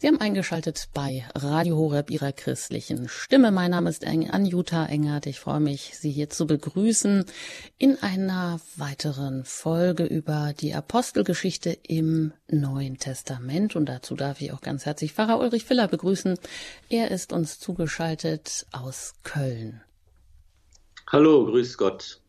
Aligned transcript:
Sie 0.00 0.06
haben 0.06 0.20
eingeschaltet 0.20 0.90
bei 0.94 1.24
Radio 1.34 1.76
Horeb 1.76 2.12
Ihrer 2.12 2.30
christlichen 2.30 3.08
Stimme. 3.08 3.50
Mein 3.50 3.72
Name 3.72 3.90
ist 3.90 4.06
Anjuta 4.06 4.86
Engert. 4.86 5.26
Ich 5.26 5.40
freue 5.40 5.58
mich, 5.58 5.98
Sie 5.98 6.12
hier 6.12 6.30
zu 6.30 6.46
begrüßen 6.46 7.24
in 7.78 8.00
einer 8.00 8.60
weiteren 8.76 9.42
Folge 9.42 10.04
über 10.04 10.54
die 10.56 10.72
Apostelgeschichte 10.72 11.76
im 11.82 12.32
Neuen 12.46 12.98
Testament. 12.98 13.74
Und 13.74 13.86
dazu 13.86 14.14
darf 14.14 14.40
ich 14.40 14.52
auch 14.52 14.60
ganz 14.60 14.86
herzlich 14.86 15.14
Pfarrer 15.14 15.40
Ulrich 15.40 15.64
Filler 15.64 15.88
begrüßen. 15.88 16.38
Er 16.88 17.10
ist 17.10 17.32
uns 17.32 17.58
zugeschaltet 17.58 18.66
aus 18.70 19.14
Köln. 19.24 19.82
Hallo, 21.08 21.44
grüß 21.44 21.76
Gott. 21.76 22.20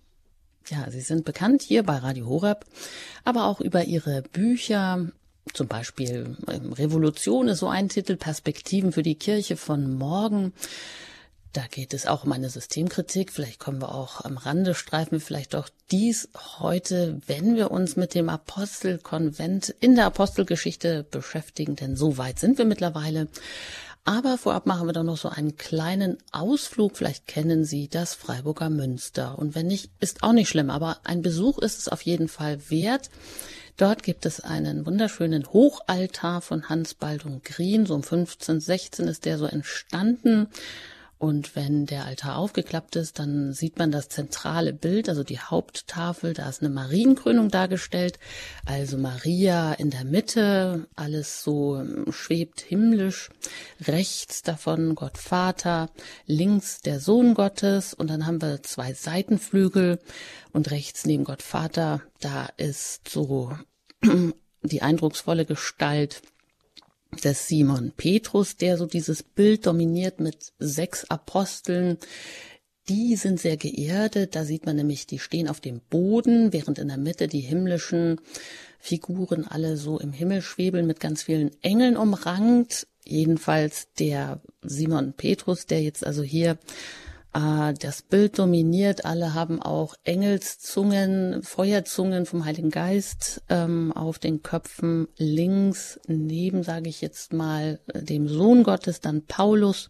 Ja, 0.69 0.89
Sie 0.89 1.01
sind 1.01 1.23
bekannt 1.23 1.61
hier 1.61 1.83
bei 1.83 1.97
Radio 1.97 2.27
Horeb, 2.27 2.65
aber 3.23 3.45
auch 3.45 3.61
über 3.61 3.83
Ihre 3.83 4.23
Bücher, 4.23 5.11
zum 5.53 5.67
Beispiel 5.67 6.37
ähm, 6.47 6.73
Revolution 6.73 7.47
ist 7.47 7.59
so 7.59 7.67
ein 7.67 7.89
Titel, 7.89 8.15
Perspektiven 8.15 8.91
für 8.91 9.03
die 9.03 9.15
Kirche 9.15 9.57
von 9.57 9.95
morgen. 9.95 10.53
Da 11.53 11.63
geht 11.69 11.95
es 11.95 12.05
auch 12.05 12.25
um 12.25 12.31
eine 12.31 12.49
Systemkritik. 12.49 13.31
Vielleicht 13.31 13.59
kommen 13.59 13.81
wir 13.81 13.93
auch 13.93 14.21
am 14.23 14.37
Rande 14.37 14.75
streifen 14.75 15.19
vielleicht 15.19 15.55
doch 15.55 15.69
dies 15.89 16.29
heute, 16.59 17.19
wenn 17.25 17.55
wir 17.55 17.71
uns 17.71 17.95
mit 17.95 18.13
dem 18.13 18.29
Apostelkonvent 18.29 19.73
in 19.79 19.95
der 19.95 20.05
Apostelgeschichte 20.05 21.03
beschäftigen, 21.09 21.75
denn 21.75 21.95
so 21.95 22.17
weit 22.17 22.37
sind 22.37 22.59
wir 22.59 22.65
mittlerweile. 22.65 23.27
Aber 24.05 24.37
vorab 24.37 24.65
machen 24.65 24.87
wir 24.87 24.93
doch 24.93 25.03
noch 25.03 25.17
so 25.17 25.29
einen 25.29 25.55
kleinen 25.57 26.17
Ausflug. 26.31 26.97
Vielleicht 26.97 27.27
kennen 27.27 27.65
Sie 27.65 27.89
das 27.89 28.13
Freiburger 28.13 28.69
Münster. 28.69 29.37
Und 29.37 29.55
wenn 29.55 29.67
nicht, 29.67 29.91
ist 29.99 30.23
auch 30.23 30.33
nicht 30.33 30.49
schlimm. 30.49 30.69
Aber 30.69 30.97
ein 31.03 31.21
Besuch 31.21 31.59
ist 31.59 31.79
es 31.79 31.89
auf 31.89 32.01
jeden 32.03 32.27
Fall 32.27 32.69
wert. 32.69 33.09
Dort 33.79 34.03
gibt 34.03 34.25
es 34.25 34.41
einen 34.41 34.85
wunderschönen 34.85 35.53
Hochaltar 35.53 36.41
von 36.41 36.67
Hans 36.67 36.95
Baldung 36.95 37.41
Grien. 37.45 37.85
So 37.85 37.95
um 37.95 38.03
15, 38.03 38.59
16 38.59 39.07
ist 39.07 39.23
der 39.23 39.37
so 39.37 39.45
entstanden. 39.45 40.49
Und 41.19 41.53
wenn 41.57 41.85
der 41.85 42.05
Altar 42.05 42.37
aufgeklappt 42.37 42.95
ist, 42.95 43.19
dann 43.19 43.51
sieht 43.51 43.77
man 43.77 43.91
das 43.91 44.07
zentrale 44.07 44.71
Bild, 44.71 45.09
also 45.09 45.25
die 45.25 45.39
Haupttafel. 45.39 46.33
Da 46.33 46.47
ist 46.47 46.61
eine 46.61 46.73
Marienkrönung 46.73 47.49
dargestellt. 47.49 48.17
Also 48.65 48.97
Maria 48.97 49.73
in 49.73 49.89
der 49.89 50.05
Mitte, 50.05 50.87
alles 50.95 51.43
so 51.43 51.75
ähm, 51.75 52.05
schwebt 52.09 52.61
himmlisch. 52.61 53.31
Rechts 53.85 54.43
davon 54.43 54.95
Gott 54.95 55.17
Vater, 55.17 55.89
links 56.25 56.79
der 56.79 57.01
Sohn 57.01 57.33
Gottes. 57.33 57.93
Und 57.93 58.09
dann 58.09 58.25
haben 58.25 58.41
wir 58.41 58.63
zwei 58.63 58.93
Seitenflügel. 58.93 59.99
Und 60.53 60.71
rechts 60.71 61.05
neben 61.05 61.25
Gott 61.25 61.41
Vater, 61.41 62.01
da 62.21 62.47
ist 62.55 63.09
so 63.09 63.51
die 64.63 64.81
eindrucksvolle 64.81 65.43
Gestalt 65.45 66.21
des 67.23 67.47
Simon 67.47 67.91
Petrus, 67.95 68.55
der 68.57 68.77
so 68.77 68.85
dieses 68.85 69.23
Bild 69.23 69.65
dominiert 69.65 70.19
mit 70.19 70.53
sechs 70.59 71.09
Aposteln. 71.09 71.97
Die 72.87 73.15
sind 73.15 73.39
sehr 73.39 73.57
geerdet. 73.57 74.35
Da 74.35 74.45
sieht 74.45 74.65
man 74.65 74.75
nämlich, 74.75 75.05
die 75.05 75.19
stehen 75.19 75.47
auf 75.47 75.59
dem 75.59 75.81
Boden, 75.89 76.53
während 76.53 76.79
in 76.79 76.87
der 76.87 76.97
Mitte 76.97 77.27
die 77.27 77.41
himmlischen 77.41 78.19
Figuren 78.79 79.45
alle 79.45 79.77
so 79.77 79.99
im 79.99 80.13
Himmel 80.13 80.41
schwebeln 80.41 80.87
mit 80.87 80.99
ganz 80.99 81.23
vielen 81.23 81.51
Engeln 81.61 81.97
umrankt. 81.97 82.87
Jedenfalls 83.05 83.87
der 83.97 84.41
Simon 84.61 85.13
Petrus, 85.13 85.65
der 85.65 85.81
jetzt 85.81 86.05
also 86.05 86.23
hier 86.23 86.57
äh, 87.33 87.73
das 87.73 88.01
Bild 88.01 88.39
dominiert. 88.39 89.05
Alle 89.05 89.33
haben 89.33 89.61
auch 89.61 89.95
Engelszungen, 90.03 91.43
Feuerzungen 91.43 92.25
vom 92.25 92.45
Heiligen 92.45 92.69
Geist 92.69 93.41
ähm, 93.49 93.91
auf 93.91 94.19
den 94.19 94.41
Köpfen. 94.41 95.07
Links 95.17 95.99
neben, 96.07 96.63
sage 96.63 96.89
ich 96.89 97.01
jetzt 97.01 97.33
mal, 97.33 97.79
dem 97.93 98.27
Sohn 98.27 98.63
Gottes, 98.63 99.01
dann 99.01 99.25
Paulus 99.25 99.89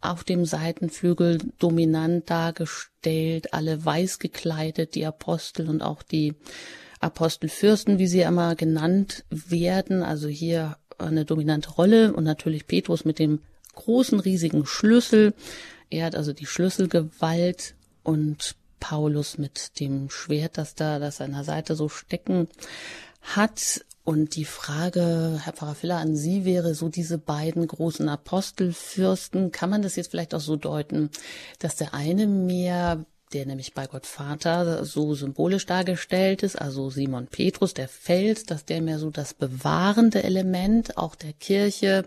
auf 0.00 0.24
dem 0.24 0.44
Seitenflügel 0.44 1.38
dominant 1.58 2.30
dargestellt, 2.30 3.52
alle 3.52 3.84
weiß 3.84 4.18
gekleidet, 4.18 4.94
die 4.94 5.04
Apostel 5.04 5.68
und 5.68 5.82
auch 5.82 6.02
die 6.02 6.34
Apostelfürsten, 7.00 7.98
wie 7.98 8.06
sie 8.06 8.20
immer 8.20 8.54
genannt 8.54 9.24
werden. 9.30 10.02
Also 10.02 10.28
hier 10.28 10.76
eine 10.98 11.24
dominante 11.24 11.70
Rolle 11.70 12.12
und 12.12 12.24
natürlich 12.24 12.66
Petrus 12.66 13.04
mit 13.04 13.18
dem 13.18 13.40
großen, 13.74 14.20
riesigen 14.20 14.66
Schlüssel, 14.66 15.34
er 15.90 16.06
hat 16.06 16.14
also 16.14 16.32
die 16.32 16.46
Schlüsselgewalt 16.46 17.74
und 18.02 18.56
Paulus 18.78 19.38
mit 19.38 19.78
dem 19.78 20.08
Schwert, 20.10 20.56
das 20.56 20.74
da, 20.74 20.98
das 20.98 21.18
seiner 21.18 21.44
Seite 21.44 21.74
so 21.74 21.88
stecken 21.88 22.48
hat. 23.20 23.84
Und 24.02 24.34
die 24.34 24.46
Frage, 24.46 25.38
Herr 25.44 25.52
Pfarrer 25.52 25.74
Filler, 25.74 25.98
an 25.98 26.16
Sie 26.16 26.44
wäre 26.44 26.74
so 26.74 26.88
diese 26.88 27.18
beiden 27.18 27.66
großen 27.66 28.08
Apostelfürsten. 28.08 29.52
Kann 29.52 29.68
man 29.68 29.82
das 29.82 29.96
jetzt 29.96 30.10
vielleicht 30.10 30.34
auch 30.34 30.40
so 30.40 30.56
deuten, 30.56 31.10
dass 31.58 31.76
der 31.76 31.92
eine 31.92 32.26
mehr 32.26 33.04
der 33.32 33.46
nämlich 33.46 33.74
bei 33.74 33.86
Gott 33.86 34.06
Vater 34.06 34.84
so 34.84 35.14
symbolisch 35.14 35.66
dargestellt 35.66 36.42
ist, 36.42 36.60
also 36.60 36.90
Simon 36.90 37.28
Petrus, 37.28 37.74
der 37.74 37.88
Fels, 37.88 38.44
dass 38.44 38.64
der 38.64 38.82
mehr 38.82 38.98
so 38.98 39.10
das 39.10 39.34
bewahrende 39.34 40.24
Element 40.24 40.96
auch 40.96 41.14
der 41.14 41.32
Kirche 41.32 42.06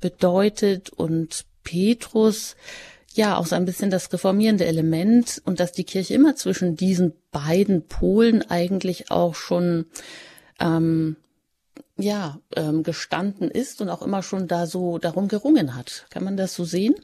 bedeutet 0.00 0.90
und 0.90 1.44
Petrus 1.64 2.56
ja 3.16 3.36
auch 3.36 3.46
so 3.46 3.56
ein 3.56 3.64
bisschen 3.64 3.90
das 3.90 4.12
reformierende 4.12 4.64
Element 4.64 5.40
und 5.44 5.60
dass 5.60 5.72
die 5.72 5.84
Kirche 5.84 6.14
immer 6.14 6.36
zwischen 6.36 6.76
diesen 6.76 7.14
beiden 7.30 7.86
Polen 7.86 8.42
eigentlich 8.42 9.10
auch 9.10 9.34
schon 9.34 9.86
ähm, 10.60 11.16
ja 11.96 12.40
ähm, 12.56 12.82
gestanden 12.82 13.50
ist 13.50 13.80
und 13.80 13.88
auch 13.88 14.02
immer 14.02 14.22
schon 14.22 14.48
da 14.48 14.66
so 14.66 14.98
darum 14.98 15.28
gerungen 15.28 15.74
hat. 15.74 16.06
Kann 16.10 16.24
man 16.24 16.36
das 16.36 16.54
so 16.54 16.64
sehen? 16.64 16.94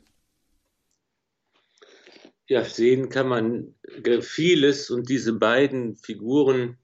Ja, 2.47 2.65
sehen 2.65 3.09
kann 3.09 3.28
man 3.28 3.75
vieles 4.22 4.91
und 4.91 5.09
diese 5.09 5.34
beiden 5.34 5.97
Figuren 5.97 6.78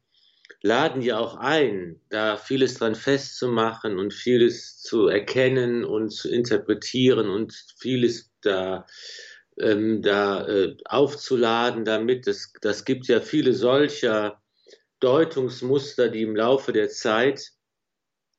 laden 0.62 1.03
ja 1.03 1.19
auch 1.19 1.36
ein, 1.36 2.00
da 2.09 2.36
vieles 2.36 2.75
dran 2.75 2.94
festzumachen 2.94 3.98
und 3.98 4.15
vieles 4.15 4.81
zu 4.81 5.09
erkennen 5.09 5.84
und 5.84 6.10
zu 6.10 6.31
interpretieren 6.31 7.28
und 7.28 7.53
vieles 7.78 8.32
da, 8.46 8.86
ähm, 9.58 10.02
da 10.02 10.46
äh, 10.46 10.76
aufzuladen 10.84 11.84
damit. 11.84 12.26
Das, 12.26 12.52
das 12.60 12.84
gibt 12.84 13.08
ja 13.08 13.20
viele 13.20 13.52
solcher 13.52 14.42
Deutungsmuster, 15.00 16.08
die 16.08 16.22
im 16.22 16.36
Laufe 16.36 16.72
der 16.72 16.88
Zeit 16.88 17.52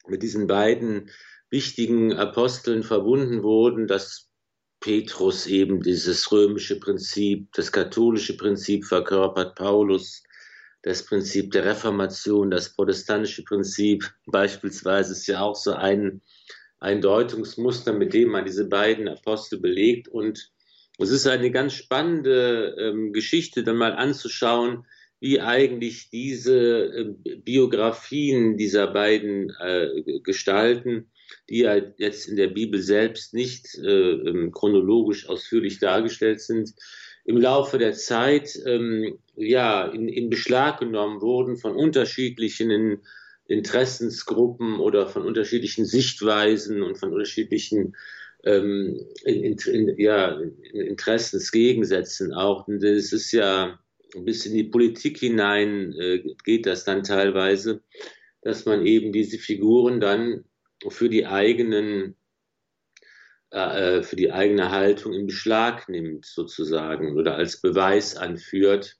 mit 0.07 0.23
diesen 0.23 0.47
beiden 0.47 1.12
wichtigen 1.50 2.13
Aposteln 2.13 2.84
verbunden 2.84 3.44
wurden, 3.44 3.88
dass 3.88 4.29
Petrus 4.79 5.47
eben 5.47 5.81
dieses 5.81 6.31
römische 6.31 6.79
Prinzip, 6.79 7.51
das 7.53 7.72
katholische 7.72 8.38
Prinzip 8.38 8.85
verkörpert, 8.85 9.56
Paulus 9.56 10.23
das 10.88 11.03
Prinzip 11.03 11.51
der 11.51 11.66
Reformation, 11.66 12.50
das 12.50 12.73
protestantische 12.73 13.44
Prinzip 13.44 14.09
beispielsweise 14.25 15.12
ist 15.13 15.28
ja 15.28 15.41
auch 15.41 15.56
so 15.56 15.73
ein 15.73 16.22
ein 16.80 17.02
Deutungsmuster, 17.02 17.94
mit 17.94 18.14
dem 18.14 18.30
man 18.30 18.46
diese 18.46 18.68
beiden 18.68 19.08
Apostel 19.08 19.60
belegt. 19.60 20.08
Und 20.08 20.52
es 21.00 21.10
ist 21.10 21.28
eine 21.28 21.52
ganz 21.52 21.74
spannende 21.74 22.76
ähm, 22.80 23.14
Geschichte, 23.14 23.64
dann 23.64 23.78
mal 23.78 23.94
anzuschauen, 23.94 24.86
wie 25.20 25.42
eigentlich 25.42 26.10
diese 26.10 27.16
äh, 27.26 27.36
Biografien 27.38 28.58
dieser 28.58 28.88
beiden 28.88 29.52
äh, 29.60 30.20
Gestalten, 30.24 31.10
die 31.50 31.60
ja 31.60 31.76
jetzt 31.98 32.28
in 32.28 32.36
der 32.36 32.48
Bibel 32.48 32.82
selbst 32.82 33.34
nicht 33.34 33.76
äh, 33.76 34.12
ähm, 34.12 34.52
chronologisch 34.52 35.28
ausführlich 35.28 35.80
dargestellt 35.80 36.42
sind, 36.42 36.74
im 37.26 37.38
Laufe 37.38 37.78
der 37.78 37.94
Zeit 37.94 38.58
ähm, 38.66 39.20
ja 39.36 39.86
in, 39.88 40.08
in 40.08 40.30
Beschlag 40.30 40.80
genommen 40.80 41.22
wurden 41.22 41.58
von 41.58 41.76
unterschiedlichen 41.76 43.02
Interessensgruppen 43.47 44.80
oder 44.80 45.08
von 45.08 45.24
unterschiedlichen 45.24 45.85
Sichtweisen 45.85 46.84
und 46.84 46.97
von 46.97 47.13
unterschiedlichen 47.13 47.96
ähm, 48.44 48.99
in, 49.23 49.58
in, 49.58 49.97
ja, 49.97 50.40
Interessensgegensätzen 50.73 52.34
auch. 52.34 52.67
Und 52.67 52.84
es 52.84 53.14
ist 53.14 53.32
ja 53.32 53.79
bis 54.16 54.46
in 54.46 54.53
die 54.53 54.64
Politik 54.64 55.17
hinein 55.17 55.94
äh, 55.94 56.23
geht 56.44 56.66
das 56.66 56.84
dann 56.84 57.03
teilweise, 57.03 57.82
dass 58.41 58.66
man 58.66 58.85
eben 58.85 59.11
diese 59.11 59.38
Figuren 59.38 59.99
dann 59.99 60.46
für 60.90 61.09
die 61.09 61.26
eigenen 61.26 62.16
äh, 63.49 64.02
für 64.03 64.16
die 64.16 64.32
eigene 64.32 64.72
Haltung 64.72 65.14
in 65.14 65.28
Beschlag 65.28 65.88
nimmt 65.90 66.26
sozusagen 66.26 67.16
oder 67.16 67.35
als 67.35 67.61
Beweis 67.61 68.16
anführt 68.16 68.97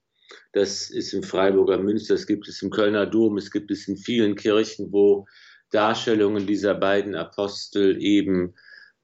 das 0.52 0.90
ist 0.90 1.12
im 1.12 1.22
Freiburger 1.22 1.78
Münster, 1.78 2.14
das 2.14 2.26
gibt 2.26 2.48
es 2.48 2.62
im 2.62 2.70
Kölner 2.70 3.06
Dom, 3.06 3.36
es 3.38 3.50
gibt 3.50 3.70
es 3.70 3.88
in 3.88 3.96
vielen 3.96 4.34
Kirchen, 4.34 4.92
wo 4.92 5.26
Darstellungen 5.70 6.46
dieser 6.46 6.74
beiden 6.74 7.14
Apostel 7.14 8.00
eben 8.02 8.54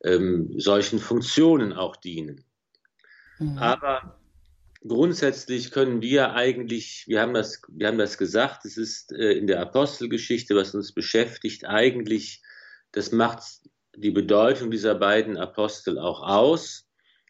ähm, 0.03 0.55
solchen 0.59 0.99
Funktionen 0.99 1.73
auch 1.73 1.97
dienen. 1.97 2.45
Mhm. 3.39 3.59
Aber 3.59 4.19
grundsätzlich 4.87 5.71
können 5.71 6.03
wir 6.03 6.35
eigentlich, 6.35 7.05
wir 7.07 7.21
haben 7.21 7.35
das, 7.35 7.63
wir 7.69 7.89
haben 7.89 7.99
das 7.99 8.19
gesagt, 8.19 8.65
es 8.65 8.77
ist 8.77 9.13
äh, 9.13 9.33
in 9.33 9.47
der 9.47 9.61
Apostelgeschichte, 9.61 10.55
was 10.55 10.75
uns 10.75 10.93
beschäftigt, 10.93 11.65
eigentlich, 11.65 12.43
das 12.93 13.13
macht 13.13 13.43
die 13.97 14.11
Bedeutung 14.11 14.71
dieser 14.71 14.95
beiden 14.95 15.37
Apostel 15.37 15.99
auch 15.99 16.23
aus, 16.23 16.87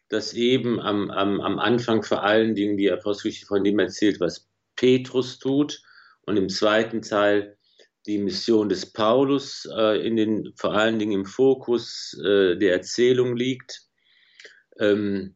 dass 0.09 0.33
eben 0.33 0.79
am, 0.79 1.09
am, 1.09 1.41
am 1.41 1.59
Anfang 1.59 2.03
vor 2.03 2.23
allen 2.23 2.55
Dingen 2.55 2.77
die 2.77 2.91
Apostelgeschichte 2.91 3.47
von 3.47 3.63
dem 3.63 3.79
erzählt, 3.79 4.19
was 4.19 4.47
Petrus 4.75 5.39
tut 5.39 5.81
und 6.25 6.37
im 6.37 6.49
zweiten 6.49 7.01
Teil 7.01 7.57
die 8.05 8.17
Mission 8.19 8.69
des 8.69 8.91
Paulus 8.91 9.67
äh, 9.75 10.05
in 10.05 10.15
den, 10.15 10.53
vor 10.55 10.73
allen 10.73 10.99
Dingen 10.99 11.13
im 11.13 11.25
Fokus 11.25 12.15
äh, 12.23 12.55
der 12.55 12.73
Erzählung 12.73 13.35
liegt. 13.35 13.81
Ähm, 14.79 15.35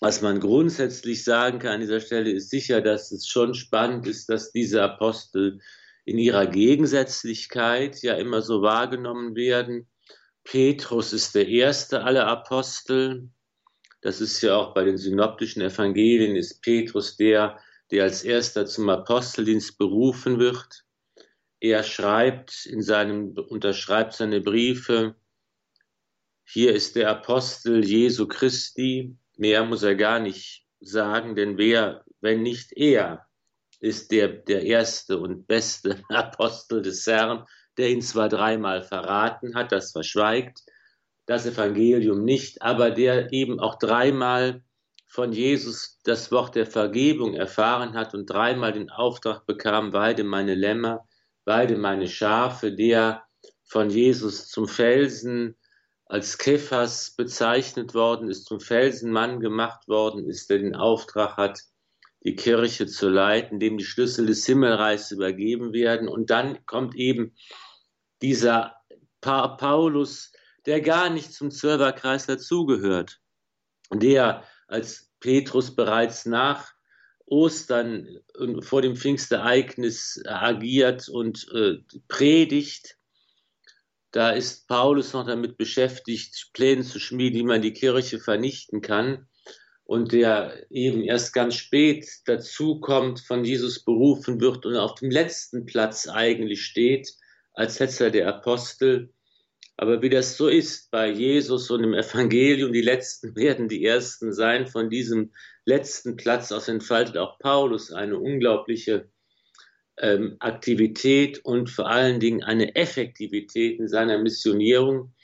was 0.00 0.20
man 0.20 0.40
grundsätzlich 0.40 1.24
sagen 1.24 1.60
kann 1.60 1.74
an 1.74 1.80
dieser 1.80 2.00
Stelle 2.00 2.30
ist 2.30 2.50
sicher, 2.50 2.80
dass 2.80 3.12
es 3.12 3.26
schon 3.28 3.54
spannend 3.54 4.06
ist, 4.06 4.28
dass 4.28 4.50
diese 4.50 4.82
Apostel 4.82 5.60
in 6.04 6.18
ihrer 6.18 6.46
Gegensätzlichkeit 6.46 8.02
ja 8.02 8.14
immer 8.14 8.42
so 8.42 8.62
wahrgenommen 8.62 9.36
werden. 9.36 9.88
Petrus 10.44 11.12
ist 11.12 11.34
der 11.34 11.46
erste 11.46 12.02
aller 12.02 12.26
Apostel. 12.26 13.30
Das 14.02 14.20
ist 14.20 14.42
ja 14.42 14.56
auch 14.56 14.74
bei 14.74 14.84
den 14.84 14.98
synoptischen 14.98 15.62
Evangelien, 15.62 16.36
ist 16.36 16.60
Petrus 16.60 17.16
der, 17.16 17.58
der 17.90 18.04
als 18.04 18.24
erster 18.24 18.66
zum 18.66 18.88
Aposteldienst 18.88 19.78
berufen 19.78 20.38
wird. 20.38 20.84
Er 21.60 21.82
schreibt 21.82 22.66
in 22.66 22.82
seinem, 22.82 23.36
unterschreibt 23.48 24.14
seine 24.14 24.40
Briefe, 24.40 25.14
hier 26.44 26.74
ist 26.74 26.96
der 26.96 27.10
Apostel 27.10 27.84
Jesu 27.84 28.26
Christi, 28.26 29.16
Mehr 29.36 29.64
muss 29.64 29.82
er 29.82 29.94
gar 29.94 30.18
nicht 30.20 30.66
sagen, 30.80 31.34
denn 31.34 31.58
wer, 31.58 32.04
wenn 32.20 32.42
nicht 32.42 32.72
er, 32.72 33.26
ist 33.80 34.12
der, 34.12 34.28
der 34.28 34.62
erste 34.62 35.18
und 35.18 35.46
beste 35.46 36.02
Apostel 36.08 36.82
des 36.82 37.06
Herrn, 37.06 37.46
der 37.76 37.90
ihn 37.90 38.02
zwar 38.02 38.28
dreimal 38.28 38.82
verraten 38.82 39.54
hat, 39.54 39.72
das 39.72 39.92
verschweigt 39.92 40.60
das 41.26 41.46
Evangelium 41.46 42.24
nicht, 42.24 42.62
aber 42.62 42.90
der 42.90 43.32
eben 43.32 43.60
auch 43.60 43.78
dreimal 43.78 44.62
von 45.06 45.32
Jesus 45.32 46.00
das 46.04 46.32
Wort 46.32 46.54
der 46.54 46.66
Vergebung 46.66 47.34
erfahren 47.34 47.94
hat 47.94 48.14
und 48.14 48.26
dreimal 48.26 48.72
den 48.72 48.90
Auftrag 48.90 49.46
bekam, 49.46 49.92
weide 49.92 50.24
meine 50.24 50.54
Lämmer, 50.54 51.06
weide 51.44 51.76
meine 51.76 52.08
Schafe, 52.08 52.72
der 52.72 53.22
von 53.64 53.90
Jesus 53.90 54.48
zum 54.48 54.68
Felsen 54.68 55.56
als 56.06 56.38
Kephas 56.38 57.14
bezeichnet 57.16 57.94
worden 57.94 58.28
ist, 58.28 58.44
zum 58.44 58.60
Felsenmann 58.60 59.40
gemacht 59.40 59.88
worden 59.88 60.28
ist, 60.28 60.50
der 60.50 60.58
den 60.58 60.74
Auftrag 60.74 61.36
hat, 61.36 61.60
die 62.24 62.36
Kirche 62.36 62.86
zu 62.86 63.08
leiten, 63.08 63.58
dem 63.58 63.78
die 63.78 63.84
Schlüssel 63.84 64.26
des 64.26 64.46
Himmelreichs 64.46 65.10
übergeben 65.10 65.72
werden. 65.72 66.08
Und 66.08 66.30
dann 66.30 66.64
kommt 66.66 66.94
eben 66.94 67.34
dieser 68.20 68.76
pa 69.20 69.48
Paulus, 69.48 70.32
der 70.66 70.80
gar 70.80 71.10
nicht 71.10 71.32
zum 71.32 71.50
Zwölferkreis 71.50 72.26
dazugehört, 72.26 73.20
der 73.92 74.44
als 74.68 75.10
Petrus 75.20 75.74
bereits 75.74 76.26
nach 76.26 76.72
Ostern 77.26 78.18
vor 78.60 78.82
dem 78.82 78.96
Pfingstereignis 78.96 80.22
agiert 80.26 81.08
und 81.08 81.46
äh, 81.54 81.78
predigt, 82.08 82.98
da 84.12 84.30
ist 84.30 84.68
Paulus 84.68 85.14
noch 85.14 85.26
damit 85.26 85.56
beschäftigt, 85.56 86.50
Pläne 86.52 86.82
zu 86.82 87.00
schmieden, 87.00 87.38
wie 87.38 87.44
man 87.44 87.62
die 87.62 87.72
Kirche 87.72 88.20
vernichten 88.20 88.82
kann. 88.82 89.26
Und 89.84 90.12
der 90.12 90.70
eben 90.70 91.02
erst 91.02 91.32
ganz 91.32 91.54
spät 91.54 92.06
dazu 92.26 92.78
kommt, 92.78 93.20
von 93.20 93.44
Jesus 93.44 93.84
berufen 93.84 94.40
wird 94.40 94.64
und 94.66 94.76
auf 94.76 94.94
dem 94.96 95.10
letzten 95.10 95.64
Platz 95.64 96.08
eigentlich 96.08 96.62
steht, 96.62 97.10
als 97.54 97.78
letzter 97.78 98.10
der 98.10 98.28
Apostel. 98.28 99.12
Aber 99.76 100.02
wie 100.02 100.10
das 100.10 100.36
so 100.36 100.48
ist 100.48 100.90
bei 100.90 101.10
Jesus 101.10 101.70
und 101.70 101.82
im 101.82 101.94
Evangelium, 101.94 102.72
die 102.72 102.82
Letzten 102.82 103.34
werden 103.36 103.68
die 103.68 103.84
Ersten 103.84 104.32
sein. 104.32 104.66
Von 104.66 104.90
diesem 104.90 105.32
letzten 105.64 106.16
Platz 106.16 106.52
aus 106.52 106.68
entfaltet 106.68 107.16
auch 107.16 107.38
Paulus 107.38 107.92
eine 107.92 108.18
unglaubliche 108.18 109.08
ähm, 109.98 110.36
Aktivität 110.40 111.44
und 111.44 111.70
vor 111.70 111.88
allen 111.88 112.20
Dingen 112.20 112.42
eine 112.42 112.74
Effektivität 112.74 113.78
in 113.78 113.88
seiner 113.88 114.18
Missionierung, 114.18 115.14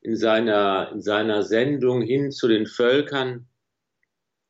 in 0.00 0.16
seiner, 0.16 0.90
in 0.92 1.00
seiner 1.00 1.42
Sendung 1.42 2.02
hin 2.02 2.30
zu 2.30 2.48
den 2.48 2.66
Völkern. 2.66 3.48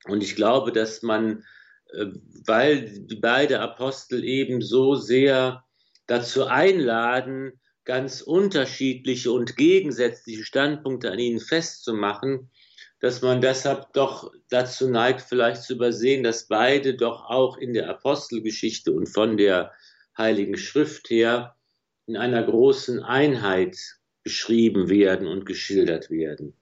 Und 0.07 0.23
ich 0.23 0.37
glaube, 0.37 0.73
dass 0.73 1.03
man, 1.03 1.45
äh, 1.93 2.07
weil 2.47 3.07
die 3.07 3.17
beiden 3.17 3.57
Apostel 3.57 4.25
eben 4.25 4.61
so 4.61 4.95
sehr 4.95 5.65
dazu 6.07 6.47
einladen, 6.47 7.61
ganz 7.87 8.21
unterschiedliche 8.21 9.33
und 9.33 9.57
gegensätzliche 9.57 10.45
Standpunkte 10.45 11.11
an 11.11 11.19
ihnen 11.19 11.41
festzumachen, 11.41 12.51
dass 13.01 13.23
man 13.23 13.41
deshalb 13.41 13.93
doch 13.93 14.33
dazu 14.51 14.91
neigt, 14.91 15.23
vielleicht 15.23 15.63
zu 15.63 15.75
übersehen, 15.75 16.25
dass 16.25 16.49
beide 16.49 16.95
doch 16.95 17.31
auch 17.31 17.57
in 17.57 17.73
der 17.73 17.89
Apostelgeschichte 17.89 18.93
und 18.93 19.07
von 19.07 19.37
der 19.37 19.73
Heiligen 20.19 20.57
Schrift 20.57 21.11
her 21.11 21.57
in 22.07 22.17
einer 22.17 22.43
großen 22.43 23.03
Einheit 23.03 23.77
beschrieben 24.25 24.89
werden 24.89 25.29
und 25.29 25.47
geschildert 25.47 26.11
werden. 26.11 26.55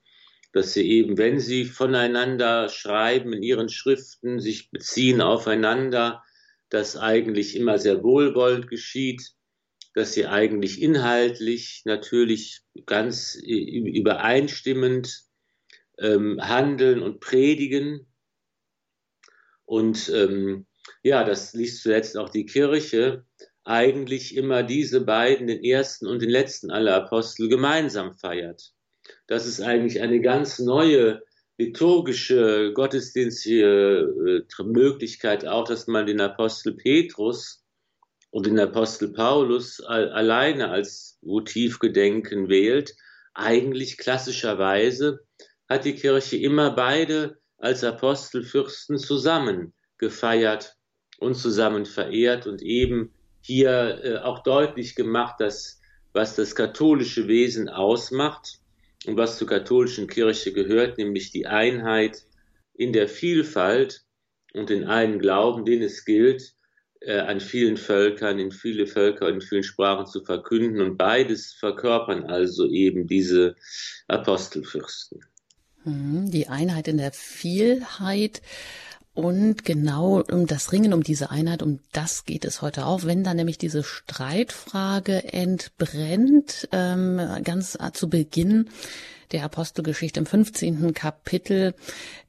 Dass 0.53 0.75
sie 0.75 0.89
eben, 0.89 1.17
wenn 1.17 1.41
sie 1.41 1.65
voneinander 1.65 2.69
schreiben 2.69 3.33
in 3.33 3.43
ihren 3.43 3.69
Schriften, 3.71 4.41
sich 4.41 4.71
beziehen 4.71 5.21
aufeinander, 5.21 6.23
das 6.69 6.97
eigentlich 6.97 7.57
immer 7.57 7.79
sehr 7.79 8.03
wohlwollend 8.03 8.69
geschieht, 8.69 9.35
dass 9.95 10.13
sie 10.13 10.27
eigentlich 10.27 10.83
inhaltlich 10.83 11.83
natürlich 11.85 12.63
ganz 12.85 13.35
übereinstimmend 13.37 15.23
ähm, 15.99 16.39
handeln 16.43 17.01
und 17.01 17.21
predigen. 17.21 18.07
Und 19.65 20.11
ähm, 20.11 20.67
ja, 21.03 21.25
das 21.25 21.55
liest 21.55 21.83
zuletzt 21.83 22.17
auch 22.19 22.29
die 22.29 22.45
Kirche, 22.45 23.25
eigentlich 23.63 24.37
immer 24.37 24.63
diese 24.63 25.01
beiden, 25.01 25.47
den 25.47 25.65
ersten 25.65 26.07
und 26.07 26.21
den 26.21 26.29
letzten 26.29 26.71
aller 26.71 26.95
Apostel, 26.97 27.49
gemeinsam 27.49 28.15
feiert. 28.15 28.73
Das 29.27 29.47
ist 29.47 29.63
eigentlich 29.63 30.03
eine 30.03 30.21
ganz 30.21 30.59
neue 30.59 31.23
liturgische, 31.57 32.73
gottesdienstliche 32.75 34.45
äh, 34.59 34.63
Möglichkeit 34.65 35.47
auch, 35.47 35.67
dass 35.67 35.87
man 35.87 36.05
den 36.05 36.21
Apostel 36.21 36.75
Petrus 36.75 37.64
und 38.35 38.47
den 38.47 38.59
Apostel 38.59 39.13
Paulus 39.13 39.81
alleine 39.81 40.69
als 40.69 41.21
Motivgedenken 41.23 42.49
wählt. 42.49 42.97
Eigentlich 43.33 43.97
klassischerweise 43.97 45.21
hat 45.69 45.85
die 45.85 45.95
Kirche 45.95 46.37
immer 46.39 46.73
beide 46.73 47.39
als 47.59 47.85
Apostelfürsten 47.85 48.99
zusammen 48.99 49.73
gefeiert 49.99 50.75
und 51.21 51.37
zusammen 51.37 51.87
verehrt 51.87 52.49
und 52.49 52.61
eben 52.61 53.15
hier 53.41 54.01
äh, 54.03 54.17
auch 54.17 54.43
deutlich 54.43 54.97
gemacht, 54.97 55.37
dass 55.39 55.81
was 56.13 56.35
das 56.35 56.57
katholische 56.57 57.29
Wesen 57.29 57.69
ausmacht 57.69 58.59
und 59.07 59.17
was 59.17 59.39
zur 59.39 59.47
katholischen 59.47 60.09
Kirche 60.09 60.53
gehört, 60.53 60.99
nämlich 60.99 61.31
die 61.31 61.47
Einheit 61.47 62.25
in 62.73 62.93
der 62.93 63.07
Vielfalt 63.07 64.03
und 64.55 64.71
den 64.71 64.89
einen 64.89 65.21
Glauben, 65.21 65.65
den 65.65 65.83
es 65.83 66.05
gilt, 66.05 66.55
an 67.13 67.41
vielen 67.41 67.77
Völkern, 67.77 68.39
in 68.39 68.51
viele 68.51 68.87
Völker 68.87 69.27
und 69.27 69.35
in 69.35 69.41
vielen 69.41 69.63
Sprachen 69.63 70.07
zu 70.07 70.25
verkünden. 70.25 70.81
Und 70.81 70.97
beides 70.97 71.53
verkörpern 71.53 72.25
also 72.25 72.67
eben 72.69 73.07
diese 73.07 73.57
Apostelfürsten. 74.09 75.21
Mhm, 75.85 76.31
die 76.31 76.49
Einheit 76.49 76.89
in 76.89 76.99
der 76.99 77.13
Vielheit. 77.13 78.43
Und 79.15 79.65
genau 79.65 80.25
um 80.29 80.47
das 80.49 80.73
Ringen 80.73 80.93
um 80.93 81.05
diese 81.05 81.31
Einheit, 81.31 81.63
um 81.63 81.79
das 81.93 82.25
geht 82.25 82.45
es 82.45 82.63
heute 82.63 82.85
auch. 82.85 83.05
Wenn 83.05 83.23
dann 83.23 83.37
nämlich 83.37 83.59
diese 83.59 83.85
Streitfrage 83.85 85.33
entbrennt, 85.33 86.69
ähm, 86.73 87.21
ganz 87.45 87.79
zu 87.93 88.09
Beginn 88.09 88.71
der 89.31 89.45
Apostelgeschichte 89.45 90.19
im 90.19 90.27
15. 90.27 90.95
Kapitel 90.95 91.75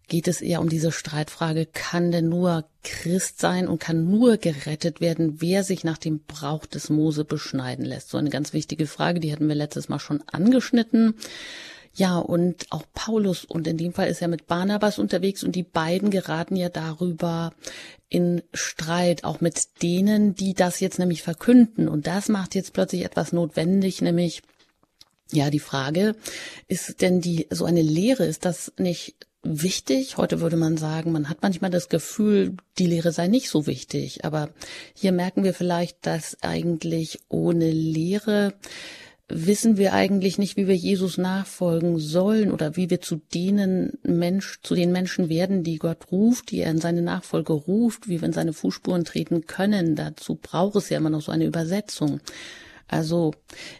geht 0.07 0.27
es 0.27 0.41
eher 0.41 0.61
um 0.61 0.69
diese 0.69 0.91
Streitfrage, 0.91 1.65
kann 1.65 2.11
denn 2.11 2.29
nur 2.29 2.65
Christ 2.83 3.39
sein 3.39 3.67
und 3.67 3.79
kann 3.79 4.09
nur 4.09 4.37
gerettet 4.37 5.01
werden, 5.01 5.41
wer 5.41 5.63
sich 5.63 5.83
nach 5.83 5.97
dem 5.97 6.19
Brauch 6.19 6.65
des 6.65 6.89
Mose 6.89 7.25
beschneiden 7.25 7.85
lässt? 7.85 8.09
So 8.09 8.17
eine 8.17 8.29
ganz 8.29 8.53
wichtige 8.53 8.87
Frage, 8.87 9.19
die 9.19 9.31
hatten 9.31 9.47
wir 9.47 9.55
letztes 9.55 9.89
Mal 9.89 9.99
schon 9.99 10.23
angeschnitten. 10.31 11.15
Ja, 11.97 12.17
und 12.17 12.65
auch 12.71 12.83
Paulus, 12.93 13.45
und 13.45 13.67
in 13.67 13.77
dem 13.77 13.93
Fall 13.93 14.09
ist 14.09 14.21
er 14.21 14.27
mit 14.27 14.47
Barnabas 14.47 14.99
unterwegs 14.99 15.43
und 15.43 15.55
die 15.55 15.63
beiden 15.63 16.11
geraten 16.11 16.57
ja 16.57 16.67
darüber 16.67 17.53
in 18.09 18.43
Streit, 18.53 19.23
auch 19.23 19.39
mit 19.39 19.81
denen, 19.81 20.35
die 20.35 20.53
das 20.53 20.81
jetzt 20.81 20.99
nämlich 20.99 21.23
verkünden. 21.23 21.87
Und 21.87 22.05
das 22.05 22.27
macht 22.27 22.53
jetzt 22.53 22.73
plötzlich 22.73 23.05
etwas 23.05 23.31
notwendig, 23.31 24.01
nämlich 24.01 24.41
ja, 25.31 25.49
die 25.49 25.59
Frage, 25.59 26.15
ist 26.67 27.01
denn 27.01 27.21
die, 27.21 27.47
so 27.49 27.65
eine 27.65 27.81
Lehre, 27.81 28.25
ist 28.25 28.45
das 28.45 28.73
nicht 28.77 29.24
wichtig? 29.45 30.17
Heute 30.17 30.41
würde 30.41 30.57
man 30.57 30.77
sagen, 30.77 31.11
man 31.11 31.29
hat 31.29 31.41
manchmal 31.41 31.71
das 31.71 31.87
Gefühl, 31.87 32.57
die 32.77 32.87
Lehre 32.87 33.11
sei 33.11 33.27
nicht 33.27 33.49
so 33.49 33.67
wichtig. 33.67 34.25
Aber 34.25 34.49
hier 34.93 35.11
merken 35.11 35.43
wir 35.43 35.53
vielleicht, 35.53 36.05
dass 36.05 36.37
eigentlich 36.41 37.19
ohne 37.29 37.71
Lehre 37.71 38.53
wissen 39.27 39.77
wir 39.77 39.93
eigentlich 39.93 40.37
nicht, 40.37 40.55
wie 40.55 40.67
wir 40.67 40.75
Jesus 40.75 41.17
nachfolgen 41.17 41.97
sollen 41.97 42.51
oder 42.51 42.75
wie 42.75 42.89
wir 42.89 43.01
zu 43.01 43.21
denen 43.33 43.97
Mensch, 44.03 44.59
zu 44.61 44.75
den 44.75 44.91
Menschen 44.91 45.29
werden, 45.29 45.63
die 45.63 45.77
Gott 45.77 46.11
ruft, 46.11 46.51
die 46.51 46.59
er 46.59 46.69
in 46.69 46.79
seine 46.79 47.01
Nachfolge 47.01 47.53
ruft, 47.53 48.07
wie 48.07 48.21
wir 48.21 48.27
in 48.27 48.33
seine 48.33 48.53
Fußspuren 48.53 49.03
treten 49.03 49.47
können. 49.47 49.95
Dazu 49.95 50.35
braucht 50.35 50.75
es 50.75 50.89
ja 50.89 50.97
immer 50.97 51.09
noch 51.09 51.21
so 51.21 51.31
eine 51.31 51.45
Übersetzung. 51.45 52.19
Also 52.87 53.33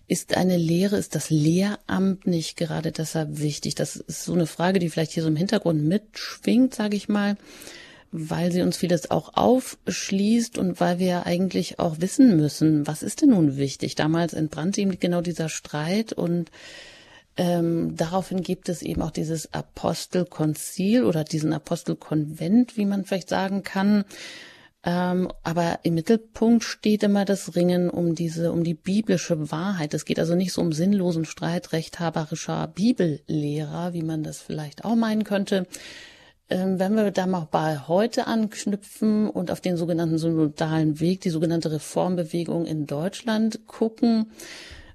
ist 0.08 0.36
eine 0.36 0.58
Lehre, 0.58 0.98
ist 0.98 1.16
das 1.16 1.30
Lehramt 1.30 2.26
nicht 2.26 2.58
gerade 2.58 2.92
deshalb 2.92 3.40
wichtig? 3.40 3.76
Das 3.76 3.96
ist 3.96 4.24
so 4.24 4.34
eine 4.34 4.48
Frage, 4.48 4.80
die 4.80 4.90
vielleicht 4.90 5.12
hier 5.12 5.24
so 5.24 5.30
im 5.30 5.36
Hintergrund 5.36 5.84
mitschwingt, 5.84 6.74
sage 6.74 6.98
ich 6.98 7.08
mal 7.08 7.38
weil 8.18 8.50
sie 8.52 8.62
uns 8.62 8.78
vieles 8.78 9.12
auch 9.12 9.34
aufschließt 9.34 10.58
und 10.58 10.80
weil 10.80 11.00
wir 11.00 11.26
eigentlich 11.26 11.80
auch 11.80 12.00
wissen 12.00 12.38
müssen, 12.38 12.88
was 12.88 13.04
ist 13.04 13.22
denn 13.22 13.32
nun 13.32 13.58
wichtig. 13.58 13.96
Damals 13.96 14.34
entbrannte 14.34 14.80
ihm 14.80 14.98
genau 15.00 15.20
dieser 15.20 15.50
Streit 15.50 16.14
und 16.14 16.50
ähm, 17.36 17.98
daraufhin 17.98 18.42
gibt 18.42 18.70
es 18.70 18.82
eben 18.82 19.02
auch 19.02 19.12
dieses 19.12 19.54
Apostelkonzil 19.54 21.04
oder 21.04 21.26
diesen 21.26 21.52
Apostelkonvent, 21.52 22.78
wie 22.78 22.86
man 22.86 23.04
vielleicht 23.04 23.28
sagen 23.28 23.64
kann. 23.64 24.06
Ähm, 24.88 25.30
aber 25.42 25.80
im 25.82 25.96
Mittelpunkt 25.96 26.64
steht 26.64 27.02
immer 27.02 27.26
das 27.26 27.56
Ringen 27.56 27.90
um 27.90 28.14
diese, 28.14 28.52
um 28.52 28.64
die 28.64 28.76
biblische 28.76 29.52
Wahrheit. 29.52 29.96
Es 29.96 30.06
geht 30.06 30.20
also 30.20 30.36
nicht 30.36 30.54
so 30.54 30.62
um 30.62 30.72
sinnlosen 30.72 31.26
Streit 31.26 31.74
rechthaberischer 31.74 32.68
Bibellehrer, 32.68 33.94
wie 33.94 34.04
man 34.04 34.22
das 34.22 34.40
vielleicht 34.40 34.86
auch 34.86 34.96
meinen 34.96 35.24
könnte, 35.24 35.66
ähm, 36.52 36.78
wenn 36.78 36.96
wir 36.96 37.10
da 37.10 37.26
mal 37.26 37.48
bei 37.50 37.80
heute 37.80 38.28
anknüpfen 38.28 39.28
und 39.28 39.50
auf 39.50 39.60
den 39.60 39.76
sogenannten 39.76 40.20
synodalen 40.20 41.00
Weg, 41.00 41.22
die 41.22 41.32
sogenannte 41.32 41.72
Reformbewegung 41.72 42.68
in 42.68 42.86
Deutschland 42.86 43.66
gucken, 43.66 44.32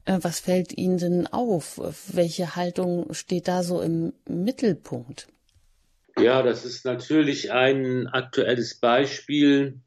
äh, 0.05 0.19
was 0.23 0.39
fällt 0.39 0.77
Ihnen 0.79 0.99
denn 0.99 1.27
auf? 1.27 1.81
Welche 2.13 2.55
Haltung 2.55 3.13
steht 3.13 3.49
da 3.49 3.65
so 3.65 3.81
im 3.81 4.13
Mittelpunkt? 4.29 5.27
Ja, 6.23 6.43
das 6.43 6.65
ist 6.65 6.85
natürlich 6.85 7.53
ein 7.53 8.07
aktuelles 8.09 8.79
Beispiel, 8.79 9.81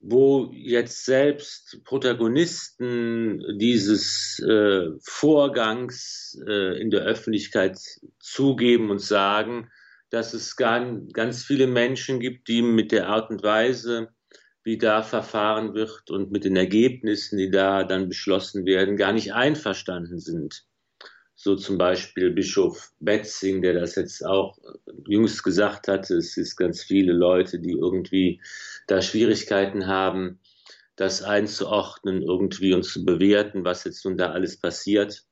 wo 0.00 0.50
jetzt 0.52 1.04
selbst 1.04 1.82
Protagonisten 1.84 3.42
dieses 3.58 4.38
äh, 4.38 4.90
Vorgangs 5.02 6.40
äh, 6.46 6.80
in 6.80 6.90
der 6.90 7.02
Öffentlichkeit 7.02 7.78
zugeben 8.20 8.90
und 8.90 9.00
sagen, 9.00 9.70
dass 10.10 10.34
es 10.34 10.56
ganz 10.56 11.44
viele 11.44 11.66
Menschen 11.66 12.20
gibt, 12.20 12.48
die 12.48 12.62
mit 12.62 12.92
der 12.92 13.08
Art 13.08 13.30
und 13.30 13.42
Weise, 13.42 14.08
wie 14.62 14.78
da 14.78 15.02
verfahren 15.02 15.74
wird 15.74 16.10
und 16.10 16.30
mit 16.30 16.44
den 16.44 16.56
Ergebnissen, 16.56 17.38
die 17.38 17.50
da 17.50 17.84
dann 17.84 18.08
beschlossen 18.08 18.66
werden, 18.66 18.96
gar 18.96 19.12
nicht 19.12 19.34
einverstanden 19.34 20.18
sind. 20.18 20.67
So 21.40 21.54
zum 21.54 21.78
Beispiel 21.78 22.32
Bischof 22.32 22.90
Betzing, 22.98 23.62
der 23.62 23.74
das 23.74 23.94
jetzt 23.94 24.26
auch 24.26 24.58
jüngst 25.06 25.44
gesagt 25.44 25.86
hatte, 25.86 26.16
es 26.16 26.36
ist 26.36 26.56
ganz 26.56 26.82
viele 26.82 27.12
Leute, 27.12 27.60
die 27.60 27.70
irgendwie 27.70 28.42
da 28.88 29.00
Schwierigkeiten 29.00 29.86
haben, 29.86 30.40
das 30.96 31.22
einzuordnen, 31.22 32.22
irgendwie 32.22 32.74
und 32.74 32.82
zu 32.82 33.04
bewerten, 33.04 33.64
was 33.64 33.84
jetzt 33.84 34.04
nun 34.04 34.16
da 34.16 34.32
alles 34.32 34.58
passiert. 34.58 35.26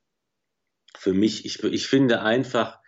Für 0.97 1.11
mich, 1.11 1.45
ich, 1.45 1.61
ich 1.61 1.87
finde 1.87 2.21
einfach, 2.21 2.79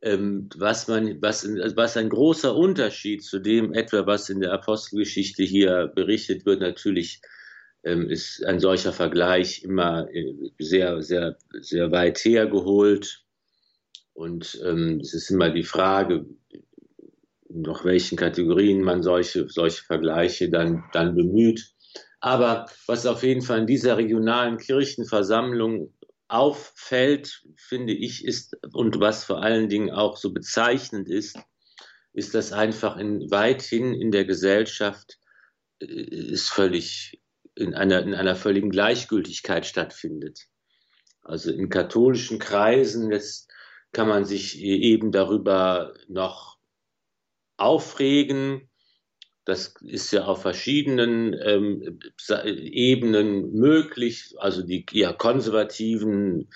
ähm, 0.00 0.48
was 0.56 0.88
man, 0.88 1.20
was, 1.20 1.46
was 1.46 1.98
ein 1.98 2.08
großer 2.08 2.56
Unterschied 2.56 3.22
zu 3.22 3.38
dem 3.38 3.74
etwa, 3.74 4.06
was 4.06 4.30
in 4.30 4.40
der 4.40 4.54
Apostelgeschichte 4.54 5.42
hier 5.42 5.92
berichtet 5.94 6.46
wird, 6.46 6.62
natürlich 6.62 7.20
ist 7.82 8.44
ein 8.44 8.60
solcher 8.60 8.92
Vergleich 8.92 9.64
immer 9.64 10.08
äh, 10.12 10.34
sehr, 10.58 11.02
sehr, 11.02 11.36
sehr 11.60 11.90
weit 11.90 12.18
hergeholt. 12.18 13.24
Und 14.12 14.60
ähm, 14.64 15.00
es 15.00 15.14
ist 15.14 15.30
immer 15.30 15.50
die 15.50 15.64
Frage, 15.64 16.26
nach 17.48 17.84
welchen 17.84 18.16
Kategorien 18.16 18.82
man 18.82 19.02
solche, 19.02 19.48
solche 19.48 19.84
Vergleiche 19.84 20.48
dann, 20.48 20.84
dann 20.92 21.14
bemüht. 21.14 21.72
Aber 22.20 22.66
was 22.86 23.04
auf 23.06 23.22
jeden 23.24 23.42
Fall 23.42 23.60
in 23.60 23.66
dieser 23.66 23.96
regionalen 23.96 24.58
Kirchenversammlung 24.58 25.92
auffällt, 26.28 27.42
finde 27.56 27.92
ich, 27.92 28.24
ist 28.24 28.56
und 28.72 29.00
was 29.00 29.24
vor 29.24 29.42
allen 29.42 29.68
Dingen 29.68 29.90
auch 29.90 30.16
so 30.16 30.32
bezeichnend 30.32 31.08
ist, 31.08 31.36
ist, 32.12 32.34
dass 32.34 32.52
einfach 32.52 32.96
in, 32.96 33.30
weithin 33.30 33.92
in 33.94 34.12
der 34.12 34.24
Gesellschaft 34.24 35.18
äh, 35.80 35.86
ist 35.86 36.48
völlig 36.48 37.21
in 37.62 37.74
einer, 37.74 38.02
in 38.02 38.14
einer 38.14 38.36
völligen 38.36 38.70
Gleichgültigkeit 38.70 39.66
stattfindet. 39.66 40.46
Also 41.22 41.50
in 41.50 41.68
katholischen 41.68 42.38
Kreisen 42.38 43.10
jetzt 43.10 43.50
kann 43.92 44.08
man 44.08 44.24
sich 44.24 44.60
eben 44.60 45.12
darüber 45.12 45.94
noch 46.08 46.58
aufregen, 47.56 48.68
das 49.44 49.74
ist 49.80 50.12
ja 50.12 50.24
auf 50.24 50.42
verschiedenen 50.42 51.34
ähm, 51.44 51.98
Ebenen 52.44 53.52
möglich. 53.52 54.34
Also 54.38 54.62
die 54.62 54.86
eher 54.92 55.14
Konservativen 55.14 56.48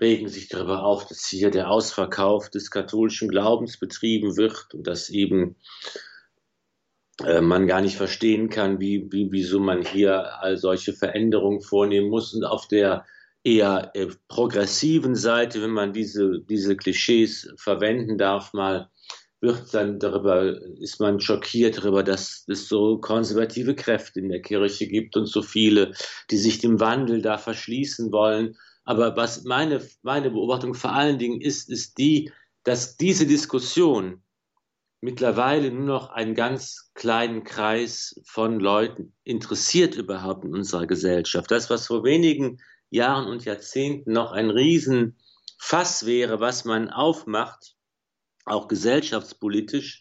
regen 0.00 0.28
sich 0.28 0.48
darüber 0.48 0.82
auf, 0.82 1.06
dass 1.06 1.26
hier 1.26 1.50
der 1.50 1.70
Ausverkauf 1.70 2.50
des 2.50 2.70
katholischen 2.70 3.28
Glaubens 3.28 3.78
betrieben 3.78 4.36
wird 4.36 4.74
und 4.74 4.86
dass 4.86 5.10
eben 5.10 5.56
man 7.20 7.66
gar 7.66 7.80
nicht 7.80 7.96
verstehen 7.96 8.48
kann, 8.48 8.78
wie, 8.78 9.08
wie, 9.10 9.32
wieso 9.32 9.58
man 9.58 9.82
hier 9.82 10.30
solche 10.54 10.92
Veränderungen 10.92 11.60
vornehmen 11.60 12.10
muss. 12.10 12.32
Und 12.32 12.44
auf 12.44 12.68
der 12.68 13.04
eher 13.44 13.90
äh, 13.94 14.08
progressiven 14.28 15.14
Seite, 15.14 15.62
wenn 15.62 15.70
man 15.70 15.92
diese, 15.92 16.40
diese 16.40 16.76
Klischees 16.76 17.52
verwenden 17.56 18.18
darf, 18.18 18.52
mal 18.52 18.90
wird 19.40 19.72
dann 19.72 20.00
darüber, 20.00 20.60
ist 20.80 20.98
man 21.00 21.20
schockiert 21.20 21.78
darüber, 21.78 22.02
dass 22.02 22.44
es 22.48 22.68
so 22.68 22.98
konservative 22.98 23.76
Kräfte 23.76 24.18
in 24.18 24.30
der 24.30 24.42
Kirche 24.42 24.88
gibt 24.88 25.16
und 25.16 25.26
so 25.26 25.42
viele, 25.42 25.92
die 26.30 26.38
sich 26.38 26.58
dem 26.58 26.80
Wandel 26.80 27.22
da 27.22 27.38
verschließen 27.38 28.10
wollen. 28.10 28.56
Aber 28.84 29.16
was 29.16 29.44
meine, 29.44 29.80
meine 30.02 30.30
Beobachtung 30.30 30.74
vor 30.74 30.92
allen 30.92 31.18
Dingen 31.18 31.40
ist, 31.40 31.70
ist 31.70 31.98
die, 31.98 32.32
dass 32.64 32.96
diese 32.96 33.26
Diskussion 33.26 34.22
mittlerweile 35.00 35.70
nur 35.70 35.86
noch 35.86 36.10
einen 36.10 36.34
ganz 36.34 36.90
kleinen 36.94 37.44
Kreis 37.44 38.20
von 38.24 38.58
Leuten 38.58 39.14
interessiert 39.24 39.94
überhaupt 39.94 40.44
in 40.44 40.54
unserer 40.54 40.86
Gesellschaft. 40.86 41.50
Das, 41.50 41.70
was 41.70 41.86
vor 41.86 42.04
wenigen 42.04 42.60
Jahren 42.90 43.28
und 43.28 43.44
Jahrzehnten 43.44 44.12
noch 44.12 44.32
ein 44.32 44.50
Riesenfass 44.50 46.06
wäre, 46.06 46.40
was 46.40 46.64
man 46.64 46.90
aufmacht, 46.90 47.74
auch 48.44 48.68
gesellschaftspolitisch. 48.68 50.00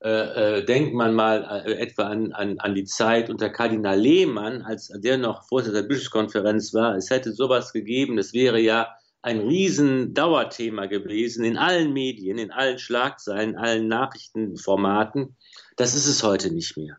Äh, 0.00 0.58
äh, 0.58 0.64
denkt 0.64 0.94
man 0.94 1.12
mal 1.12 1.64
äh, 1.66 1.72
etwa 1.72 2.04
an, 2.04 2.32
an, 2.32 2.60
an 2.60 2.76
die 2.76 2.84
Zeit 2.84 3.30
unter 3.30 3.50
Kardinal 3.50 3.98
Lehmann, 3.98 4.62
als 4.62 4.92
der 4.94 5.18
noch 5.18 5.48
Vorsitzender 5.48 5.82
der 5.82 5.88
Bischofskonferenz 5.88 6.72
war. 6.72 6.94
Es 6.94 7.10
hätte 7.10 7.32
sowas 7.32 7.72
gegeben, 7.72 8.16
das 8.16 8.32
wäre 8.32 8.60
ja 8.60 8.94
ein 9.22 9.40
riesen 9.40 10.14
Dauerthema 10.14 10.86
gewesen 10.86 11.44
in 11.44 11.56
allen 11.56 11.92
Medien, 11.92 12.38
in 12.38 12.50
allen 12.50 12.78
Schlagzeilen, 12.78 13.56
allen 13.56 13.88
Nachrichtenformaten. 13.88 15.36
Das 15.76 15.94
ist 15.94 16.06
es 16.06 16.22
heute 16.22 16.52
nicht 16.52 16.76
mehr. 16.76 16.98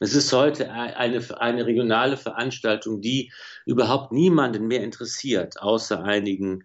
Es 0.00 0.14
ist 0.14 0.32
heute 0.32 0.70
eine, 0.72 1.22
eine 1.40 1.66
regionale 1.66 2.16
Veranstaltung, 2.16 3.00
die 3.00 3.32
überhaupt 3.64 4.12
niemanden 4.12 4.66
mehr 4.66 4.82
interessiert, 4.82 5.60
außer 5.60 6.02
einigen 6.02 6.64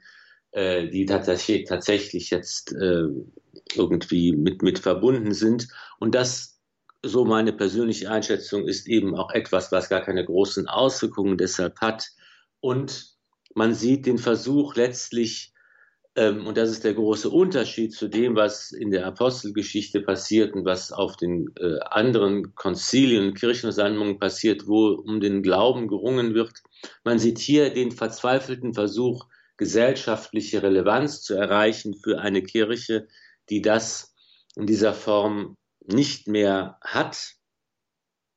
äh, 0.52 0.88
die 0.88 1.06
tatsächlich, 1.06 1.68
tatsächlich 1.68 2.32
jetzt 2.32 2.74
äh, 2.74 3.04
irgendwie 3.76 4.32
mit, 4.32 4.64
mit 4.64 4.80
verbunden 4.80 5.34
sind. 5.34 5.68
Und 6.00 6.16
das, 6.16 6.60
so 7.04 7.24
meine 7.24 7.54
persönliche 7.54 8.10
Einschätzung, 8.10 8.68
ist 8.68 8.88
eben 8.88 9.16
auch 9.16 9.32
etwas, 9.32 9.72
was 9.72 9.90
gar 9.90 10.02
keine 10.02 10.26
großen 10.26 10.68
Auswirkungen 10.68 11.38
deshalb 11.38 11.80
hat. 11.82 12.08
Und 12.62 13.19
man 13.56 13.74
sieht 13.74 14.06
den 14.06 14.18
Versuch 14.18 14.76
letztlich, 14.76 15.54
ähm, 16.16 16.48
und 16.48 16.58
das 16.58 16.70
ist 16.70 16.84
der 16.84 16.94
große 16.94 17.30
Unterschied 17.30 17.94
zu 17.94 18.08
dem, 18.08 18.36
was 18.36 18.72
in 18.72 18.92
der 18.92 19.06
Apostelgeschichte 19.06 20.02
passiert 20.02 20.54
und 20.54 20.66
was 20.66 20.92
auf 20.92 21.18
den 21.18 21.50
äh, 21.60 21.80
anderen 21.90 22.56
Konzilien 22.56 23.28
und 23.28 23.34
Kirchenversammlungen 23.36 24.20
passiert, 24.20 24.68
wo 24.68 24.90
um 24.90 25.20
den 25.20 25.44
Glauben 25.44 25.88
gerungen 25.88 26.34
wird. 26.34 26.54
Man 27.04 27.20
sieht 27.20 27.40
hier 27.40 27.74
den 27.74 27.92
verzweifelten 27.92 28.74
Versuch, 28.74 29.28
gesellschaftliche 29.58 30.64
Relevanz 30.64 31.22
zu 31.22 31.36
erreichen 31.36 31.94
für 31.94 32.20
eine 32.20 32.42
Kirche, 32.42 33.08
die 33.50 33.62
das 33.62 34.16
in 34.56 34.66
dieser 34.66 34.94
Form 34.94 35.58
nicht 35.86 36.28
mehr 36.28 36.78
hat. 36.82 37.36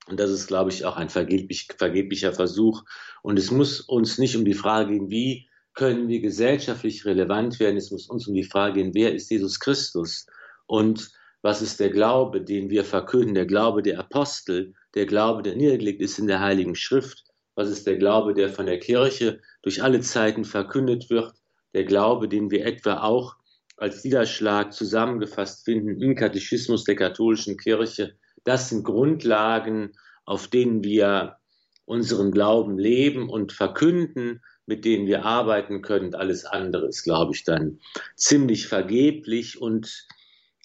Und 0.09 0.19
das 0.19 0.31
ist, 0.31 0.49
glaube 0.49 0.71
ich, 0.71 0.85
auch 0.85 0.97
ein 0.97 1.09
vergeblich, 1.09 1.69
vergeblicher 1.77 2.33
Versuch. 2.33 2.83
Und 3.23 3.39
es 3.39 3.51
muss 3.51 3.81
uns 3.81 4.19
nicht 4.19 4.37
um 4.37 4.45
die 4.45 4.55
Frage 4.55 4.93
gehen, 4.93 5.11
wie 5.11 5.49
können 5.75 6.09
wir 6.09 6.21
gesellschaftlich 6.21 7.05
relevant 7.05 7.61
werden. 7.61 7.77
Es 7.77 7.91
muss 7.91 8.09
uns 8.09 8.27
um 8.27 8.35
die 8.35 8.45
Frage 8.45 8.75
gehen, 8.75 8.95
wer 8.95 9.15
ist 9.15 9.31
Jesus 9.31 9.61
Christus? 9.61 10.27
Und 10.67 11.11
was 11.41 11.63
ist 11.63 11.81
der 11.81 11.91
Glaube, 11.91 12.43
den 12.43 12.71
wir 12.71 12.85
verkünden, 12.85 13.35
der 13.35 13.47
Glaube 13.47 13.83
der 13.83 13.99
Apostel, 13.99 14.75
der 14.95 15.07
Glaube, 15.07 15.43
der 15.43 15.57
niedergelegt 15.57 16.01
ist 16.01 16.19
in 16.19 16.27
der 16.27 16.41
Heiligen 16.41 16.75
Schrift? 16.75 17.25
Was 17.55 17.69
ist 17.69 17.87
der 17.87 17.97
Glaube, 17.97 18.35
der 18.35 18.49
von 18.49 18.67
der 18.67 18.79
Kirche 18.79 19.41
durch 19.63 19.83
alle 19.83 20.01
Zeiten 20.01 20.45
verkündet 20.45 21.11
wird? 21.11 21.35
Der 21.75 21.85
Glaube, 21.85 22.29
den 22.29 22.51
wir 22.51 22.65
etwa 22.67 23.03
auch 23.03 23.37
als 23.77 24.05
Niederschlag 24.05 24.73
zusammengefasst 24.73 25.65
finden 25.65 26.01
im 26.01 26.15
Katechismus 26.15 26.85
der 26.85 26.97
katholischen 26.97 27.57
Kirche. 27.57 28.17
Das 28.45 28.69
sind 28.69 28.85
Grundlagen, 28.85 29.93
auf 30.25 30.49
denen 30.49 30.83
wir 30.85 31.37
unseren 31.85 32.31
Glauben 32.31 32.79
leben 32.79 33.29
und 33.29 33.53
verkünden, 33.53 34.43
mit 34.67 34.85
denen 34.85 35.07
wir 35.07 35.25
arbeiten 35.25 35.83
können. 35.83 36.15
Alles 36.15 36.45
andere 36.45 36.87
ist, 36.87 37.03
glaube 37.03 37.35
ich, 37.35 37.45
dann 37.45 37.81
ziemlich 38.17 38.69
vergeblich 38.69 39.61
und 39.61 40.07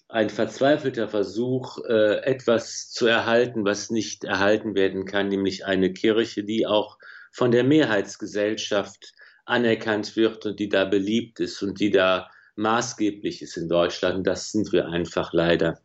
ein 0.08 0.30
verzweifelter 0.30 1.08
Versuch, 1.08 1.78
äh, 1.86 2.22
etwas 2.22 2.90
zu 2.90 3.06
erhalten, 3.06 3.64
was 3.64 3.90
nicht 3.90 4.24
erhalten 4.24 4.74
werden 4.74 5.04
kann, 5.04 5.28
nämlich 5.28 5.66
eine 5.66 5.92
Kirche, 5.92 6.44
die 6.44 6.66
auch 6.66 6.98
von 7.30 7.50
der 7.50 7.64
Mehrheitsgesellschaft 7.64 9.12
anerkannt 9.44 10.16
wird 10.16 10.46
und 10.46 10.58
die 10.60 10.68
da 10.68 10.84
beliebt 10.84 11.40
ist 11.40 11.62
und 11.62 11.78
die 11.80 11.90
da 11.90 12.30
maßgeblich 12.56 13.42
ist 13.42 13.56
in 13.56 13.68
Deutschland. 13.68 14.26
Das 14.26 14.50
sind 14.50 14.72
wir 14.72 14.88
einfach 14.88 15.32
leider, 15.32 15.80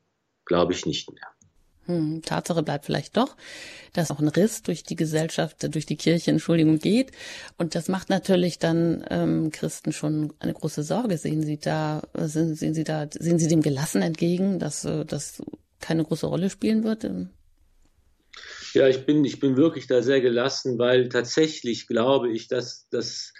glaube 0.45 0.73
ich, 0.73 0.85
nicht 0.85 1.11
mehr. 1.11 1.32
Hm, 1.85 2.21
Tatsache 2.23 2.63
bleibt 2.63 2.85
vielleicht 2.85 3.17
doch, 3.17 3.35
dass 3.91 4.09
auch 4.09 4.19
ein 4.19 4.29
Riss 4.29 4.63
durch 4.63 4.83
die 4.83 4.95
Gesellschaft, 4.95 5.73
durch 5.73 5.85
die 5.85 5.97
Kirche, 5.97 6.31
Entschuldigung, 6.31 6.79
geht. 6.79 7.11
Und 7.57 7.75
das 7.75 7.89
macht 7.89 8.09
natürlich 8.09 8.57
dann 8.57 9.05
ähm, 9.09 9.51
Christen 9.51 9.91
schon 9.91 10.33
eine 10.39 10.53
große 10.53 10.83
Sorge. 10.83 11.17
Sehen 11.17 11.43
Sie 11.43 11.57
da, 11.57 12.01
sehen, 12.13 12.55
sehen 12.55 12.73
Sie 12.73 12.83
da, 12.83 13.07
sehen 13.11 13.37
Sie 13.37 13.47
dem 13.47 13.61
gelassen 13.61 14.01
entgegen, 14.01 14.59
dass 14.59 14.85
äh, 14.85 15.03
das 15.05 15.41
keine 15.81 16.05
große 16.05 16.25
Rolle 16.25 16.49
spielen 16.49 16.85
wird? 16.85 17.05
Ja, 18.73 18.87
ich 18.87 19.05
bin, 19.05 19.25
ich 19.25 19.39
bin 19.39 19.57
wirklich 19.57 19.87
da 19.87 20.01
sehr 20.01 20.21
gelassen, 20.21 20.79
weil 20.79 21.09
tatsächlich 21.09 21.87
glaube 21.87 22.31
ich, 22.31 22.47
dass 22.47 22.87
das 22.89 23.33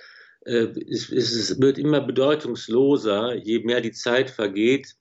äh, 0.46 0.68
es, 0.90 1.10
es 1.10 1.62
wird 1.62 1.78
immer 1.78 2.02
bedeutungsloser, 2.02 3.36
je 3.36 3.60
mehr 3.60 3.82
die 3.82 3.94
Zeit 3.94 4.30
vergeht. 4.30 4.96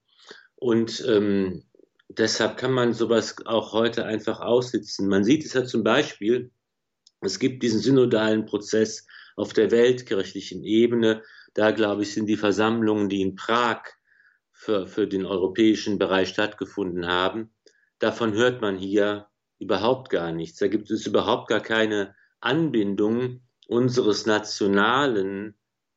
Und 0.55 1.05
ähm, 1.09 1.65
deshalb 2.19 2.57
kann 2.57 2.73
man 2.73 2.93
sowas 2.93 3.37
auch 3.45 3.73
heute 3.73 4.05
einfach 4.05 4.41
aussitzen. 4.41 5.09
Man 5.09 5.25
sieht 5.25 5.45
es 5.45 5.55
ja 5.55 5.65
zum 5.65 5.85
Beispiel, 5.85 6.51
es 7.21 7.39
gibt 7.39 7.63
diesen 7.63 7.81
synodalen 7.81 8.47
Prozess 8.47 9.07
auf 9.37 9.53
der 9.53 9.71
weltkirchlichen 9.71 10.65
Ebene. 10.65 11.23
Da, 11.55 11.71
glaube 11.71 12.03
ich, 12.03 12.13
sind 12.13 12.27
die 12.27 12.37
Versammlungen, 12.37 13.09
die 13.09 13.23
in 13.23 13.37
Prag 13.37 13.83
für, 14.51 14.87
für 14.87 15.07
den 15.07 15.25
europäischen 15.25 15.99
Bereich 15.99 16.29
stattgefunden 16.29 17.07
haben. 17.07 17.55
Davon 17.99 18.33
hört 18.33 18.61
man 18.61 18.77
hier 18.77 19.29
überhaupt 19.59 20.11
gar 20.11 20.33
nichts. 20.33 20.59
Da 20.59 20.69
gibt 20.69 20.91
es 20.91 21.07
überhaupt 21.07 21.49
gar 21.49 21.61
keine 21.61 22.15
Anbindung 22.41 23.43
unseres 23.69 24.27
nationalen 24.27 25.55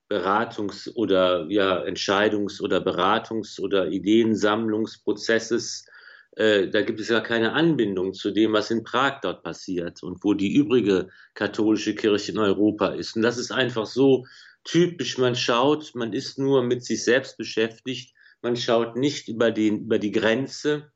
Beratungs- 0.07 0.93
oder 0.93 1.47
ja, 1.49 1.83
Entscheidungs- 1.83 2.61
oder 2.61 2.79
Beratungs- 2.79 3.59
oder 3.59 3.87
Ideensammlungsprozesses 3.87 5.87
äh, 6.35 6.67
da 6.67 6.81
gibt 6.81 6.99
es 6.99 7.09
ja 7.09 7.21
keine 7.21 7.53
Anbindung 7.53 8.13
zu 8.13 8.31
dem, 8.31 8.53
was 8.53 8.71
in 8.71 8.83
Prag 8.83 9.21
dort 9.21 9.43
passiert 9.43 10.03
und 10.03 10.23
wo 10.23 10.33
die 10.33 10.53
übrige 10.53 11.09
katholische 11.33 11.95
Kirche 11.95 12.33
in 12.33 12.39
Europa 12.39 12.89
ist. 12.89 13.15
Und 13.15 13.21
das 13.21 13.37
ist 13.37 13.51
einfach 13.51 13.85
so 13.85 14.25
typisch. 14.63 15.17
Man 15.17 15.35
schaut, 15.35 15.95
man 15.95 16.11
ist 16.11 16.37
nur 16.37 16.63
mit 16.63 16.83
sich 16.83 17.03
selbst 17.03 17.37
beschäftigt. 17.37 18.13
Man 18.41 18.57
schaut 18.57 18.97
nicht 18.97 19.29
über, 19.29 19.51
den, 19.51 19.85
über 19.85 19.97
die 19.97 20.11
Grenze. 20.11 20.91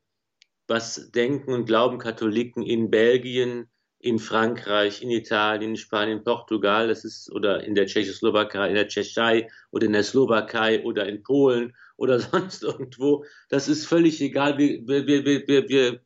Was 0.68 1.10
denken 1.10 1.52
und 1.52 1.64
glauben 1.64 1.98
Katholiken 1.98 2.62
in 2.62 2.90
Belgien, 2.90 3.68
in 3.98 4.18
Frankreich, 4.18 5.02
in 5.02 5.10
Italien, 5.10 5.72
in 5.72 5.76
Spanien, 5.76 6.22
Portugal, 6.22 6.88
das 6.88 7.04
ist, 7.04 7.30
oder 7.32 7.64
in 7.64 7.74
der 7.74 7.86
Tschechoslowakei, 7.86 8.68
in 8.68 8.74
der 8.74 8.88
Tschechei 8.88 9.48
oder 9.72 9.86
in 9.86 9.92
der 9.92 10.04
Slowakei 10.04 10.82
oder 10.84 11.06
in 11.06 11.22
Polen 11.22 11.74
oder 12.00 12.18
sonst 12.32 12.64
irgendwo. 12.64 13.24
Das 13.50 13.68
ist 13.68 13.86
völlig 13.86 14.20
egal. 14.20 14.58
Wir, 14.58 14.86
wir, 14.88 15.06
wir, 15.06 15.46
wir, 15.46 15.68
wir 15.68 16.00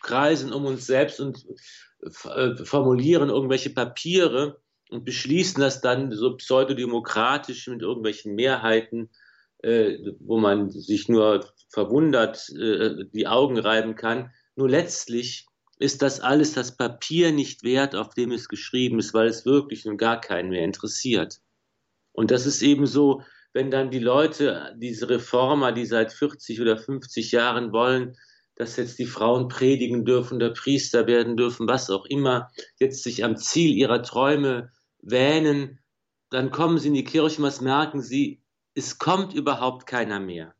kreisen 0.00 0.52
um 0.52 0.64
uns 0.64 0.86
selbst 0.86 1.20
und 1.20 1.44
äh, 2.24 2.56
formulieren 2.64 3.28
irgendwelche 3.28 3.70
Papiere 3.70 4.62
und 4.90 5.04
beschließen 5.04 5.60
das 5.60 5.80
dann 5.80 6.12
so 6.12 6.36
pseudodemokratisch 6.36 7.66
mit 7.66 7.82
irgendwelchen 7.82 8.34
Mehrheiten, 8.34 9.10
äh, 9.58 9.98
wo 10.20 10.38
man 10.38 10.70
sich 10.70 11.08
nur 11.08 11.44
verwundert 11.68 12.48
äh, 12.50 13.04
die 13.12 13.26
Augen 13.26 13.58
reiben 13.58 13.96
kann. 13.96 14.30
Nur 14.54 14.70
letztlich 14.70 15.46
ist 15.78 16.02
das 16.02 16.20
alles 16.20 16.52
das 16.52 16.76
Papier 16.76 17.32
nicht 17.32 17.64
wert, 17.64 17.96
auf 17.96 18.14
dem 18.14 18.30
es 18.30 18.48
geschrieben 18.48 19.00
ist, 19.00 19.14
weil 19.14 19.26
es 19.26 19.44
wirklich 19.46 19.84
nun 19.84 19.96
gar 19.96 20.20
keinen 20.20 20.50
mehr 20.50 20.64
interessiert. 20.64 21.40
Und 22.12 22.30
das 22.30 22.46
ist 22.46 22.62
eben 22.62 22.86
so, 22.86 23.22
wenn 23.52 23.70
dann 23.70 23.90
die 23.90 23.98
Leute, 23.98 24.74
diese 24.76 25.08
Reformer, 25.08 25.72
die 25.72 25.86
seit 25.86 26.12
40 26.12 26.60
oder 26.60 26.76
50 26.76 27.32
Jahren 27.32 27.72
wollen, 27.72 28.16
dass 28.54 28.76
jetzt 28.76 28.98
die 28.98 29.06
Frauen 29.06 29.48
predigen 29.48 30.04
dürfen 30.04 30.36
oder 30.36 30.50
Priester 30.50 31.06
werden 31.06 31.36
dürfen, 31.36 31.66
was 31.66 31.90
auch 31.90 32.04
immer, 32.06 32.50
jetzt 32.78 33.02
sich 33.02 33.24
am 33.24 33.36
Ziel 33.36 33.74
ihrer 33.74 34.02
Träume 34.02 34.70
wähnen, 35.00 35.80
dann 36.28 36.50
kommen 36.50 36.78
sie 36.78 36.88
in 36.88 36.94
die 36.94 37.04
Kirche, 37.04 37.42
was 37.42 37.60
merken 37.60 38.02
sie, 38.02 38.42
es 38.74 38.98
kommt 38.98 39.34
überhaupt 39.34 39.86
keiner 39.86 40.20
mehr. 40.20 40.54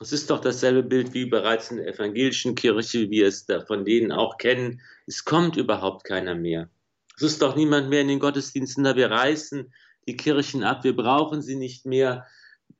Es 0.00 0.12
ist 0.12 0.30
doch 0.30 0.40
dasselbe 0.40 0.82
Bild 0.82 1.14
wie 1.14 1.26
bereits 1.26 1.70
in 1.70 1.78
der 1.78 1.88
evangelischen 1.88 2.54
Kirche, 2.54 3.02
wie 3.02 3.10
wir 3.10 3.26
es 3.28 3.46
da 3.46 3.64
von 3.64 3.84
denen 3.84 4.12
auch 4.12 4.36
kennen. 4.36 4.80
Es 5.06 5.24
kommt 5.24 5.56
überhaupt 5.56 6.04
keiner 6.04 6.34
mehr. 6.34 6.70
Es 7.16 7.22
ist 7.22 7.42
doch 7.42 7.56
niemand 7.56 7.88
mehr 7.88 8.00
in 8.00 8.08
den 8.08 8.18
Gottesdiensten 8.18 8.84
da. 8.84 8.96
Wir 8.96 9.10
reißen 9.10 9.72
die 10.06 10.16
Kirchen 10.16 10.64
ab. 10.64 10.84
Wir 10.84 10.96
brauchen 10.96 11.42
sie 11.42 11.56
nicht 11.56 11.86
mehr. 11.86 12.26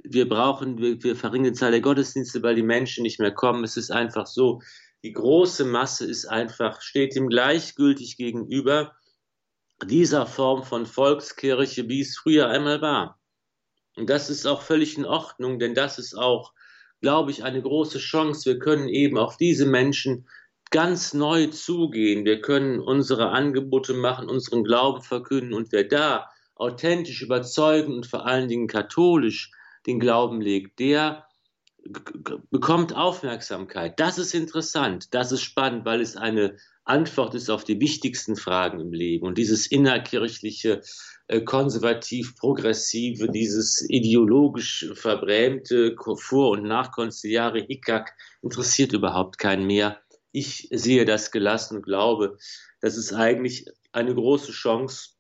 Wir 0.03 0.29
brauchen, 0.29 0.79
wir, 0.79 1.03
wir 1.03 1.17
verringern 1.17 1.53
die 1.53 1.59
Zahl 1.59 1.71
der 1.71 1.81
Gottesdienste, 1.81 2.43
weil 2.43 2.55
die 2.55 2.63
Menschen 2.63 3.03
nicht 3.03 3.21
mehr 3.21 3.33
kommen. 3.33 3.65
Es 3.65 3.77
ist 3.77 3.91
einfach 3.91 4.27
so. 4.27 4.61
Die 5.05 5.13
große 5.13 5.65
Masse 5.65 6.07
ist 6.07 6.27
einfach, 6.27 6.81
steht 6.81 7.17
ihm 7.17 7.29
gleichgültig 7.29 8.17
gegenüber 8.17 8.95
dieser 9.85 10.27
Form 10.27 10.63
von 10.63 10.87
Volkskirche, 10.87 11.89
wie 11.89 12.01
es 12.01 12.17
früher 12.17 12.49
einmal 12.49 12.81
war. 12.81 13.19
Und 13.97 14.09
das 14.09 14.31
ist 14.31 14.47
auch 14.47 14.63
völlig 14.63 14.97
in 14.97 15.05
Ordnung, 15.05 15.59
denn 15.59 15.75
das 15.75 15.99
ist 15.99 16.15
auch 16.15 16.53
glaube 17.03 17.33
ich, 17.33 17.45
eine 17.45 17.61
große 17.61 17.99
Chance. 17.99 18.49
Wir 18.49 18.59
können 18.59 18.89
eben 18.89 19.19
auf 19.19 19.37
diese 19.37 19.67
Menschen 19.67 20.27
ganz 20.71 21.13
neu 21.13 21.49
zugehen. 21.49 22.25
Wir 22.25 22.41
können 22.41 22.81
unsere 22.81 23.31
Angebote 23.31 23.93
machen, 23.93 24.31
unseren 24.31 24.65
Glauben 24.65 25.03
verkünden 25.03 25.53
und 25.53 25.71
wer 25.73 25.85
da 25.85 26.31
authentisch 26.63 27.23
überzeugen 27.23 27.95
und 27.95 28.07
vor 28.07 28.27
allen 28.27 28.49
Dingen 28.49 28.69
katholisch 28.69 29.51
den 29.87 30.01
Glauben 30.01 30.41
legt, 30.41 30.79
der 30.79 31.27
bekommt 32.51 32.95
Aufmerksamkeit. 32.95 33.99
Das 33.99 34.19
ist 34.19 34.35
interessant, 34.35 35.09
das 35.13 35.33
ist 35.33 35.43
spannend, 35.43 35.85
weil 35.85 36.01
es 36.01 36.17
eine 36.17 36.57
Antwort 36.85 37.35
ist 37.35 37.51
auf 37.51 37.65
die 37.65 37.81
wichtigsten 37.81 38.37
Fragen 38.37 38.81
im 38.81 38.93
Leben. 38.93 39.27
Und 39.27 39.39
dieses 39.39 39.67
innerkirchliche, 39.67 40.83
äh, 41.29 41.41
konservativ-progressive, 41.41 43.29
dieses 43.29 43.85
ideologisch 43.89 44.91
verbrämte 44.95 45.97
vor- 46.17 46.51
und 46.51 46.65
nachkonziliare 46.65 47.61
Hickhack 47.61 48.15
interessiert 48.43 48.93
überhaupt 48.93 49.39
keinen 49.39 49.67
mehr. 49.67 50.01
Ich 50.33 50.69
sehe 50.71 51.05
das 51.05 51.31
gelassen 51.31 51.79
und 51.79 51.83
glaube, 51.83 52.39
das 52.81 52.97
ist 52.97 53.13
eigentlich 53.13 53.67
eine 53.93 54.15
große 54.15 54.53
Chance 54.53 55.11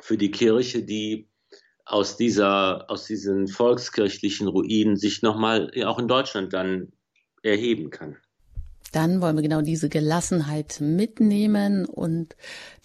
für 0.00 0.16
die 0.16 0.30
Kirche, 0.30 0.82
die 0.82 1.28
aus 1.84 2.16
dieser, 2.16 2.90
aus 2.90 3.06
diesen 3.06 3.48
volkskirchlichen 3.48 4.48
Ruinen 4.48 4.96
sich 4.96 5.22
nochmal 5.22 5.70
auch 5.84 5.98
in 5.98 6.08
Deutschland 6.08 6.52
dann 6.52 6.92
erheben 7.42 7.90
kann 7.90 8.16
dann 8.96 9.20
wollen 9.20 9.36
wir 9.36 9.42
genau 9.42 9.60
diese 9.60 9.90
Gelassenheit 9.90 10.78
mitnehmen 10.80 11.84
und 11.84 12.34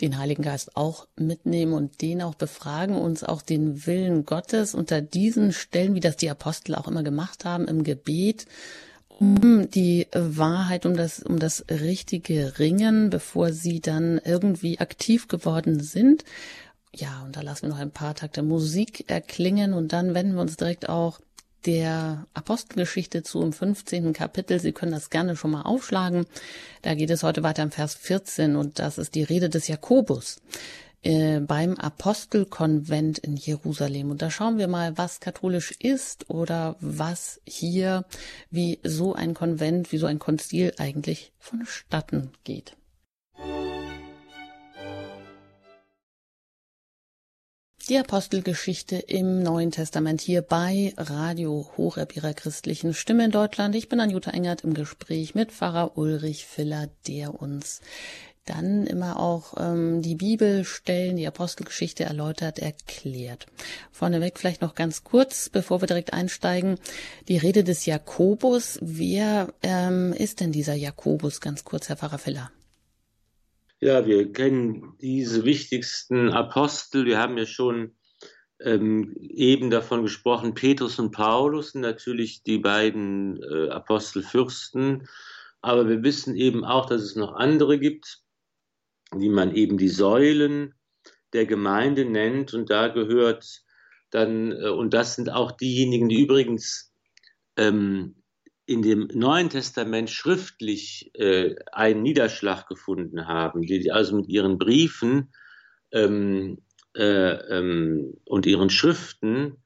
den 0.02 0.18
Heiligen 0.18 0.44
Geist 0.44 0.76
auch 0.76 1.08
mitnehmen 1.16 1.72
und 1.72 2.02
den 2.02 2.22
auch 2.22 2.36
befragen, 2.36 2.98
uns 2.98 3.24
auch 3.24 3.42
den 3.42 3.86
Willen 3.86 4.26
Gottes 4.26 4.76
unter 4.76 5.02
diesen 5.02 5.54
Stellen, 5.54 5.96
wie 5.96 6.02
das 6.02 6.18
die 6.18 6.30
Apostel 6.30 6.76
auch 6.76 6.90
immer 6.90 7.04
gemacht 7.04 7.46
haben, 7.46 7.66
im 7.66 7.84
Gebet, 7.84 8.46
um 9.08 9.70
die 9.70 10.08
Wahrheit, 10.14 10.86
um 10.86 10.98
das, 10.98 11.24
um 11.24 11.40
das 11.40 11.64
richtige 11.70 12.60
Ringen, 12.60 13.10
bevor 13.10 13.54
sie 13.54 13.80
dann 13.80 14.20
irgendwie 14.26 14.80
aktiv 14.80 15.30
geworden 15.30 15.80
sind. 15.80 16.26
Ja, 16.94 17.24
und 17.24 17.36
da 17.38 17.42
lassen 17.42 17.64
wir 17.64 17.70
noch 17.70 17.80
ein 17.80 17.92
paar 17.92 18.16
Takte 18.16 18.44
Musik 18.44 19.10
erklingen 19.10 19.74
und 19.74 19.94
dann 19.94 20.14
wenden 20.14 20.36
wir 20.36 20.42
uns 20.42 20.58
direkt 20.58 20.90
auch 20.90 21.20
der 21.66 22.26
Apostelgeschichte 22.34 23.24
zu 23.24 23.42
im 23.42 23.54
15. 23.54 24.14
Kapitel. 24.14 24.60
Sie 24.60 24.72
können 24.72 24.92
das 24.92 25.10
gerne 25.10 25.36
schon 25.36 25.52
mal 25.52 25.62
aufschlagen. 25.62 26.26
Da 26.82 26.96
geht 26.96 27.10
es 27.10 27.24
heute 27.24 27.44
weiter 27.44 27.64
im 27.64 27.72
Vers 27.72 27.96
14 27.96 28.56
und 28.56 28.80
das 28.80 28.98
ist 28.98 29.16
die 29.16 29.24
Rede 29.24 29.50
des 29.50 29.68
Jakobus 29.68 30.42
äh, 31.04 31.40
beim 31.40 31.76
Apostelkonvent 31.76 33.20
in 33.20 33.38
Jerusalem. 33.38 34.12
Und 34.12 34.22
da 34.22 34.30
schauen 34.30 34.58
wir 34.58 34.68
mal, 34.68 34.98
was 34.98 35.20
katholisch 35.20 35.72
ist 35.80 36.30
oder 36.30 36.76
was 36.80 37.42
hier, 37.46 38.06
wie 38.50 38.80
so 38.84 39.14
ein 39.14 39.34
Konvent, 39.34 39.92
wie 39.92 39.98
so 39.98 40.08
ein 40.08 40.20
Konzil 40.20 40.74
eigentlich 40.78 41.32
vonstatten 41.40 42.32
geht. 42.44 42.76
Die 47.90 47.98
Apostelgeschichte 47.98 48.96
im 48.96 49.42
Neuen 49.42 49.72
Testament 49.72 50.22
hier 50.22 50.44
bei 50.44 50.94
Radio 50.98 51.68
Horeb 51.76 52.16
ihrer 52.16 52.34
christlichen 52.34 52.94
Stimme 52.94 53.26
in 53.26 53.32
Deutschland. 53.32 53.76
Ich 53.76 53.90
bin 53.90 54.00
Anjuta 54.00 54.32
Engert 54.32 54.64
im 54.64 54.76
Gespräch 54.76 55.34
mit 55.34 55.52
Pfarrer 55.52 55.98
Ulrich 55.98 56.46
Filler, 56.46 56.90
der 57.08 57.42
uns 57.42 57.82
dann 58.46 58.86
immer 58.86 59.20
auch 59.20 59.56
ähm, 59.58 60.02
die 60.02 60.16
Bibelstellen, 60.16 61.18
die 61.18 61.28
Apostelgeschichte 61.28 62.04
erläutert, 62.04 62.60
erklärt. 62.60 63.48
Vorneweg 63.92 64.40
vielleicht 64.40 64.62
noch 64.62 64.76
ganz 64.76 65.04
kurz, 65.04 65.50
bevor 65.50 65.82
wir 65.82 65.88
direkt 65.88 66.14
einsteigen, 66.14 66.78
die 67.28 67.38
Rede 67.38 67.64
des 67.64 67.86
Jakobus. 67.86 68.78
Wer 68.82 69.54
ähm, 69.64 70.14
ist 70.14 70.40
denn 70.40 70.52
dieser 70.52 70.76
Jakobus? 70.76 71.42
Ganz 71.42 71.66
kurz, 71.66 71.90
Herr 71.90 71.98
Pfarrer 71.98 72.20
Filler. 72.20 72.52
Ja, 73.84 74.06
wir 74.06 74.32
kennen 74.32 74.96
diese 75.02 75.44
wichtigsten 75.44 76.30
Apostel. 76.30 77.06
Wir 77.06 77.18
haben 77.18 77.36
ja 77.40 77.48
schon 77.48 77.96
ähm, 78.60 79.16
eben 79.18 79.72
davon 79.72 80.04
gesprochen, 80.04 80.54
Petrus 80.54 81.00
und 81.00 81.10
Paulus 81.10 81.72
sind 81.72 81.82
natürlich 81.82 82.44
die 82.44 82.60
beiden 82.60 83.42
äh, 83.42 83.70
Apostelfürsten. 83.70 85.08
Aber 85.62 85.90
wir 85.90 86.04
wissen 86.04 86.36
eben 86.36 86.64
auch, 86.64 86.86
dass 86.86 87.02
es 87.02 87.16
noch 87.16 87.34
andere 87.34 87.80
gibt, 87.80 88.20
die 89.16 89.30
man 89.30 89.56
eben 89.56 89.80
die 89.80 89.90
Säulen 89.90 90.76
der 91.34 91.48
Gemeinde 91.48 92.06
nennt. 92.06 92.54
Und 92.54 92.70
da 92.70 92.88
gehört 92.88 93.64
dann, 94.12 94.52
äh, 94.52 94.70
und 94.70 94.94
das 94.94 95.16
sind 95.16 95.32
auch 95.32 95.54
diejenigen, 95.54 96.08
die 96.08 96.22
übrigens 96.22 96.94
ähm, 97.58 98.21
in 98.72 98.82
dem 98.82 99.10
Neuen 99.14 99.50
Testament 99.50 100.10
schriftlich 100.10 101.12
äh, 101.16 101.56
einen 101.74 102.04
Niederschlag 102.04 102.68
gefunden 102.68 103.28
haben, 103.28 103.62
die 103.64 103.92
also 103.92 104.16
mit 104.16 104.30
ihren 104.30 104.58
Briefen 104.58 105.34
ähm, 105.92 106.60
äh, 106.96 107.34
ähm, 107.58 108.18
und 108.26 108.46
ihren 108.46 108.70
Schriften 108.70 109.58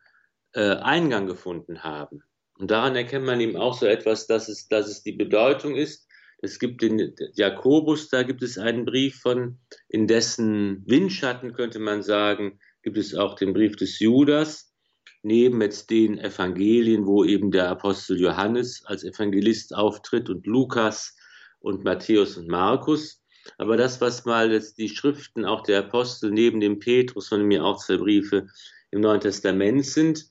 äh, 0.53 0.77
Eingang 0.77 1.27
gefunden 1.27 1.83
haben. 1.83 2.23
Und 2.57 2.71
daran 2.71 2.95
erkennt 2.95 3.25
man 3.25 3.39
eben 3.39 3.57
auch 3.57 3.77
so 3.77 3.85
etwas, 3.85 4.25
dass 4.25 4.49
es, 4.49 4.67
dass 4.67 4.87
es 4.87 5.03
die 5.03 5.11
Bedeutung 5.11 5.75
ist. 5.75 6.07
Es 6.41 6.57
gibt 6.57 6.81
den 6.81 7.13
Jakobus, 7.33 8.09
da 8.09 8.23
gibt 8.23 8.41
es 8.41 8.57
einen 8.57 8.85
Brief 8.85 9.19
von, 9.19 9.59
in 9.87 10.07
dessen 10.07 10.83
Windschatten 10.87 11.53
könnte 11.53 11.79
man 11.79 12.01
sagen, 12.01 12.59
gibt 12.81 12.97
es 12.97 13.13
auch 13.13 13.35
den 13.35 13.53
Brief 13.53 13.75
des 13.75 13.99
Judas 13.99 14.74
neben 15.25 15.59
jetzt 15.59 15.89
den 15.89 16.19
Evangelien, 16.19 17.07
wo 17.07 17.25
eben 17.25 17.49
der 17.49 17.67
Apostel 17.69 18.21
Johannes 18.21 18.83
als 18.85 19.03
Evangelist 19.03 19.75
auftritt 19.75 20.29
und 20.29 20.45
Lukas 20.45 21.17
und 21.59 21.83
Matthäus 21.83 22.37
und 22.37 22.47
Markus. 22.47 23.23
Aber 23.57 23.75
das, 23.75 23.99
was 24.01 24.25
mal 24.25 24.51
jetzt 24.51 24.77
die 24.77 24.87
Schriften 24.87 25.43
auch 25.43 25.63
der 25.63 25.79
Apostel 25.79 26.29
neben 26.29 26.59
dem 26.59 26.77
Petrus, 26.77 27.27
von 27.27 27.43
mir 27.43 27.65
auch 27.65 27.83
zwei 27.83 27.97
Briefe 27.97 28.47
im 28.91 29.01
Neuen 29.01 29.19
Testament 29.19 29.85
sind, 29.85 30.25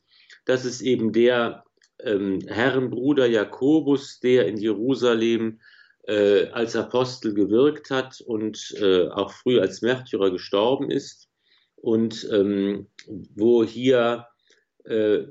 das 0.44 0.64
ist 0.64 0.80
eben 0.80 1.12
der 1.12 1.64
ähm, 2.00 2.40
Herrenbruder 2.46 3.26
Jakobus, 3.26 4.20
der 4.20 4.46
in 4.46 4.58
Jerusalem 4.58 5.58
äh, 6.06 6.46
als 6.50 6.76
Apostel 6.76 7.34
gewirkt 7.34 7.90
hat 7.90 8.20
und 8.20 8.72
äh, 8.80 9.08
auch 9.08 9.32
früh 9.32 9.58
als 9.58 9.82
Märtyrer 9.82 10.30
gestorben 10.30 10.90
ist 10.90 11.28
und 11.74 12.28
ähm, 12.30 12.86
wo 13.34 13.64
hier 13.64 14.26
äh, 14.84 15.24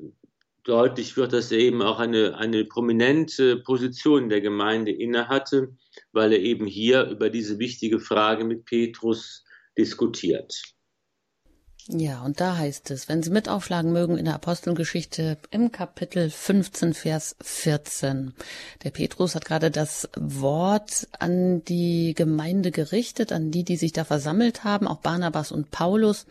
deutlich 0.63 1.17
wird, 1.17 1.33
dass 1.33 1.51
er 1.51 1.59
eben 1.59 1.81
auch 1.81 1.99
eine, 1.99 2.37
eine 2.37 2.65
prominente 2.65 3.57
Position 3.57 4.29
der 4.29 4.41
Gemeinde 4.41 4.91
innehatte, 4.91 5.75
weil 6.11 6.33
er 6.33 6.39
eben 6.39 6.65
hier 6.65 7.03
über 7.05 7.29
diese 7.29 7.59
wichtige 7.59 7.99
Frage 7.99 8.45
mit 8.45 8.65
Petrus 8.65 9.43
diskutiert. 9.77 10.53
Ja, 11.89 12.21
und 12.23 12.39
da 12.39 12.55
heißt 12.55 12.91
es, 12.91 13.09
wenn 13.09 13.23
Sie 13.23 13.29
mit 13.29 13.49
aufschlagen 13.49 13.91
mögen 13.91 14.17
in 14.17 14.23
der 14.23 14.35
Apostelgeschichte 14.35 15.37
im 15.51 15.73
Kapitel 15.73 16.29
15, 16.29 16.93
Vers 16.93 17.35
14. 17.41 18.33
Der 18.85 18.91
Petrus 18.91 19.35
hat 19.35 19.43
gerade 19.43 19.69
das 19.69 20.07
Wort 20.15 21.09
an 21.19 21.65
die 21.65 22.13
Gemeinde 22.15 22.71
gerichtet, 22.71 23.33
an 23.33 23.51
die, 23.51 23.65
die 23.65 23.75
sich 23.75 23.91
da 23.91 24.05
versammelt 24.05 24.63
haben. 24.63 24.87
Auch 24.87 24.99
Barnabas 24.99 25.51
und 25.51 25.71
Paulus 25.71 26.25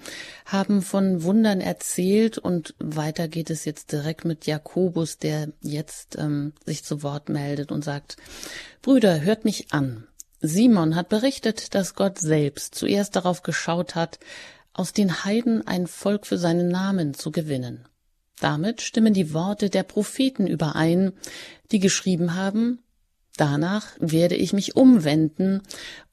haben 0.46 0.80
von 0.80 1.22
Wundern 1.22 1.60
erzählt 1.60 2.38
und 2.38 2.74
weiter 2.78 3.28
geht 3.28 3.50
es 3.50 3.66
jetzt 3.66 3.92
direkt 3.92 4.24
mit 4.24 4.46
Jakobus, 4.46 5.18
der 5.18 5.48
jetzt 5.60 6.16
ähm, 6.16 6.54
sich 6.64 6.82
zu 6.82 7.02
Wort 7.02 7.28
meldet 7.28 7.70
und 7.72 7.84
sagt, 7.84 8.16
Brüder, 8.80 9.20
hört 9.20 9.44
mich 9.44 9.66
an. 9.70 10.06
Simon 10.40 10.96
hat 10.96 11.10
berichtet, 11.10 11.74
dass 11.74 11.94
Gott 11.94 12.18
selbst 12.18 12.74
zuerst 12.74 13.16
darauf 13.16 13.42
geschaut 13.42 13.94
hat, 13.94 14.18
aus 14.72 14.92
den 14.92 15.24
Heiden 15.24 15.66
ein 15.66 15.86
Volk 15.86 16.26
für 16.26 16.38
seinen 16.38 16.68
Namen 16.68 17.14
zu 17.14 17.30
gewinnen. 17.30 17.86
Damit 18.40 18.80
stimmen 18.80 19.14
die 19.14 19.32
Worte 19.32 19.70
der 19.70 19.82
Propheten 19.82 20.46
überein, 20.46 21.12
die 21.70 21.78
geschrieben 21.78 22.34
haben, 22.34 22.80
Danach 23.36 23.96
werde 23.98 24.34
ich 24.34 24.52
mich 24.52 24.76
umwenden 24.76 25.62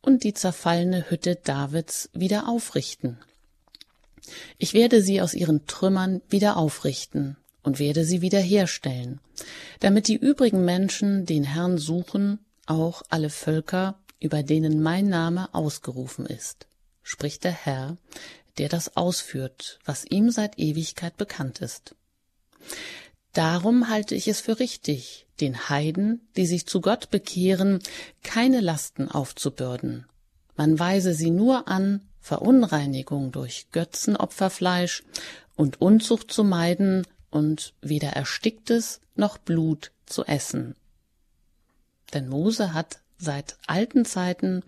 und 0.02 0.24
die 0.24 0.34
zerfallene 0.34 1.10
Hütte 1.10 1.36
Davids 1.36 2.10
wieder 2.14 2.48
aufrichten. 2.48 3.18
Ich 4.58 4.74
werde 4.74 5.02
sie 5.02 5.22
aus 5.22 5.34
ihren 5.34 5.66
Trümmern 5.66 6.22
wieder 6.30 6.56
aufrichten 6.56 7.36
und 7.62 7.80
werde 7.80 8.06
sie 8.06 8.22
wiederherstellen, 8.22 9.20
damit 9.80 10.08
die 10.08 10.16
übrigen 10.16 10.64
Menschen 10.64 11.26
den 11.26 11.44
Herrn 11.44 11.78
suchen, 11.78 12.40
auch 12.66 13.02
alle 13.10 13.30
Völker, 13.30 14.00
über 14.20 14.44
denen 14.44 14.82
mein 14.82 15.08
Name 15.08 15.54
ausgerufen 15.54 16.26
ist, 16.26 16.68
spricht 17.04 17.44
der 17.44 17.52
Herr, 17.52 17.98
der 18.60 18.70
das 18.70 18.96
ausführt, 18.96 19.80
was 19.86 20.06
ihm 20.06 20.30
seit 20.30 20.60
Ewigkeit 20.60 21.18
bekannt 21.18 21.62
ist. 21.62 21.96
Darum 23.34 23.90
halte 23.90 24.16
ich 24.16 24.28
es 24.28 24.42
für 24.42 24.60
richtig, 24.60 25.26
den 25.40 25.70
Heiden, 25.70 26.28
die 26.36 26.46
sich 26.46 26.68
zu 26.68 26.82
Gott 26.82 27.10
bekehren, 27.10 27.80
keine 28.22 28.60
Lasten 28.60 29.08
aufzubürden. 29.08 30.06
Man 30.58 30.78
weise 30.78 31.14
sie 31.14 31.30
nur 31.30 31.68
an, 31.68 32.02
Verunreinigung 32.20 33.32
durch 33.32 33.68
Götzenopferfleisch 33.72 35.04
und 35.56 35.80
Unzucht 35.82 36.32
zu 36.32 36.44
meiden 36.44 37.08
und 37.30 37.74
weder 37.82 38.10
Ersticktes 38.10 39.00
noch 39.16 39.38
Blut 39.38 39.92
zu 40.06 40.26
essen. 40.26 40.76
Denn 42.14 42.28
Mose 42.28 42.74
hat 42.74 43.00
seit 43.18 43.58
alten 43.68 44.04
Zeiten 44.04 44.64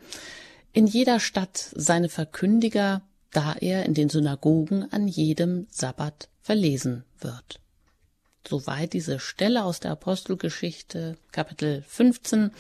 in 0.71 0.87
jeder 0.87 1.19
Stadt 1.19 1.71
seine 1.75 2.07
Verkündiger 2.07 3.01
da 3.31 3.55
er 3.59 3.85
in 3.85 3.93
den 3.93 4.09
Synagogen 4.09 4.91
an 4.91 5.07
jedem 5.07 5.67
Sabbat 5.71 6.29
verlesen 6.41 7.03
wird. 7.19 7.59
Soweit 8.47 8.93
diese 8.93 9.19
Stelle 9.19 9.63
aus 9.63 9.79
der 9.79 9.91
Apostelgeschichte, 9.91 11.15
Kapitel 11.31 11.83
15, 11.87 12.51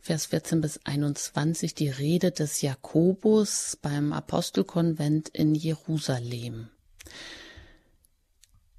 Vers 0.00 0.26
14 0.26 0.60
bis 0.60 0.80
21, 0.84 1.74
die 1.74 1.90
Rede 1.90 2.30
des 2.30 2.62
Jakobus 2.62 3.78
beim 3.80 4.12
Apostelkonvent 4.12 5.28
in 5.28 5.54
Jerusalem. 5.54 6.70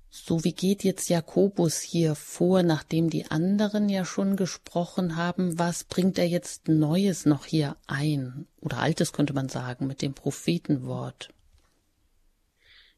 So 0.10 0.43
wie 0.43 0.51
geht 0.51 0.83
jetzt 0.83 1.10
Jakobus 1.10 1.79
hier 1.79 2.15
vor, 2.15 2.63
nachdem 2.63 3.10
die 3.10 3.29
anderen 3.29 3.88
ja 3.88 4.03
schon 4.03 4.36
gesprochen 4.36 5.15
haben? 5.15 5.57
Was 5.60 5.83
bringt 5.83 6.17
er 6.17 6.27
jetzt 6.27 6.67
Neues 6.67 7.25
noch 7.25 7.45
hier 7.45 7.77
ein? 7.86 8.47
Oder 8.60 8.79
Altes 8.79 9.13
könnte 9.13 9.33
man 9.33 9.47
sagen 9.47 9.88
mit 9.88 10.01
dem 10.01 10.13
Prophetenwort. 10.13 11.29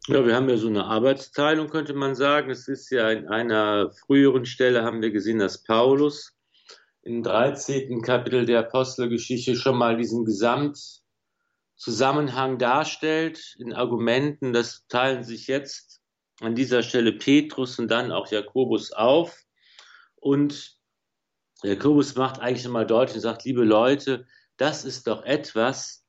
Ja, 0.07 0.25
wir 0.25 0.35
haben 0.35 0.49
ja 0.49 0.57
so 0.57 0.67
eine 0.67 0.85
Arbeitsteilung, 0.85 1.69
könnte 1.69 1.93
man 1.93 2.15
sagen. 2.15 2.49
Es 2.49 2.67
ist 2.67 2.89
ja 2.89 3.11
in 3.11 3.27
einer 3.27 3.91
früheren 3.91 4.45
Stelle 4.45 4.83
haben 4.83 5.01
wir 5.01 5.11
gesehen, 5.11 5.39
dass 5.39 5.63
Paulus 5.63 6.35
im 7.01 7.21
13. 7.21 8.01
Kapitel 8.01 8.45
der 8.45 8.59
Apostelgeschichte 8.59 9.55
schon 9.55 9.77
mal 9.77 9.97
diesen 9.97 10.25
Gesamtzusammenhang 10.25 12.57
darstellt 12.57 13.55
in 13.59 13.73
Argumenten. 13.73 14.53
Das 14.53 14.87
teilen 14.87 15.23
sich 15.23 15.47
jetzt 15.47 16.01
an 16.39 16.55
dieser 16.55 16.81
Stelle 16.81 17.13
Petrus 17.13 17.77
und 17.77 17.89
dann 17.89 18.11
auch 18.11 18.31
Jakobus 18.31 18.91
auf. 18.91 19.43
Und 20.15 20.79
Jakobus 21.61 22.15
macht 22.15 22.39
eigentlich 22.39 22.65
nochmal 22.65 22.87
deutlich 22.87 23.15
und 23.15 23.21
sagt, 23.21 23.43
liebe 23.43 23.63
Leute, 23.63 24.25
das 24.57 24.85
ist 24.85 25.07
doch 25.07 25.23
etwas, 25.23 26.05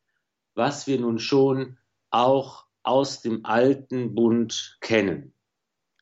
was 0.55 0.87
wir 0.87 0.99
nun 0.99 1.19
schon 1.19 1.79
auch 2.11 2.70
aus 2.83 3.23
dem 3.23 3.45
alten 3.45 4.15
Bund 4.15 4.79
kennen. 4.81 5.35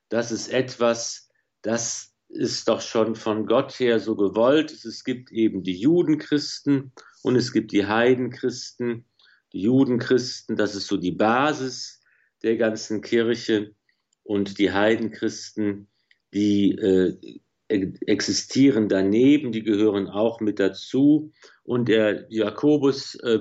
Das 0.09 0.33
ist 0.33 0.49
etwas, 0.49 1.29
das 1.63 2.15
ist 2.29 2.69
doch 2.69 2.81
schon 2.81 3.15
von 3.15 3.47
Gott 3.47 3.79
her 3.79 4.01
so 4.01 4.15
gewollt. 4.17 4.73
Es 4.73 5.05
gibt 5.05 5.33
eben 5.33 5.63
die 5.63 5.79
Judenchristen 5.79 6.93
und 7.23 7.37
es 7.37 7.53
gibt 7.53 7.73
die 7.73 7.87
Heidenchristen. 7.87 9.05
Die 9.53 9.63
Judenchristen, 9.63 10.57
das 10.57 10.75
ist 10.75 10.87
so 10.87 10.97
die 10.97 11.13
Basis 11.13 12.03
der 12.43 12.57
ganzen 12.57 13.01
Kirche 13.01 13.75
und 14.23 14.59
die 14.59 14.73
Heidenchristen, 14.73 15.89
die 16.35 16.73
äh, 16.73 17.41
existieren 17.69 18.89
daneben, 18.89 19.53
die 19.53 19.63
gehören 19.63 20.09
auch 20.09 20.41
mit 20.41 20.59
dazu. 20.59 21.33
Und 21.65 21.89
der 21.89 22.27
Jakobus 22.31 23.15
äh, 23.17 23.41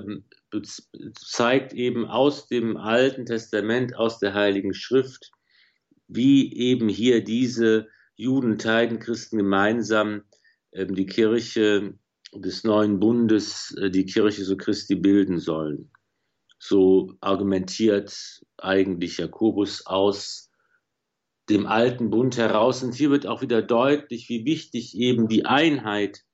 zeigt 1.14 1.72
eben 1.72 2.06
aus 2.06 2.48
dem 2.48 2.76
Alten 2.76 3.26
Testament, 3.26 3.96
aus 3.96 4.18
der 4.18 4.34
Heiligen 4.34 4.74
Schrift, 4.74 5.30
wie 6.06 6.54
eben 6.54 6.88
hier 6.88 7.22
diese 7.22 7.88
Juden, 8.16 8.58
Christen 8.58 9.38
gemeinsam 9.38 10.22
ähm, 10.72 10.94
die 10.94 11.06
Kirche 11.06 11.94
des 12.34 12.64
neuen 12.64 12.98
Bundes, 12.98 13.74
äh, 13.78 13.90
die 13.90 14.06
Kirche 14.06 14.44
so 14.44 14.56
Christi 14.56 14.96
bilden 14.96 15.38
sollen. 15.38 15.90
So 16.58 17.14
argumentiert 17.20 18.42
eigentlich 18.56 19.18
Jakobus 19.18 19.86
aus 19.86 20.50
dem 21.48 21.66
alten 21.66 22.10
Bund 22.10 22.36
heraus. 22.36 22.82
Und 22.82 22.94
hier 22.94 23.10
wird 23.10 23.26
auch 23.26 23.42
wieder 23.42 23.62
deutlich, 23.62 24.28
wie 24.28 24.44
wichtig 24.44 24.96
eben 24.96 25.28
die 25.28 25.46
Einheit 25.46 26.24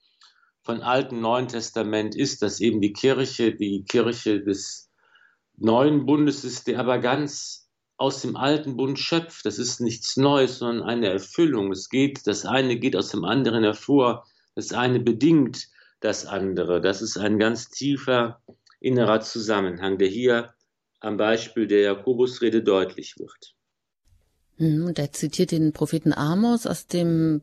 von 0.65 0.81
Alten 0.81 1.21
Neuen 1.21 1.47
Testament 1.47 2.17
ist, 2.17 2.43
dass 2.43 2.61
eben 2.61 2.81
die 2.81 2.95
Kirche, 2.95 3.55
die 3.55 3.85
Kirche 3.85 4.43
des 4.43 4.91
neuen 5.57 6.07
Bundes 6.07 6.43
ist, 6.43 6.67
der 6.67 6.81
aber 6.81 6.99
ganz 6.99 7.69
aus 7.97 8.23
dem 8.23 8.35
alten 8.35 8.77
Bund 8.77 8.99
schöpft. 8.99 9.45
Das 9.45 9.59
ist 9.59 9.81
nichts 9.81 10.17
Neues, 10.17 10.59
sondern 10.59 10.89
eine 10.89 11.09
Erfüllung. 11.09 11.71
Es 11.71 11.91
geht, 11.91 12.27
das 12.27 12.45
eine 12.45 12.77
geht 12.77 12.97
aus 12.97 13.11
dem 13.11 13.25
anderen 13.25 13.63
hervor. 13.63 14.27
Das 14.55 14.73
eine 14.73 15.01
bedingt 15.01 15.69
das 16.01 16.27
andere. 16.27 16.81
Das 16.81 17.03
ist 17.03 17.19
ein 17.19 17.39
ganz 17.39 17.69
tiefer 17.69 18.41
innerer 18.81 19.21
Zusammenhang, 19.21 19.99
der 19.99 20.09
hier 20.09 20.55
am 21.01 21.19
Beispiel 21.19 21.67
der 21.67 21.81
Jakobusrede 21.83 22.63
deutlich 22.63 23.19
wird. 23.19 23.55
Hm, 24.57 24.87
und 24.87 24.99
er 24.99 25.13
zitiert 25.13 25.51
den 25.51 25.73
Propheten 25.73 26.13
Amos 26.13 26.67
aus 26.67 26.87
dem 26.87 27.43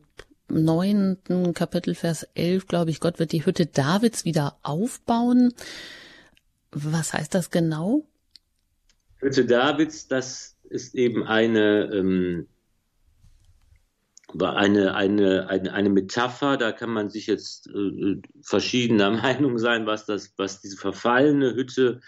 neunten 0.52 1.54
Kapitel, 1.54 1.94
Vers 1.94 2.26
11, 2.34 2.66
glaube 2.66 2.90
ich, 2.90 3.00
Gott 3.00 3.18
wird 3.18 3.32
die 3.32 3.44
Hütte 3.44 3.66
Davids 3.66 4.24
wieder 4.24 4.58
aufbauen. 4.62 5.52
Was 6.70 7.12
heißt 7.12 7.34
das 7.34 7.50
genau? 7.50 8.06
Hütte 9.18 9.44
Davids, 9.44 10.08
das 10.08 10.56
ist 10.68 10.94
eben 10.94 11.24
eine, 11.24 11.90
ähm, 11.92 12.48
eine, 14.40 14.94
eine, 14.94 15.48
eine, 15.48 15.72
eine 15.72 15.90
Metapher, 15.90 16.56
da 16.56 16.72
kann 16.72 16.90
man 16.90 17.10
sich 17.10 17.26
jetzt 17.26 17.68
äh, 17.68 18.20
verschiedener 18.42 19.10
Meinung 19.22 19.58
sein, 19.58 19.86
was, 19.86 20.06
das, 20.06 20.32
was 20.36 20.60
diese 20.60 20.76
verfallene 20.76 21.54
Hütte 21.54 22.00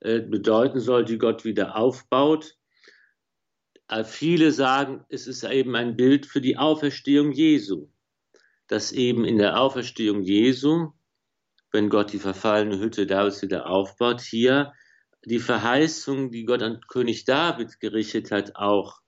äh, 0.00 0.20
bedeuten 0.20 0.80
soll, 0.80 1.04
die 1.04 1.18
Gott 1.18 1.44
wieder 1.44 1.76
aufbaut. 1.76 2.57
Viele 4.04 4.52
sagen, 4.52 5.04
es 5.08 5.26
ist 5.26 5.44
eben 5.44 5.74
ein 5.74 5.96
Bild 5.96 6.26
für 6.26 6.42
die 6.42 6.58
Auferstehung 6.58 7.32
Jesu, 7.32 7.88
dass 8.66 8.92
eben 8.92 9.24
in 9.24 9.38
der 9.38 9.58
Auferstehung 9.58 10.22
Jesu, 10.22 10.92
wenn 11.72 11.88
Gott 11.88 12.12
die 12.12 12.18
verfallene 12.18 12.78
Hütte 12.78 13.06
Davids 13.06 13.40
wieder 13.40 13.66
aufbaut, 13.66 14.20
hier 14.20 14.74
die 15.24 15.38
Verheißung, 15.38 16.30
die 16.30 16.44
Gott 16.44 16.62
an 16.62 16.80
König 16.88 17.24
David 17.24 17.80
gerichtet 17.80 18.30
hat, 18.30 18.56
auch, 18.56 19.00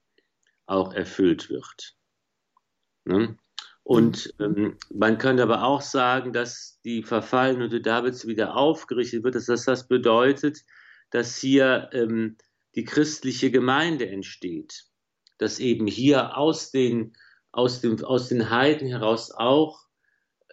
auch 0.65 0.93
erfüllt 0.93 1.49
wird. 1.49 1.95
Ne? 3.05 3.37
Und 3.83 4.33
ähm, 4.39 4.77
man 4.93 5.17
könnte 5.17 5.43
aber 5.43 5.63
auch 5.63 5.81
sagen, 5.81 6.33
dass 6.33 6.79
die 6.83 7.03
verfallene 7.03 7.65
Hütte 7.65 7.81
Davids 7.81 8.25
wieder 8.25 8.55
aufgerichtet 8.55 9.23
wird, 9.23 9.35
dass 9.35 9.45
das, 9.45 9.65
das 9.65 9.87
bedeutet, 9.87 10.63
dass 11.09 11.37
hier 11.37 11.89
ähm, 11.93 12.37
die 12.75 12.83
christliche 12.83 13.51
Gemeinde 13.51 14.07
entsteht, 14.07 14.85
dass 15.37 15.59
eben 15.59 15.87
hier 15.87 16.37
aus 16.37 16.71
den, 16.71 17.13
aus 17.51 17.81
dem, 17.81 18.03
aus 18.03 18.29
den 18.29 18.49
Heiden 18.49 18.87
heraus 18.87 19.31
auch 19.31 19.81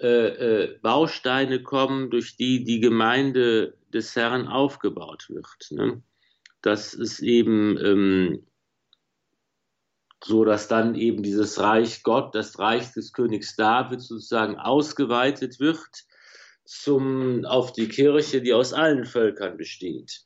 äh, 0.00 0.06
äh, 0.06 0.78
Bausteine 0.80 1.62
kommen, 1.62 2.10
durch 2.10 2.36
die 2.36 2.64
die 2.64 2.80
Gemeinde 2.80 3.76
des 3.92 4.14
Herrn 4.14 4.46
aufgebaut 4.46 5.28
wird. 5.28 5.70
Ne? 5.70 6.02
Das 6.62 6.94
ist 6.94 7.20
eben 7.20 7.76
ähm, 7.84 8.46
so, 10.22 10.44
dass 10.44 10.68
dann 10.68 10.94
eben 10.94 11.22
dieses 11.22 11.58
Reich 11.58 12.02
Gott, 12.02 12.34
das 12.34 12.58
Reich 12.58 12.92
des 12.92 13.12
Königs 13.12 13.56
David 13.56 14.00
sozusagen 14.00 14.56
ausgeweitet 14.56 15.60
wird 15.60 16.04
zum, 16.64 17.44
auf 17.44 17.72
die 17.72 17.88
Kirche, 17.88 18.42
die 18.42 18.52
aus 18.52 18.72
allen 18.72 19.04
Völkern 19.04 19.56
besteht. 19.56 20.24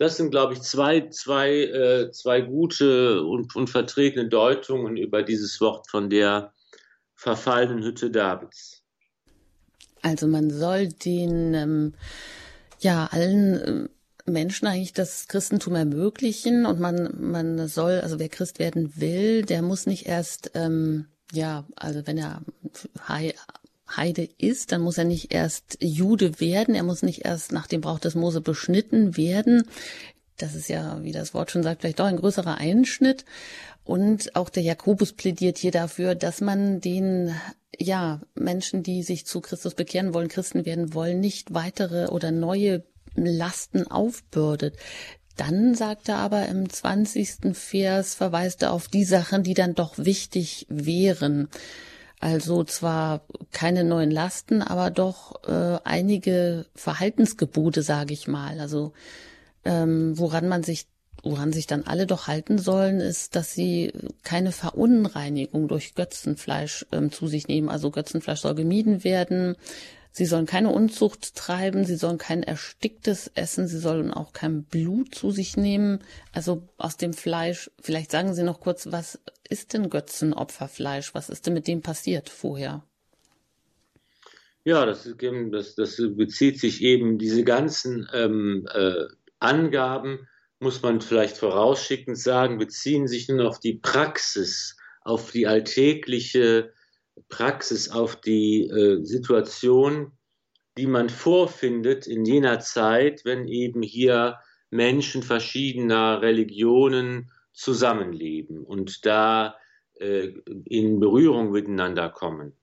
Das 0.00 0.16
sind, 0.16 0.30
glaube 0.30 0.54
ich, 0.54 0.62
zwei, 0.62 1.10
zwei, 1.10 1.50
äh, 1.56 2.10
zwei 2.10 2.40
gute 2.40 3.22
und, 3.22 3.54
und 3.54 3.68
vertretene 3.68 4.30
Deutungen 4.30 4.96
über 4.96 5.22
dieses 5.22 5.60
Wort 5.60 5.90
von 5.90 6.08
der 6.08 6.54
verfallenen 7.16 7.84
Hütte 7.84 8.10
Davids. 8.10 8.82
Also 10.00 10.26
man 10.26 10.50
soll 10.50 10.88
den 10.88 11.52
ähm, 11.52 11.94
ja 12.78 13.10
allen 13.10 13.60
ähm, 13.62 13.88
Menschen 14.24 14.66
eigentlich 14.68 14.94
das 14.94 15.28
Christentum 15.28 15.74
ermöglichen 15.74 16.64
und 16.64 16.80
man 16.80 17.14
man 17.18 17.68
soll 17.68 18.00
also 18.00 18.18
wer 18.18 18.30
Christ 18.30 18.58
werden 18.58 18.94
will, 18.96 19.42
der 19.42 19.60
muss 19.60 19.84
nicht 19.84 20.06
erst 20.06 20.52
ähm, 20.54 21.08
ja 21.30 21.66
also 21.76 22.06
wenn 22.06 22.16
er 22.16 22.40
Heide 23.96 24.28
ist, 24.38 24.72
dann 24.72 24.82
muss 24.82 24.98
er 24.98 25.04
nicht 25.04 25.32
erst 25.32 25.76
Jude 25.80 26.40
werden, 26.40 26.74
er 26.74 26.82
muss 26.82 27.02
nicht 27.02 27.24
erst 27.24 27.52
nach 27.52 27.66
dem 27.66 27.80
Brauch 27.80 27.98
des 27.98 28.14
Mose 28.14 28.40
beschnitten 28.40 29.16
werden. 29.16 29.64
Das 30.36 30.54
ist 30.54 30.68
ja, 30.68 31.02
wie 31.02 31.12
das 31.12 31.34
Wort 31.34 31.50
schon 31.50 31.62
sagt, 31.62 31.82
vielleicht 31.82 32.00
doch 32.00 32.06
ein 32.06 32.16
größerer 32.16 32.56
Einschnitt. 32.56 33.24
Und 33.84 34.36
auch 34.36 34.48
der 34.50 34.62
Jakobus 34.62 35.12
plädiert 35.12 35.58
hier 35.58 35.72
dafür, 35.72 36.14
dass 36.14 36.40
man 36.40 36.80
den, 36.80 37.34
ja, 37.78 38.20
Menschen, 38.34 38.82
die 38.82 39.02
sich 39.02 39.26
zu 39.26 39.40
Christus 39.40 39.74
bekehren 39.74 40.14
wollen, 40.14 40.28
Christen 40.28 40.64
werden 40.64 40.94
wollen, 40.94 41.20
nicht 41.20 41.52
weitere 41.52 42.06
oder 42.06 42.30
neue 42.30 42.84
Lasten 43.14 43.86
aufbürdet. 43.86 44.76
Dann 45.36 45.74
sagt 45.74 46.08
er 46.08 46.18
aber 46.18 46.46
im 46.46 46.68
20. 46.68 47.54
Vers, 47.56 48.14
verweist 48.14 48.62
er 48.62 48.72
auf 48.72 48.88
die 48.88 49.04
Sachen, 49.04 49.42
die 49.42 49.54
dann 49.54 49.74
doch 49.74 49.96
wichtig 49.96 50.66
wären. 50.68 51.48
Also 52.20 52.64
zwar 52.64 53.22
keine 53.50 53.82
neuen 53.82 54.10
Lasten, 54.10 54.60
aber 54.60 54.90
doch 54.90 55.42
äh, 55.48 55.78
einige 55.84 56.66
Verhaltensgebote, 56.74 57.82
sage 57.82 58.12
ich 58.12 58.28
mal. 58.28 58.60
Also 58.60 58.92
ähm, 59.64 60.18
woran 60.18 60.46
man 60.46 60.62
sich 60.62 60.86
woran 61.22 61.52
sich 61.52 61.66
dann 61.66 61.84
alle 61.84 62.06
doch 62.06 62.28
halten 62.28 62.58
sollen, 62.58 63.00
ist, 63.00 63.36
dass 63.36 63.52
sie 63.52 63.92
keine 64.22 64.52
Verunreinigung 64.52 65.68
durch 65.68 65.94
Götzenfleisch 65.94 66.86
ähm, 66.92 67.12
zu 67.12 67.26
sich 67.26 67.46
nehmen. 67.48 67.68
Also 67.68 67.90
Götzenfleisch 67.90 68.40
soll 68.40 68.54
gemieden 68.54 69.04
werden. 69.04 69.56
Sie 70.12 70.26
sollen 70.26 70.46
keine 70.46 70.70
Unzucht 70.70 71.36
treiben, 71.36 71.84
sie 71.84 71.94
sollen 71.94 72.18
kein 72.18 72.42
ersticktes 72.42 73.30
essen, 73.34 73.68
sie 73.68 73.78
sollen 73.78 74.12
auch 74.12 74.32
kein 74.32 74.64
Blut 74.64 75.14
zu 75.14 75.30
sich 75.30 75.56
nehmen. 75.56 76.00
Also 76.32 76.68
aus 76.78 76.96
dem 76.96 77.12
Fleisch, 77.12 77.70
vielleicht 77.80 78.10
sagen 78.10 78.34
Sie 78.34 78.42
noch 78.42 78.60
kurz, 78.60 78.90
was 78.90 79.20
ist 79.48 79.72
denn 79.72 79.88
Götzenopferfleisch? 79.88 81.14
Was 81.14 81.30
ist 81.30 81.46
denn 81.46 81.54
mit 81.54 81.68
dem 81.68 81.80
passiert 81.80 82.28
vorher? 82.28 82.84
Ja, 84.64 84.84
das, 84.84 85.08
das, 85.50 85.74
das 85.74 85.96
bezieht 86.16 86.60
sich 86.60 86.82
eben, 86.82 87.18
diese 87.18 87.44
ganzen 87.44 88.08
ähm, 88.12 88.68
äh, 88.72 89.06
Angaben, 89.38 90.28
muss 90.58 90.82
man 90.82 91.00
vielleicht 91.00 91.38
vorausschickend 91.38 92.18
sagen, 92.18 92.58
beziehen 92.58 93.08
sich 93.08 93.28
nun 93.28 93.40
auf 93.40 93.58
die 93.58 93.74
Praxis, 93.74 94.76
auf 95.00 95.30
die 95.30 95.46
alltägliche 95.46 96.72
Praxis, 97.28 97.90
auf 97.90 98.20
die 98.20 98.66
äh, 98.66 99.04
Situation, 99.04 100.12
die 100.78 100.86
man 100.86 101.08
vorfindet 101.08 102.06
in 102.06 102.24
jener 102.24 102.60
Zeit, 102.60 103.24
wenn 103.24 103.48
eben 103.48 103.82
hier 103.82 104.38
Menschen 104.70 105.22
verschiedener 105.22 106.22
Religionen 106.22 107.30
zusammenleben 107.52 108.64
und 108.64 109.04
da 109.04 109.56
äh, 109.94 110.32
in 110.64 111.00
Berührung 111.00 111.50
miteinander 111.50 112.08
kommen. 112.08 112.54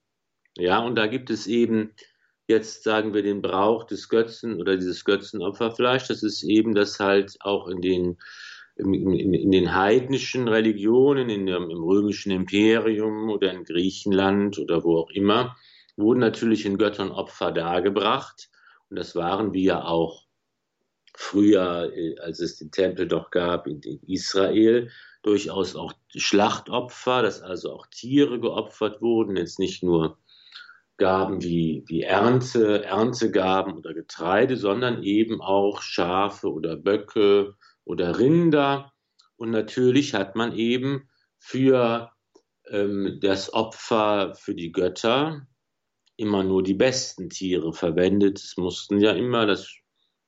Ja, 0.58 0.80
und 0.80 0.96
da 0.96 1.08
gibt 1.08 1.30
es 1.30 1.46
eben 1.46 1.93
jetzt 2.48 2.84
sagen 2.84 3.13
wir 3.13 3.24
den 3.24 3.41
Brauch 3.41 3.84
des 3.84 4.10
Götzen 4.10 4.60
oder 4.60 4.78
dieses 4.78 5.04
Götzenopferfleisch. 5.04 6.08
Das 6.08 6.24
ist 6.24 6.43
eben 6.43 6.74
das 6.74 7.00
halt 7.00 7.38
auch 7.41 7.67
in 7.67 7.82
den 7.82 8.17
in, 8.78 8.94
in, 8.94 9.34
in 9.34 9.52
den 9.52 9.76
heidnischen 9.76 10.48
Religionen, 10.48 11.30
in 11.30 11.46
dem, 11.46 11.70
im 11.70 11.84
römischen 11.84 12.32
Imperium 12.32 13.30
oder 13.30 13.52
in 13.52 13.63
Griechenland 13.63 14.60
oder 14.60 14.84
wo 14.84 14.98
auch 14.98 15.10
immer, 15.10 15.56
wurden 15.96 16.20
natürlich 16.20 16.66
in 16.66 16.78
Göttern 16.78 17.12
Opfer 17.12 17.52
dargebracht. 17.52 18.50
Und 18.90 18.98
das 18.98 19.16
waren 19.16 19.54
ja 19.54 19.84
auch 19.84 20.26
früher, 21.16 21.92
äh, 21.94 22.18
als 22.20 22.40
es 22.40 22.58
den 22.58 22.72
Tempel 22.72 23.08
doch 23.08 23.32
gab 23.32 23.68
in, 23.68 23.82
in 23.82 24.00
Israel, 24.08 24.90
durchaus 25.24 25.76
auch 25.76 25.94
Schlachtopfer, 26.16 27.24
dass 27.24 27.42
also 27.42 27.74
auch 27.74 27.88
Tiere 27.88 28.40
geopfert 28.40 29.02
wurden, 29.02 29.36
jetzt 29.36 29.60
nicht 29.60 29.84
nur 29.84 30.18
Gaben 30.98 31.44
wie, 31.44 31.84
wie 31.88 32.02
Ernte, 32.02 32.84
Erntegaben 32.84 33.74
oder 33.74 33.94
Getreide, 33.94 34.58
sondern 34.58 35.04
eben 35.04 35.42
auch 35.42 35.82
Schafe 35.82 36.52
oder 36.52 36.76
Böcke 36.76 37.56
oder 37.88 38.19
Rinder. 38.19 38.91
Und 39.38 39.52
natürlich 39.52 40.13
hat 40.13 40.36
man 40.36 40.54
eben 40.54 41.10
für 41.39 42.12
ähm, 42.69 43.19
das 43.21 43.54
Opfer 43.54 44.36
für 44.36 44.56
die 44.56 44.71
Götter 44.71 45.47
immer 46.17 46.43
nur 46.43 46.63
die 46.63 46.73
besten 46.73 47.30
Tiere 47.30 47.73
verwendet. 47.73 48.39
Es 48.39 48.58
mussten 48.58 49.00
ja 49.00 49.12
immer, 49.12 49.45
das 49.45 49.71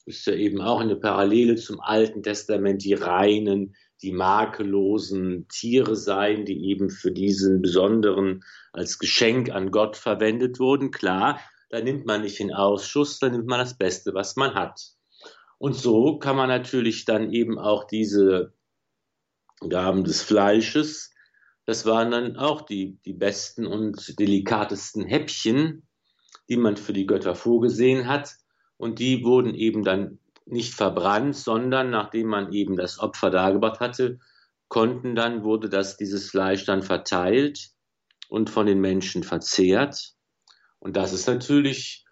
ist 0.06 0.26
ja 0.26 0.34
eben 0.34 0.62
auch 0.62 0.80
eine 0.80 0.96
Parallele 0.96 1.56
zum 1.56 1.80
Alten 1.80 2.24
Testament, 2.24 2.84
die 2.84 2.94
reinen, 2.94 3.76
die 4.02 4.12
makellosen 4.12 5.48
Tiere 5.50 5.96
sein, 5.96 6.46
die 6.46 6.70
eben 6.70 6.90
für 6.90 7.12
diesen 7.12 7.62
besonderen 7.62 8.44
als 8.72 9.00
Geschenk 9.00 9.50
an 9.50 9.72
Gott 9.72 9.98
verwendet 9.98 10.60
wurden. 10.60 10.92
Klar, 10.92 11.40
da 11.70 11.82
nimmt 11.82 12.06
man 12.06 12.22
nicht 12.22 12.40
den 12.40 12.54
Ausschuss, 12.54 13.20
da 13.20 13.30
nimmt 13.30 13.48
man 13.48 13.60
das 13.60 13.78
Beste, 13.78 14.14
was 14.14 14.36
man 14.36 14.54
hat. 14.54 14.80
Und 15.60 15.76
so 15.76 16.18
kann 16.18 16.36
man 16.36 16.50
natürlich 16.50 17.06
dann 17.06 17.32
eben 17.32 17.60
auch 17.60 17.84
diese 17.84 18.54
Gaben 19.68 20.04
des 20.04 20.24
Fleisches, 20.24 21.12
das 21.70 21.86
waren 21.86 22.10
dann 22.10 22.36
auch 22.36 22.64
die, 22.64 22.98
die 23.06 23.14
besten 23.14 23.68
und 23.68 24.18
delikatesten 24.18 25.06
Häppchen, 25.06 25.88
die 26.50 26.58
man 26.58 26.78
für 26.78 26.94
die 26.94 27.06
Götter 27.06 27.36
vorgesehen 27.36 28.08
hat. 28.08 28.38
Und 28.78 28.98
die 28.98 29.24
wurden 29.24 29.54
eben 29.54 29.84
dann 29.84 30.18
nicht 30.48 30.74
verbrannt, 30.74 31.36
sondern 31.36 31.92
nachdem 31.92 32.26
man 32.26 32.54
eben 32.54 32.76
das 32.76 32.98
Opfer 32.98 33.30
dargebracht 33.30 33.82
hatte, 33.82 34.18
konnten 34.68 35.14
dann, 35.14 35.44
wurde 35.44 35.70
das, 35.70 35.96
dieses 35.96 36.32
Fleisch 36.32 36.66
dann 36.66 36.82
verteilt 36.82 37.70
und 38.30 38.50
von 38.50 38.66
den 38.66 38.82
Menschen 38.82 39.22
verzehrt. 39.22 40.16
Und 40.80 40.98
das 40.98 41.14
ist 41.14 41.28
natürlich 41.28 42.04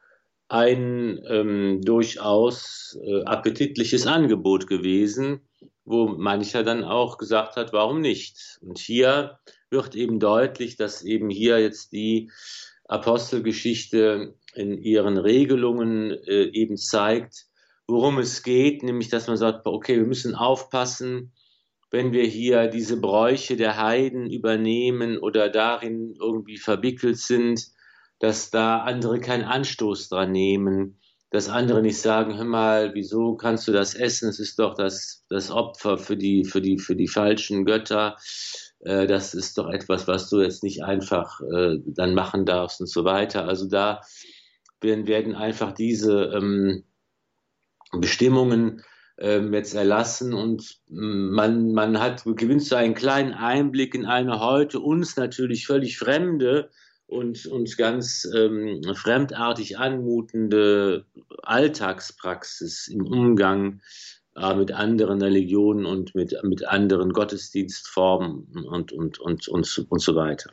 ein 0.49 1.21
ähm, 1.27 1.81
durchaus 1.83 2.97
äh, 3.03 3.23
appetitliches 3.23 4.07
Angebot 4.07 4.67
gewesen, 4.67 5.41
wo 5.83 6.07
mancher 6.07 6.63
dann 6.63 6.83
auch 6.83 7.17
gesagt 7.17 7.55
hat, 7.55 7.73
warum 7.73 8.01
nicht? 8.01 8.59
Und 8.61 8.77
hier 8.77 9.39
wird 9.69 9.95
eben 9.95 10.19
deutlich, 10.19 10.77
dass 10.77 11.03
eben 11.03 11.29
hier 11.29 11.59
jetzt 11.59 11.91
die 11.91 12.31
Apostelgeschichte 12.85 14.35
in 14.53 14.81
ihren 14.81 15.17
Regelungen 15.17 16.11
äh, 16.11 16.45
eben 16.53 16.77
zeigt, 16.77 17.45
worum 17.87 18.17
es 18.17 18.43
geht, 18.43 18.83
nämlich 18.83 19.09
dass 19.09 19.27
man 19.27 19.37
sagt, 19.37 19.65
okay, 19.65 19.97
wir 19.97 20.05
müssen 20.05 20.35
aufpassen, 20.35 21.33
wenn 21.89 22.11
wir 22.11 22.25
hier 22.25 22.67
diese 22.67 22.99
Bräuche 22.99 23.55
der 23.55 23.77
Heiden 23.77 24.29
übernehmen 24.29 25.17
oder 25.17 25.49
darin 25.49 26.15
irgendwie 26.19 26.57
verwickelt 26.57 27.17
sind, 27.17 27.67
dass 28.19 28.49
da 28.49 28.79
andere 28.79 29.19
keinen 29.19 29.43
Anstoß 29.43 30.09
dran 30.09 30.31
nehmen, 30.31 30.99
dass 31.29 31.49
andere 31.49 31.81
nicht 31.81 31.99
sagen, 31.99 32.37
hör 32.37 32.45
mal, 32.45 32.93
wieso 32.93 33.35
kannst 33.35 33.67
du 33.67 33.73
das 33.73 33.95
essen? 33.95 34.29
Es 34.29 34.39
ist 34.39 34.59
doch 34.59 34.75
das, 34.75 35.25
das 35.29 35.51
Opfer 35.51 35.97
für 35.97 36.15
die, 36.15 36.45
für 36.45 36.61
die, 36.61 36.79
für 36.79 36.95
die 36.95 37.09
falschen 37.09 37.65
Götter. 37.65 38.15
Äh, 38.79 39.07
das 39.07 39.33
ist 39.33 39.57
doch 39.57 39.69
etwas, 39.69 40.07
was 40.07 40.29
du 40.29 40.41
jetzt 40.41 40.63
nicht 40.63 40.83
einfach 40.83 41.41
äh, 41.41 41.79
dann 41.85 42.13
machen 42.13 42.45
darfst 42.45 42.79
und 42.79 42.87
so 42.87 43.03
weiter. 43.03 43.45
Also 43.45 43.67
da 43.67 44.01
werden, 44.81 45.35
einfach 45.35 45.73
diese 45.73 46.31
ähm, 46.33 46.83
Bestimmungen 47.91 48.83
ähm, 49.17 49.53
jetzt 49.53 49.73
erlassen 49.73 50.33
und 50.33 50.79
mm, 50.87 51.31
man, 51.31 51.73
man 51.73 51.99
hat, 51.99 52.23
gewinnt 52.23 52.63
so 52.63 52.75
einen 52.75 52.93
kleinen 52.93 53.33
Einblick 53.33 53.95
in 53.95 54.05
eine 54.05 54.39
heute 54.39 54.79
uns 54.79 55.17
natürlich 55.17 55.65
völlig 55.65 55.97
fremde 55.97 56.69
und 57.07 57.45
uns 57.47 57.77
ganz 57.77 58.29
ähm, 58.35 58.81
fremdartig 58.93 59.79
anmutende 59.79 61.05
Alltagspraxis 61.41 62.89
im 62.89 63.05
Umgang 63.07 63.81
äh, 64.35 64.53
mit 64.53 64.73
anderen 64.73 65.21
Religionen 65.21 65.85
und 65.85 66.13
mit, 66.15 66.35
mit 66.43 66.67
anderen 66.67 67.13
Gottesdienstformen 67.13 68.65
und, 68.69 68.91
und, 68.91 69.19
und, 69.19 69.47
und, 69.47 69.85
und 69.89 70.01
so 70.01 70.15
weiter. 70.15 70.51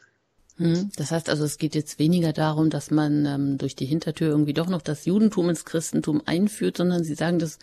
Hm, 0.57 0.93
das 0.97 1.11
heißt 1.11 1.29
also, 1.29 1.45
es 1.45 1.59
geht 1.59 1.75
jetzt 1.75 1.99
weniger 1.99 2.33
darum, 2.33 2.71
dass 2.71 2.93
man 2.93 3.27
ähm, 3.27 3.59
durch 3.59 3.75
die 3.75 3.87
Hintertür 3.87 4.29
irgendwie 4.29 4.53
doch 4.53 4.69
noch 4.69 4.83
das 4.83 5.05
Judentum 5.05 5.51
ins 5.51 5.65
Christentum 5.65 6.23
einführt, 6.25 6.77
sondern 6.77 7.03
Sie 7.03 7.17
sagen, 7.17 7.41
das 7.41 7.59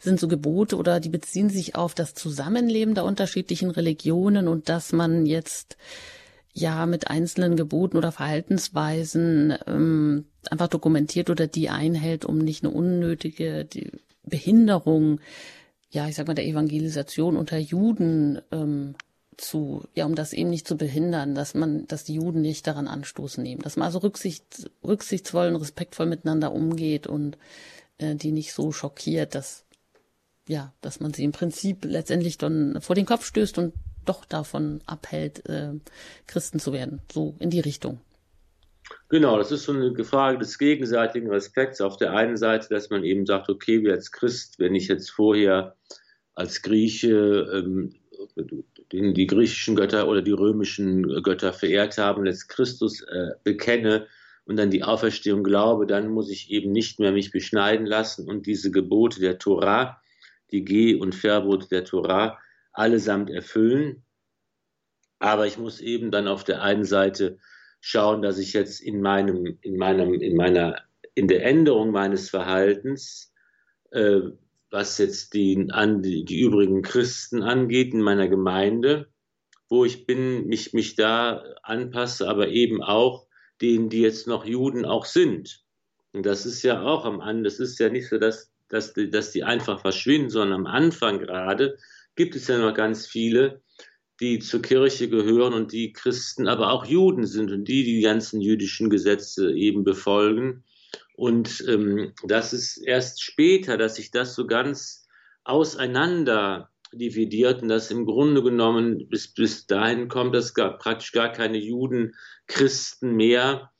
sind 0.00 0.18
so 0.18 0.26
Gebote 0.26 0.76
oder 0.76 0.98
die 0.98 1.08
beziehen 1.08 1.50
sich 1.50 1.76
auf 1.76 1.94
das 1.94 2.14
Zusammenleben 2.14 2.96
der 2.96 3.04
unterschiedlichen 3.04 3.70
Religionen 3.70 4.48
und 4.48 4.68
dass 4.68 4.92
man 4.92 5.24
jetzt 5.24 5.76
ja 6.52 6.86
mit 6.86 7.08
einzelnen 7.08 7.56
Geboten 7.56 7.96
oder 7.96 8.12
Verhaltensweisen 8.12 9.56
ähm, 9.66 10.26
einfach 10.50 10.68
dokumentiert 10.68 11.30
oder 11.30 11.46
die 11.46 11.70
einhält, 11.70 12.24
um 12.24 12.38
nicht 12.38 12.64
eine 12.64 12.72
unnötige 12.72 13.66
Behinderung, 14.24 15.20
ja, 15.90 16.08
ich 16.08 16.14
sag 16.14 16.26
mal, 16.26 16.34
der 16.34 16.46
Evangelisation 16.46 17.36
unter 17.36 17.58
Juden 17.58 18.40
ähm, 18.50 18.94
zu, 19.36 19.84
ja, 19.94 20.04
um 20.04 20.14
das 20.14 20.32
eben 20.32 20.50
nicht 20.50 20.68
zu 20.68 20.76
behindern, 20.76 21.34
dass 21.34 21.54
man, 21.54 21.86
dass 21.86 22.04
die 22.04 22.14
Juden 22.14 22.42
nicht 22.42 22.66
daran 22.66 22.86
Anstoß 22.86 23.38
nehmen, 23.38 23.62
dass 23.62 23.76
man 23.76 23.86
also 23.86 23.98
rücksicht, 23.98 24.70
rücksichtsvoll 24.84 25.48
und 25.48 25.56
respektvoll 25.56 26.06
miteinander 26.06 26.52
umgeht 26.52 27.06
und 27.06 27.38
äh, 27.98 28.14
die 28.14 28.32
nicht 28.32 28.52
so 28.52 28.72
schockiert, 28.72 29.34
dass, 29.34 29.64
ja, 30.46 30.72
dass 30.82 31.00
man 31.00 31.14
sie 31.14 31.24
im 31.24 31.32
Prinzip 31.32 31.84
letztendlich 31.84 32.36
dann 32.38 32.80
vor 32.80 32.94
den 32.94 33.06
Kopf 33.06 33.24
stößt 33.24 33.58
und 33.58 33.74
doch 34.04 34.24
davon 34.24 34.80
abhält, 34.86 35.48
äh, 35.48 35.72
Christen 36.26 36.58
zu 36.58 36.72
werden. 36.72 37.00
So 37.12 37.34
in 37.38 37.50
die 37.50 37.60
Richtung. 37.60 38.00
Genau, 39.08 39.38
das 39.38 39.52
ist 39.52 39.64
so 39.64 39.72
eine 39.72 40.04
Frage 40.04 40.38
des 40.38 40.58
gegenseitigen 40.58 41.30
Respekts. 41.30 41.80
Auf 41.80 41.96
der 41.96 42.12
einen 42.12 42.36
Seite, 42.36 42.68
dass 42.68 42.90
man 42.90 43.04
eben 43.04 43.26
sagt, 43.26 43.48
okay, 43.48 43.82
wie 43.82 43.90
als 43.90 44.10
Christ, 44.10 44.58
wenn 44.58 44.74
ich 44.74 44.88
jetzt 44.88 45.10
vorher 45.10 45.76
als 46.34 46.62
Grieche 46.62 47.46
ähm, 47.52 47.94
die 48.92 49.26
griechischen 49.26 49.76
Götter 49.76 50.08
oder 50.08 50.22
die 50.22 50.32
römischen 50.32 51.22
Götter 51.22 51.52
verehrt 51.52 51.98
haben, 51.98 52.26
jetzt 52.26 52.48
Christus 52.48 53.02
äh, 53.02 53.30
bekenne 53.42 54.06
und 54.44 54.56
dann 54.56 54.70
die 54.70 54.82
Auferstehung 54.82 55.44
glaube, 55.44 55.86
dann 55.86 56.08
muss 56.08 56.30
ich 56.30 56.50
eben 56.50 56.72
nicht 56.72 56.98
mehr 56.98 57.12
mich 57.12 57.30
beschneiden 57.30 57.86
lassen 57.86 58.28
und 58.28 58.46
diese 58.46 58.70
Gebote 58.70 59.20
der 59.20 59.38
Torah, 59.38 60.00
die 60.50 60.64
Geh- 60.64 60.96
und 60.96 61.14
Verbote 61.14 61.68
der 61.68 61.84
Torah, 61.84 62.38
allesamt 62.72 63.30
erfüllen. 63.30 64.04
Aber 65.18 65.46
ich 65.46 65.58
muss 65.58 65.80
eben 65.80 66.10
dann 66.10 66.28
auf 66.28 66.44
der 66.44 66.62
einen 66.62 66.84
Seite 66.84 67.38
schauen, 67.80 68.22
dass 68.22 68.38
ich 68.38 68.52
jetzt 68.52 68.80
in 68.80 69.00
meinem, 69.02 69.58
in 69.60 69.76
meinem, 69.76 70.14
in 70.14 70.36
meiner, 70.36 70.82
in 71.14 71.28
der 71.28 71.44
Änderung 71.44 71.90
meines 71.90 72.30
Verhaltens, 72.30 73.32
äh, 73.90 74.20
was 74.70 74.98
jetzt 74.98 75.34
die, 75.34 75.68
an, 75.70 76.02
die, 76.02 76.24
die 76.24 76.40
übrigen 76.40 76.82
Christen 76.82 77.42
angeht 77.42 77.92
in 77.92 78.00
meiner 78.00 78.28
Gemeinde, 78.28 79.08
wo 79.68 79.84
ich 79.84 80.06
bin, 80.06 80.46
mich, 80.46 80.72
mich 80.72 80.96
da 80.96 81.44
anpasse, 81.62 82.28
aber 82.28 82.48
eben 82.48 82.82
auch 82.82 83.26
denen, 83.60 83.90
die 83.90 84.00
jetzt 84.00 84.26
noch 84.26 84.44
Juden 84.44 84.84
auch 84.84 85.04
sind. 85.04 85.64
Und 86.12 86.26
das 86.26 86.46
ist 86.46 86.62
ja 86.62 86.82
auch 86.82 87.04
am 87.04 87.20
Anfang, 87.20 87.44
das 87.44 87.58
ist 87.58 87.78
ja 87.78 87.88
nicht 87.88 88.08
so, 88.08 88.18
dass, 88.18 88.52
dass, 88.68 88.92
dass 88.94 89.30
die 89.32 89.44
einfach 89.44 89.80
verschwinden, 89.80 90.30
sondern 90.30 90.60
am 90.60 90.66
Anfang 90.66 91.18
gerade 91.18 91.78
gibt 92.16 92.36
es 92.36 92.48
ja 92.48 92.58
noch 92.58 92.74
ganz 92.74 93.06
viele, 93.06 93.62
die 94.20 94.38
zur 94.38 94.62
Kirche 94.62 95.08
gehören 95.08 95.52
und 95.52 95.72
die 95.72 95.92
Christen, 95.92 96.46
aber 96.46 96.70
auch 96.70 96.86
Juden 96.86 97.26
sind 97.26 97.50
und 97.50 97.64
die 97.64 97.84
die 97.84 98.00
ganzen 98.02 98.40
jüdischen 98.40 98.90
Gesetze 98.90 99.52
eben 99.52 99.84
befolgen. 99.84 100.64
Und 101.16 101.64
ähm, 101.68 102.12
das 102.24 102.52
ist 102.52 102.76
erst 102.78 103.22
später, 103.22 103.76
dass 103.76 103.96
sich 103.96 104.10
das 104.10 104.34
so 104.34 104.46
ganz 104.46 105.06
auseinander 105.44 106.70
dividiert 106.92 107.62
und 107.62 107.68
dass 107.68 107.90
im 107.90 108.06
Grunde 108.06 108.42
genommen 108.42 109.08
bis, 109.08 109.28
bis 109.28 109.66
dahin 109.66 110.08
kommt, 110.08 110.34
dass 110.34 110.54
gar, 110.54 110.78
praktisch 110.78 111.12
gar 111.12 111.32
keine 111.32 111.58
Juden, 111.58 112.14
Christen 112.46 113.16
mehr 113.16 113.72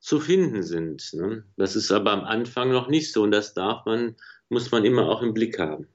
zu 0.00 0.18
finden 0.20 0.62
sind. 0.62 1.12
Ne? 1.12 1.44
Das 1.56 1.76
ist 1.76 1.90
aber 1.90 2.12
am 2.12 2.24
Anfang 2.24 2.70
noch 2.70 2.88
nicht 2.88 3.12
so 3.12 3.22
und 3.22 3.32
das 3.32 3.54
darf 3.54 3.84
man, 3.86 4.16
muss 4.48 4.70
man 4.70 4.84
immer 4.84 5.08
auch 5.08 5.22
im 5.22 5.34
Blick 5.34 5.58
haben. 5.58 5.88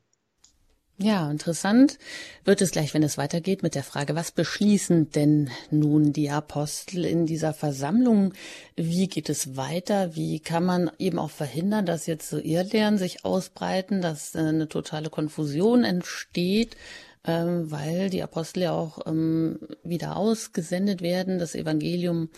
Ja, 0.98 1.30
interessant 1.30 2.00
wird 2.46 2.62
es 2.62 2.72
gleich, 2.72 2.94
wenn 2.94 3.04
es 3.04 3.18
weitergeht, 3.18 3.64
mit 3.64 3.76
der 3.76 3.84
Frage, 3.84 4.16
was 4.16 4.32
beschließen 4.32 5.12
denn 5.12 5.50
nun 5.70 6.14
die 6.14 6.30
Apostel 6.30 7.04
in 7.04 7.26
dieser 7.26 7.54
Versammlung? 7.54 8.34
Wie 8.78 9.10
geht 9.10 9.28
es 9.28 9.58
weiter? 9.58 10.16
Wie 10.16 10.40
kann 10.40 10.64
man 10.64 10.90
eben 10.98 11.20
auch 11.20 11.32
verhindern, 11.32 11.86
dass 11.86 12.06
jetzt 12.06 12.30
so 12.30 12.38
Irrlehren 12.38 12.98
sich 12.98 13.26
ausbreiten, 13.26 14.02
dass 14.02 14.38
eine 14.38 14.70
totale 14.70 15.10
Konfusion 15.10 15.84
entsteht? 15.84 16.78
Ähm, 17.26 17.72
weil 17.72 18.10
die 18.10 18.24
Apostel 18.24 18.64
ja 18.64 18.72
auch 18.72 19.00
ähm, 19.06 19.60
wieder 19.84 20.16
ausgesendet 20.16 21.02
werden, 21.02 21.40
das 21.40 21.56
Evangelium 21.56 22.30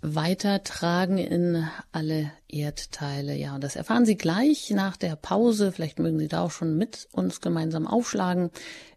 weitertragen 0.00 1.18
in 1.18 1.66
alle 1.90 2.30
Erdteile. 2.48 3.34
Ja, 3.34 3.56
und 3.56 3.64
das 3.64 3.74
erfahren 3.74 4.06
Sie 4.06 4.16
gleich 4.16 4.70
nach 4.70 4.96
der 4.96 5.16
Pause. 5.16 5.72
Vielleicht 5.72 5.98
mögen 5.98 6.18
Sie 6.18 6.28
da 6.28 6.42
auch 6.42 6.52
schon 6.52 6.76
mit 6.76 7.08
uns 7.12 7.40
gemeinsam 7.40 7.86
aufschlagen 7.86 8.50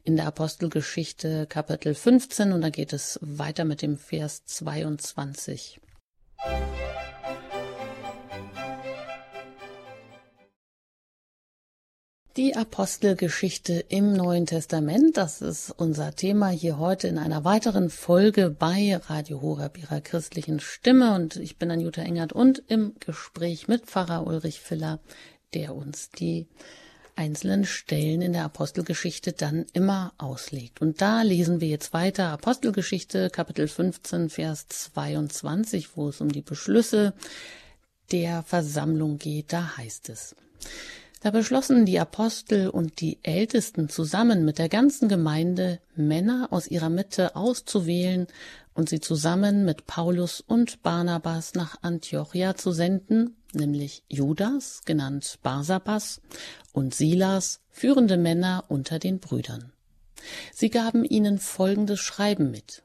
in 0.04 0.16
der 0.16 0.28
Apostelgeschichte 0.28 1.48
Kapitel 1.48 1.96
15 1.96 2.52
und 2.52 2.62
da 2.62 2.70
geht 2.70 2.94
es 2.94 3.20
weiter 3.22 3.66
mit 3.66 3.82
dem 3.82 3.98
Vers 3.98 4.46
22. 4.46 5.80
Die 12.38 12.56
Apostelgeschichte 12.56 13.84
im 13.90 14.14
Neuen 14.14 14.46
Testament, 14.46 15.18
das 15.18 15.42
ist 15.42 15.70
unser 15.76 16.16
Thema 16.16 16.48
hier 16.48 16.80
heute 16.80 17.10
in 17.10 17.18
einer 17.18 17.44
weiteren 17.44 17.90
Folge 17.90 18.50
bei 18.50 18.98
Radio 19.08 19.42
Horeb, 19.42 19.78
ihrer 19.78 20.00
christlichen 20.00 20.62
Stimme. 20.62 21.14
Und 21.14 21.36
ich 21.36 21.58
bin 21.58 21.70
an 21.72 21.82
Jutta 21.82 22.04
Engert 22.04 22.32
und 22.32 22.64
im 22.70 22.94
Gespräch 23.02 23.68
mit 23.68 23.86
Pfarrer 23.86 24.26
Ulrich 24.26 24.62
Filler, 24.62 25.02
der 25.54 25.76
uns 25.76 26.10
die 26.10 26.48
einzelnen 27.18 27.66
Stellen 27.66 28.22
in 28.22 28.32
der 28.32 28.46
Apostelgeschichte 28.46 29.34
dann 29.34 29.66
immer 29.74 30.14
auslegt. 30.18 30.80
Und 30.80 31.02
da 31.02 31.24
lesen 31.24 31.60
wir 31.60 31.68
jetzt 31.68 31.92
weiter 31.92 32.30
Apostelgeschichte 32.30 33.30
Kapitel 33.30 33.68
15 33.68 34.30
Vers 34.30 34.68
22, 34.70 35.98
wo 35.98 36.08
es 36.08 36.22
um 36.22 36.32
die 36.32 36.42
Beschlüsse 36.42 37.14
der 38.14 38.42
Versammlung 38.44 39.18
geht. 39.18 39.52
Da 39.52 39.76
heißt 39.76 40.08
es, 40.08 40.34
da 41.22 41.30
beschlossen 41.30 41.86
die 41.86 42.00
Apostel 42.00 42.68
und 42.70 43.00
die 43.00 43.20
Ältesten 43.22 43.90
zusammen 43.90 44.44
mit 44.44 44.58
der 44.58 44.70
ganzen 44.70 45.08
Gemeinde 45.08 45.80
Männer 45.96 46.48
aus 46.50 46.68
ihrer 46.68 46.90
Mitte 46.90 47.36
auszuwählen 47.36 48.26
und 48.74 48.90
sie 48.90 49.00
zusammen 49.00 49.64
mit 49.64 49.86
Paulus 49.86 50.42
und 50.42 50.82
Barnabas 50.82 51.54
nach 51.54 51.78
Antiochia 51.84 52.56
zu 52.56 52.72
senden, 52.72 53.36
nämlich 53.54 54.04
Judas, 54.10 54.82
genannt 54.86 55.38
Barsabas, 55.44 56.22
und 56.74 56.96
Silas, 56.96 57.62
führende 57.70 58.18
Männer 58.18 58.66
unter 58.68 58.98
den 58.98 59.20
Brüdern. 59.20 59.72
Sie 60.54 60.72
gaben 60.72 61.06
ihnen 61.06 61.38
folgendes 61.38 62.00
Schreiben 62.00 62.50
mit. 62.50 62.84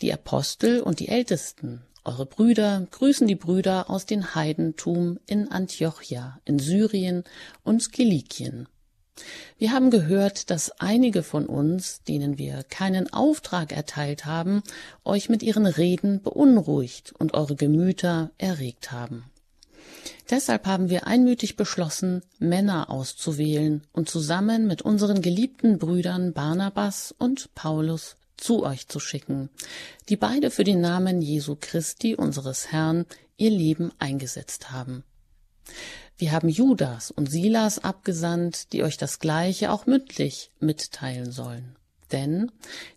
Die 0.00 0.12
Apostel 0.12 0.80
und 0.80 0.98
die 0.98 1.08
Ältesten, 1.08 1.82
eure 2.04 2.26
Brüder, 2.26 2.86
grüßen 2.90 3.26
die 3.26 3.34
Brüder 3.34 3.90
aus 3.90 4.06
dem 4.06 4.34
Heidentum 4.34 5.18
in 5.26 5.50
Antiochia, 5.50 6.40
in 6.44 6.58
Syrien 6.58 7.24
und 7.62 7.92
Kilikien. 7.92 8.68
Wir 9.58 9.72
haben 9.72 9.90
gehört, 9.90 10.50
dass 10.50 10.72
einige 10.80 11.22
von 11.22 11.46
uns, 11.46 12.02
denen 12.02 12.36
wir 12.36 12.64
keinen 12.64 13.12
Auftrag 13.12 13.72
erteilt 13.72 14.26
haben, 14.26 14.62
euch 15.04 15.28
mit 15.28 15.42
ihren 15.42 15.66
Reden 15.66 16.20
beunruhigt 16.20 17.12
und 17.18 17.34
eure 17.34 17.54
Gemüter 17.54 18.32
erregt 18.38 18.90
haben. 18.90 19.24
Deshalb 20.30 20.66
haben 20.66 20.88
wir 20.88 21.06
einmütig 21.06 21.56
beschlossen, 21.56 22.22
Männer 22.38 22.90
auszuwählen 22.90 23.82
und 23.92 24.08
zusammen 24.08 24.66
mit 24.66 24.82
unseren 24.82 25.22
geliebten 25.22 25.78
Brüdern 25.78 26.32
Barnabas 26.32 27.14
und 27.16 27.54
Paulus 27.54 28.16
zu 28.44 28.62
euch 28.62 28.88
zu 28.88 29.00
schicken, 29.00 29.48
die 30.10 30.16
beide 30.16 30.50
für 30.50 30.64
den 30.64 30.82
Namen 30.82 31.22
Jesu 31.22 31.56
Christi, 31.58 32.14
unseres 32.14 32.70
Herrn, 32.70 33.06
ihr 33.38 33.50
Leben 33.50 33.90
eingesetzt 33.98 34.70
haben. 34.70 35.02
Wir 36.18 36.32
haben 36.32 36.50
Judas 36.50 37.10
und 37.10 37.30
Silas 37.30 37.78
abgesandt, 37.78 38.72
die 38.74 38.82
euch 38.82 38.98
das 38.98 39.18
Gleiche 39.18 39.72
auch 39.72 39.86
mündlich 39.86 40.50
mitteilen 40.60 41.32
sollen. 41.32 41.76
Denn 42.12 42.52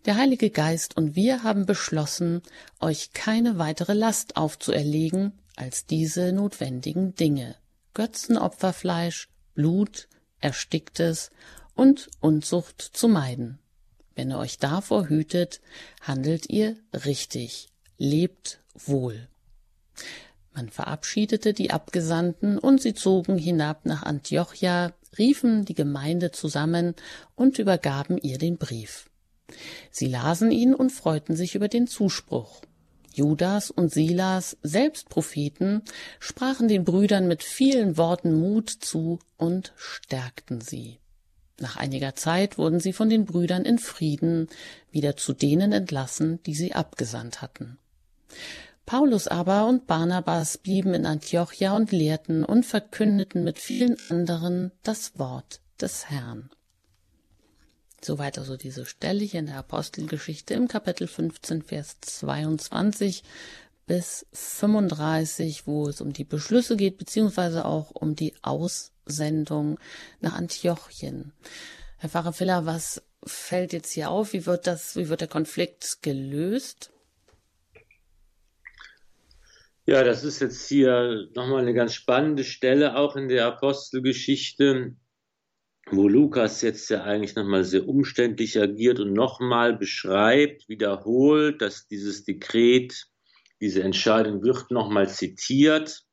der 0.05 0.17
Heilige 0.17 0.49
Geist 0.49 0.97
und 0.97 1.15
wir 1.15 1.43
haben 1.43 1.65
beschlossen, 1.65 2.41
euch 2.81 3.13
keine 3.13 3.57
weitere 3.57 3.93
Last 3.93 4.35
aufzuerlegen 4.35 5.31
als 5.55 5.85
diese 5.85 6.33
notwendigen 6.33 7.15
Dinge 7.15 7.55
Götzenopferfleisch, 7.93 9.29
Blut, 9.55 10.09
Ersticktes 10.39 11.31
und 11.73 12.09
Unzucht 12.19 12.81
zu 12.81 13.07
meiden. 13.07 13.59
Wenn 14.17 14.31
ihr 14.31 14.39
euch 14.39 14.57
davor 14.57 15.09
hütet, 15.09 15.61
handelt 16.01 16.49
ihr 16.49 16.75
richtig, 17.05 17.69
lebt 17.99 18.59
wohl. 18.73 19.27
Man 20.55 20.69
verabschiedete 20.69 21.53
die 21.53 21.69
Abgesandten 21.69 22.57
und 22.57 22.81
sie 22.81 22.95
zogen 22.95 23.37
hinab 23.37 23.85
nach 23.85 24.01
Antiochia, 24.01 24.93
riefen 25.19 25.65
die 25.65 25.75
Gemeinde 25.75 26.31
zusammen 26.31 26.95
und 27.35 27.59
übergaben 27.59 28.17
ihr 28.17 28.39
den 28.39 28.57
Brief. 28.57 29.07
Sie 29.91 30.07
lasen 30.07 30.49
ihn 30.49 30.73
und 30.73 30.91
freuten 30.91 31.35
sich 31.35 31.53
über 31.53 31.67
den 31.67 31.85
Zuspruch. 31.85 32.61
Judas 33.13 33.69
und 33.69 33.93
Silas, 33.93 34.57
selbst 34.63 35.09
Propheten, 35.09 35.83
sprachen 36.19 36.67
den 36.67 36.85
Brüdern 36.85 37.27
mit 37.27 37.43
vielen 37.43 37.97
Worten 37.97 38.33
Mut 38.33 38.71
zu 38.71 39.19
und 39.37 39.73
stärkten 39.75 40.59
sie. 40.59 40.97
Nach 41.59 41.75
einiger 41.75 42.15
Zeit 42.15 42.57
wurden 42.57 42.79
sie 42.79 42.93
von 42.93 43.09
den 43.09 43.25
Brüdern 43.25 43.65
in 43.65 43.79
Frieden 43.79 44.47
wieder 44.91 45.17
zu 45.17 45.33
denen 45.33 45.71
entlassen, 45.71 46.41
die 46.43 46.53
sie 46.53 46.73
abgesandt 46.73 47.41
hatten. 47.41 47.77
Paulus 48.85 49.27
aber 49.27 49.65
und 49.67 49.85
Barnabas 49.85 50.57
blieben 50.57 50.93
in 50.93 51.05
Antiochia 51.05 51.75
und 51.75 51.91
lehrten 51.91 52.45
und 52.45 52.65
verkündeten 52.65 53.43
mit 53.43 53.59
vielen 53.59 53.97
anderen 54.09 54.71
das 54.83 55.19
Wort 55.19 55.59
des 55.81 56.09
Herrn. 56.09 56.49
Soweit 58.01 58.37
also 58.37 58.55
diese 58.55 58.85
Stelle 58.85 59.23
hier 59.25 59.39
in 59.39 59.47
der 59.47 59.57
Apostelgeschichte 59.57 60.53
im 60.53 60.67
Kapitel 60.67 61.07
15, 61.07 61.63
Vers 61.63 61.97
22 62.01 63.23
bis 63.87 64.25
35, 64.31 65.65
wo 65.65 65.89
es 65.89 65.99
um 65.99 66.13
die 66.13 66.23
Beschlüsse 66.23 66.77
geht, 66.77 66.97
beziehungsweise 66.97 67.65
auch 67.65 67.91
um 67.91 68.15
die 68.15 68.35
Aussendung 69.07 69.79
nach 70.19 70.33
Antiochien. 70.33 71.31
Herr 71.97 72.09
Pfarrer 72.09 72.33
Filler, 72.33 72.65
was 72.65 73.01
fällt 73.25 73.73
jetzt 73.73 73.91
hier 73.91 74.09
auf? 74.09 74.33
Wie 74.33 74.45
wird 74.45 74.67
das, 74.67 74.95
wie 74.95 75.09
wird 75.09 75.21
der 75.21 75.27
Konflikt 75.27 76.01
gelöst? 76.01 76.91
Ja, 79.85 80.03
das 80.03 80.23
ist 80.23 80.41
jetzt 80.41 80.67
hier 80.67 81.29
nochmal 81.33 81.61
eine 81.61 81.73
ganz 81.73 81.93
spannende 81.93 82.43
Stelle, 82.43 82.97
auch 82.97 83.15
in 83.15 83.29
der 83.29 83.45
Apostelgeschichte, 83.45 84.95
wo 85.89 86.09
Lukas 86.09 86.61
jetzt 86.61 86.89
ja 86.89 87.03
eigentlich 87.03 87.35
nochmal 87.35 87.63
sehr 87.63 87.87
umständlich 87.87 88.59
agiert 88.59 88.99
und 88.99 89.13
nochmal 89.13 89.77
beschreibt, 89.77 90.67
wiederholt, 90.67 91.61
dass 91.61 91.87
dieses 91.87 92.25
Dekret, 92.25 93.07
diese 93.61 93.81
Entscheidung 93.81 94.43
wird 94.43 94.71
nochmal 94.71 95.09
zitiert 95.09 96.06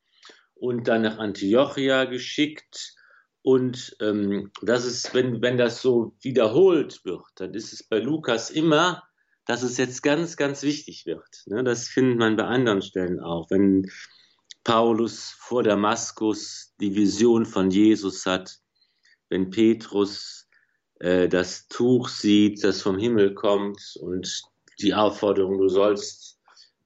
und 0.64 0.88
dann 0.88 1.02
nach 1.02 1.18
Antiochia 1.18 2.04
geschickt. 2.04 2.94
Und 3.42 3.96
ähm, 4.00 4.50
das 4.62 4.84
ist, 4.84 5.14
wenn, 5.14 5.42
wenn 5.42 5.58
das 5.58 5.82
so 5.82 6.14
wiederholt 6.20 7.04
wird, 7.04 7.24
dann 7.36 7.52
ist 7.54 7.72
es 7.72 7.82
bei 7.82 7.98
Lukas 7.98 8.50
immer 8.50 9.02
dass 9.46 9.62
es 9.62 9.76
jetzt 9.76 10.02
ganz, 10.02 10.36
ganz 10.36 10.62
wichtig 10.62 11.06
wird. 11.06 11.42
Ne? 11.46 11.64
Das 11.64 11.88
findet 11.88 12.18
man 12.18 12.36
bei 12.36 12.44
anderen 12.44 12.82
Stellen 12.82 13.20
auch. 13.20 13.50
Wenn 13.50 13.90
Paulus 14.64 15.30
vor 15.38 15.62
Damaskus 15.62 16.74
die 16.80 16.94
Vision 16.94 17.44
von 17.44 17.70
Jesus 17.70 18.24
hat, 18.26 18.58
wenn 19.28 19.50
Petrus 19.50 20.48
äh, 21.00 21.28
das 21.28 21.68
Tuch 21.68 22.08
sieht, 22.08 22.64
das 22.64 22.80
vom 22.80 22.98
Himmel 22.98 23.34
kommt 23.34 23.96
und 24.00 24.42
die 24.80 24.94
Aufforderung, 24.94 25.58
du 25.58 25.68
sollst 25.68 26.33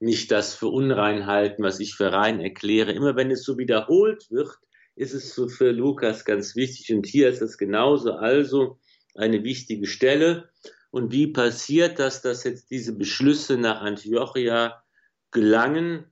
nicht 0.01 0.31
das 0.31 0.55
für 0.55 0.69
unrein 0.69 1.27
halten, 1.27 1.63
was 1.63 1.81
ich 1.81 1.95
für 1.95 2.13
rein 2.13 2.41
erkläre. 2.41 2.93
Immer 2.93 3.17
wenn 3.17 3.31
es 3.31 3.43
so 3.43 3.59
wiederholt 3.59 4.31
wird, 4.31 4.57
ist 4.95 5.15
es 5.15 5.35
so 5.35 5.49
für 5.49 5.71
Lukas 5.71 6.25
ganz 6.25 6.57
wichtig. 6.57 6.95
Und 6.95 7.07
hier 7.07 7.29
ist 7.29 7.43
es 7.43 7.59
genauso 7.59 8.13
also 8.13 8.79
eine 9.15 9.43
wichtige 9.45 9.87
Stelle. 9.87 10.51
Und 10.91 11.13
wie 11.13 11.29
passiert 11.29 11.99
das, 11.99 12.23
dass 12.23 12.45
jetzt 12.45 12.71
diese 12.71 12.97
Beschlüsse 12.97 13.59
nach 13.59 13.81
Antiochia 13.81 14.83
gelangen? 15.31 16.07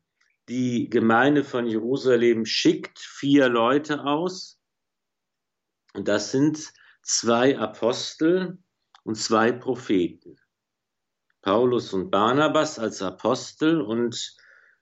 Die 0.48 0.88
Gemeinde 0.88 1.42
von 1.42 1.66
Jerusalem 1.66 2.44
schickt 2.44 2.98
vier 2.98 3.48
Leute 3.48 4.04
aus. 4.04 4.60
Und 5.94 6.06
das 6.08 6.30
sind 6.30 6.72
zwei 7.02 7.58
Apostel 7.58 8.58
und 9.02 9.16
zwei 9.16 9.50
Propheten. 9.50 10.36
Paulus 11.46 11.92
und 11.92 12.10
Barnabas 12.10 12.76
als 12.76 13.00
Apostel 13.02 13.80
und 13.80 14.36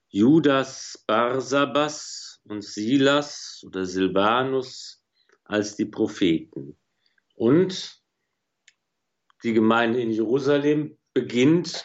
Judas 0.09 1.05
Barsabas 1.07 2.41
und 2.45 2.65
Silas 2.65 3.63
oder 3.67 3.85
Silvanus 3.85 5.05
als 5.45 5.77
die 5.77 5.85
Propheten. 5.85 6.79
Und 7.35 8.01
die 9.43 9.53
Gemeinde 9.53 10.01
in 10.01 10.11
Jerusalem 10.11 10.97
beginnt, 11.13 11.85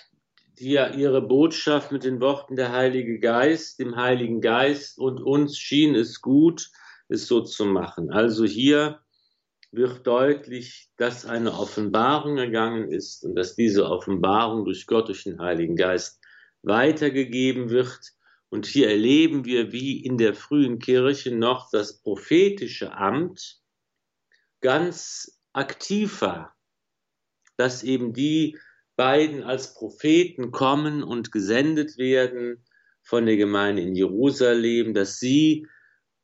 die 0.59 0.71
ja 0.71 0.87
ihre 0.87 1.21
Botschaft 1.21 1.91
mit 1.91 2.05
den 2.05 2.21
Worten 2.21 2.55
der 2.55 2.71
Heilige 2.71 3.19
Geist, 3.19 3.79
dem 3.79 3.97
Heiligen 3.97 4.39
Geist 4.39 4.97
und 4.97 5.19
uns 5.19 5.57
schien 5.57 5.93
es 5.93 6.21
gut, 6.21 6.71
es 7.09 7.27
so 7.27 7.41
zu 7.41 7.65
machen. 7.65 8.11
Also 8.11 8.45
hier 8.45 9.01
wird 9.71 10.05
deutlich, 10.07 10.89
dass 10.97 11.25
eine 11.25 11.53
Offenbarung 11.53 12.37
ergangen 12.37 12.91
ist 12.91 13.23
und 13.23 13.35
dass 13.35 13.55
diese 13.55 13.85
Offenbarung 13.85 14.65
durch 14.65 14.87
Gott, 14.87 15.07
durch 15.07 15.23
den 15.23 15.39
Heiligen 15.39 15.75
Geist 15.75 16.19
weitergegeben 16.63 17.69
wird. 17.69 17.99
Und 18.49 18.65
hier 18.65 18.89
erleben 18.89 19.45
wir, 19.45 19.71
wie 19.71 20.03
in 20.03 20.17
der 20.17 20.33
frühen 20.33 20.79
Kirche 20.79 21.35
noch 21.35 21.69
das 21.71 22.01
prophetische 22.01 22.93
Amt 22.93 23.61
ganz 24.61 25.39
aktiv 25.53 26.21
war 26.21 26.55
dass 27.59 27.83
eben 27.83 28.13
die 28.13 28.57
beiden 28.95 29.43
als 29.43 29.73
Propheten 29.73 30.51
kommen 30.51 31.03
und 31.03 31.31
gesendet 31.33 31.97
werden 31.97 32.63
von 33.01 33.25
der 33.25 33.35
Gemeinde 33.35 33.81
in 33.81 33.95
Jerusalem, 33.95 34.93
dass 34.93 35.19
sie 35.19 35.67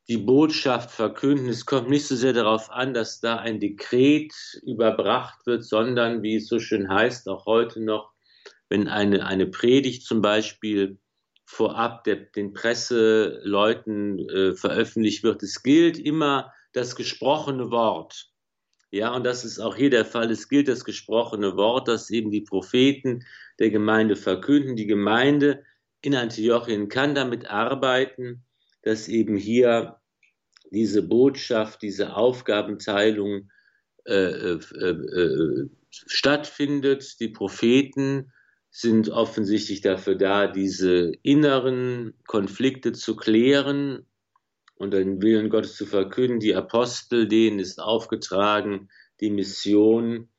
die 0.08 0.18
Botschaft 0.18 0.92
verkünden. 0.92 1.50
Es 1.50 1.66
kommt 1.66 1.90
nicht 1.90 2.08
so 2.08 2.16
sehr 2.16 2.34
darauf 2.34 2.70
an, 2.72 2.94
dass 2.94 3.20
da 3.20 3.38
ein 3.38 3.60
Dekret 3.60 4.34
überbracht 4.64 5.46
wird, 5.46 5.64
sondern, 5.64 6.22
wie 6.22 6.36
es 6.36 6.48
so 6.48 6.60
schön 6.60 6.90
heißt, 6.90 7.28
auch 7.28 7.46
heute 7.46 7.82
noch, 7.82 8.12
wenn 8.70 8.88
eine, 8.88 9.26
eine 9.26 9.48
Predigt 9.48 10.04
zum 10.04 10.22
Beispiel 10.22 10.98
vorab 11.46 12.04
der, 12.04 12.16
den 12.16 12.54
Presseleuten 12.54 14.30
äh, 14.30 14.54
veröffentlicht 14.56 15.24
wird. 15.24 15.44
Es 15.44 15.62
gilt 15.64 15.98
immer 15.98 16.52
das 16.74 16.96
gesprochene 16.96 17.72
Wort. 17.72 18.30
Ja, 18.92 19.14
und 19.14 19.26
das 19.26 19.44
ist 19.44 19.60
auch 19.60 19.76
hier 19.76 19.90
der 19.90 20.06
Fall. 20.06 20.32
Es 20.32 20.48
gilt 20.48 20.68
das 20.68 20.86
gesprochene 20.86 21.58
Wort, 21.58 21.88
das 21.88 22.10
eben 22.10 22.32
die 22.32 22.42
Propheten 22.42 23.26
der 23.60 23.70
Gemeinde 23.70 24.16
verkünden. 24.16 24.76
Die 24.76 24.88
Gemeinde 24.88 25.64
in 26.02 26.16
Antiochien 26.16 26.88
kann 26.88 27.16
damit 27.16 27.48
arbeiten, 27.48 28.45
dass 28.86 29.08
eben 29.10 29.36
hier 29.36 30.00
diese 30.72 31.02
Botschaft, 31.02 31.82
diese 31.82 32.16
Aufgabenteilung 32.16 33.50
äh, 34.06 34.14
äh, 34.14 34.90
äh, 34.90 35.70
stattfindet. 35.90 37.20
Die 37.20 37.30
Propheten 37.30 38.32
sind 38.70 39.10
offensichtlich 39.10 39.82
dafür 39.82 40.16
da, 40.16 40.48
diese 40.48 41.14
inneren 41.24 42.14
Konflikte 42.28 42.92
zu 42.92 43.16
klären 43.16 44.06
und 44.76 44.94
den 44.94 45.22
Willen 45.22 45.50
Gottes 45.50 45.76
zu 45.76 45.88
verkünden. 45.88 46.40
Die 46.40 46.56
Apostel, 46.56 47.28
denen 47.28 47.58
ist 47.58 47.80
aufgetragen, 47.80 48.90
die 49.22 49.32
Mission 49.32 50.30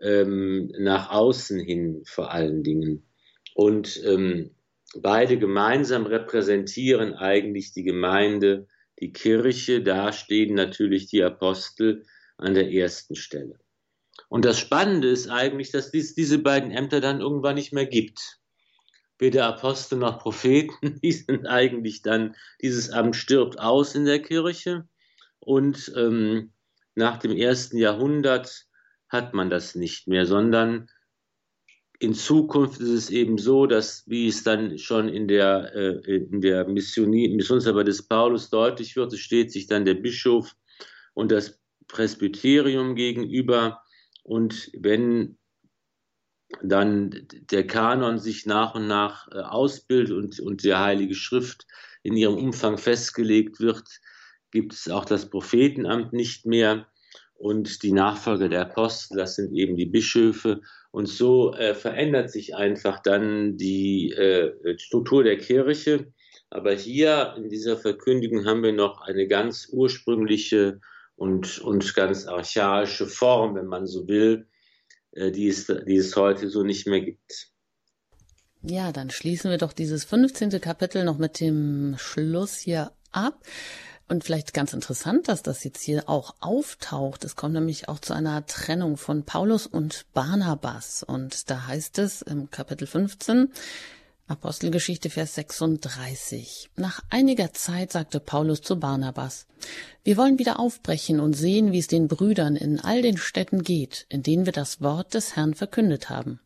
ähm, 0.00 0.72
nach 0.78 1.10
außen 1.10 1.58
hin 1.58 2.02
vor 2.04 2.30
allen 2.30 2.62
Dingen. 2.62 3.04
Und 3.54 4.00
ähm, 4.04 4.50
beide 5.00 5.38
gemeinsam 5.38 6.06
repräsentieren 6.06 7.14
eigentlich 7.14 7.72
die 7.72 7.82
Gemeinde, 7.82 8.66
die 9.00 9.12
Kirche. 9.12 9.82
Da 9.82 10.12
stehen 10.12 10.54
natürlich 10.54 11.06
die 11.06 11.22
Apostel 11.22 12.04
an 12.36 12.54
der 12.54 12.70
ersten 12.72 13.14
Stelle. 13.14 13.58
Und 14.28 14.44
das 14.44 14.58
Spannende 14.58 15.08
ist 15.08 15.28
eigentlich, 15.28 15.70
dass 15.70 15.92
es 15.92 16.14
diese 16.14 16.38
beiden 16.38 16.70
Ämter 16.70 17.00
dann 17.00 17.20
irgendwann 17.20 17.54
nicht 17.54 17.72
mehr 17.72 17.86
gibt. 17.86 18.38
Weder 19.18 19.46
Apostel 19.46 19.98
noch 19.98 20.18
Propheten, 20.18 21.00
die 21.02 21.12
sind 21.12 21.46
eigentlich 21.46 22.02
dann, 22.02 22.34
dieses 22.60 22.90
Amt 22.90 23.16
stirbt 23.16 23.58
aus 23.58 23.94
in 23.94 24.04
der 24.04 24.20
Kirche. 24.20 24.86
Und 25.38 25.92
ähm, 25.96 26.52
nach 26.94 27.18
dem 27.18 27.36
ersten 27.36 27.78
Jahrhundert 27.78 28.66
hat 29.08 29.34
man 29.34 29.50
das 29.50 29.74
nicht 29.74 30.08
mehr, 30.08 30.26
sondern 30.26 30.88
in 32.02 32.14
Zukunft 32.14 32.80
ist 32.80 32.88
es 32.88 33.10
eben 33.10 33.38
so, 33.38 33.66
dass, 33.66 34.02
wie 34.08 34.26
es 34.26 34.42
dann 34.42 34.76
schon 34.76 35.08
in 35.08 35.28
der, 35.28 35.72
äh, 35.72 36.16
in 36.16 36.40
der 36.40 36.66
Missionsarbeit 36.66 37.86
des 37.86 38.02
Paulus 38.02 38.50
deutlich 38.50 38.96
wird, 38.96 39.12
es 39.12 39.20
steht 39.20 39.52
sich 39.52 39.68
dann 39.68 39.84
der 39.84 39.94
Bischof 39.94 40.52
und 41.14 41.30
das 41.30 41.60
Presbyterium 41.86 42.96
gegenüber. 42.96 43.82
Und 44.24 44.72
wenn 44.76 45.38
dann 46.60 47.28
der 47.52 47.68
Kanon 47.68 48.18
sich 48.18 48.46
nach 48.46 48.74
und 48.74 48.88
nach 48.88 49.28
äh, 49.28 49.38
ausbildet 49.38 50.16
und, 50.16 50.40
und 50.40 50.64
der 50.64 50.80
Heilige 50.80 51.14
Schrift 51.14 51.68
in 52.02 52.16
ihrem 52.16 52.36
Umfang 52.36 52.78
festgelegt 52.78 53.60
wird, 53.60 53.88
gibt 54.50 54.72
es 54.72 54.88
auch 54.88 55.04
das 55.04 55.30
Prophetenamt 55.30 56.12
nicht 56.12 56.46
mehr 56.46 56.88
und 57.34 57.84
die 57.84 57.92
Nachfolger 57.92 58.48
der 58.48 58.62
Apostel, 58.62 59.18
das 59.18 59.36
sind 59.36 59.54
eben 59.54 59.76
die 59.76 59.86
Bischöfe. 59.86 60.62
Und 60.92 61.06
so 61.06 61.54
äh, 61.54 61.74
verändert 61.74 62.30
sich 62.30 62.54
einfach 62.54 63.00
dann 63.00 63.56
die 63.56 64.12
äh, 64.12 64.78
Struktur 64.78 65.24
der 65.24 65.38
Kirche. 65.38 66.12
Aber 66.50 66.72
hier 66.74 67.34
in 67.38 67.48
dieser 67.48 67.78
Verkündigung 67.78 68.44
haben 68.44 68.62
wir 68.62 68.72
noch 68.72 69.00
eine 69.00 69.26
ganz 69.26 69.68
ursprüngliche 69.72 70.80
und, 71.16 71.58
und 71.60 71.94
ganz 71.94 72.26
archaische 72.26 73.06
Form, 73.06 73.54
wenn 73.54 73.66
man 73.66 73.86
so 73.86 74.06
will, 74.06 74.46
äh, 75.12 75.30
die, 75.30 75.48
es, 75.48 75.66
die 75.66 75.96
es 75.96 76.14
heute 76.14 76.50
so 76.50 76.62
nicht 76.62 76.86
mehr 76.86 77.00
gibt. 77.00 77.48
Ja, 78.62 78.92
dann 78.92 79.10
schließen 79.10 79.50
wir 79.50 79.58
doch 79.58 79.72
dieses 79.72 80.04
15. 80.04 80.60
Kapitel 80.60 81.04
noch 81.04 81.18
mit 81.18 81.40
dem 81.40 81.96
Schluss 81.96 82.58
hier 82.58 82.92
ab. 83.10 83.40
Und 84.08 84.24
vielleicht 84.24 84.52
ganz 84.52 84.72
interessant, 84.72 85.28
dass 85.28 85.42
das 85.42 85.64
jetzt 85.64 85.82
hier 85.82 86.08
auch 86.08 86.34
auftaucht. 86.40 87.24
Es 87.24 87.36
kommt 87.36 87.54
nämlich 87.54 87.88
auch 87.88 87.98
zu 87.98 88.12
einer 88.12 88.44
Trennung 88.46 88.96
von 88.96 89.24
Paulus 89.24 89.66
und 89.66 90.04
Barnabas. 90.12 91.02
Und 91.02 91.50
da 91.50 91.66
heißt 91.66 91.98
es 91.98 92.20
im 92.22 92.50
Kapitel 92.50 92.86
15, 92.86 93.50
Apostelgeschichte 94.26 95.10
Vers 95.10 95.34
36. 95.34 96.70
Nach 96.76 97.00
einiger 97.10 97.52
Zeit 97.52 97.92
sagte 97.92 98.20
Paulus 98.20 98.62
zu 98.62 98.78
Barnabas, 98.78 99.46
wir 100.04 100.16
wollen 100.16 100.38
wieder 100.38 100.58
aufbrechen 100.58 101.20
und 101.20 101.34
sehen, 101.34 101.72
wie 101.72 101.78
es 101.78 101.86
den 101.86 102.08
Brüdern 102.08 102.56
in 102.56 102.80
all 102.80 103.02
den 103.02 103.18
Städten 103.18 103.62
geht, 103.62 104.06
in 104.08 104.22
denen 104.22 104.46
wir 104.46 104.52
das 104.52 104.80
Wort 104.80 105.14
des 105.14 105.36
Herrn 105.36 105.54
verkündet 105.54 106.08
haben. 106.08 106.40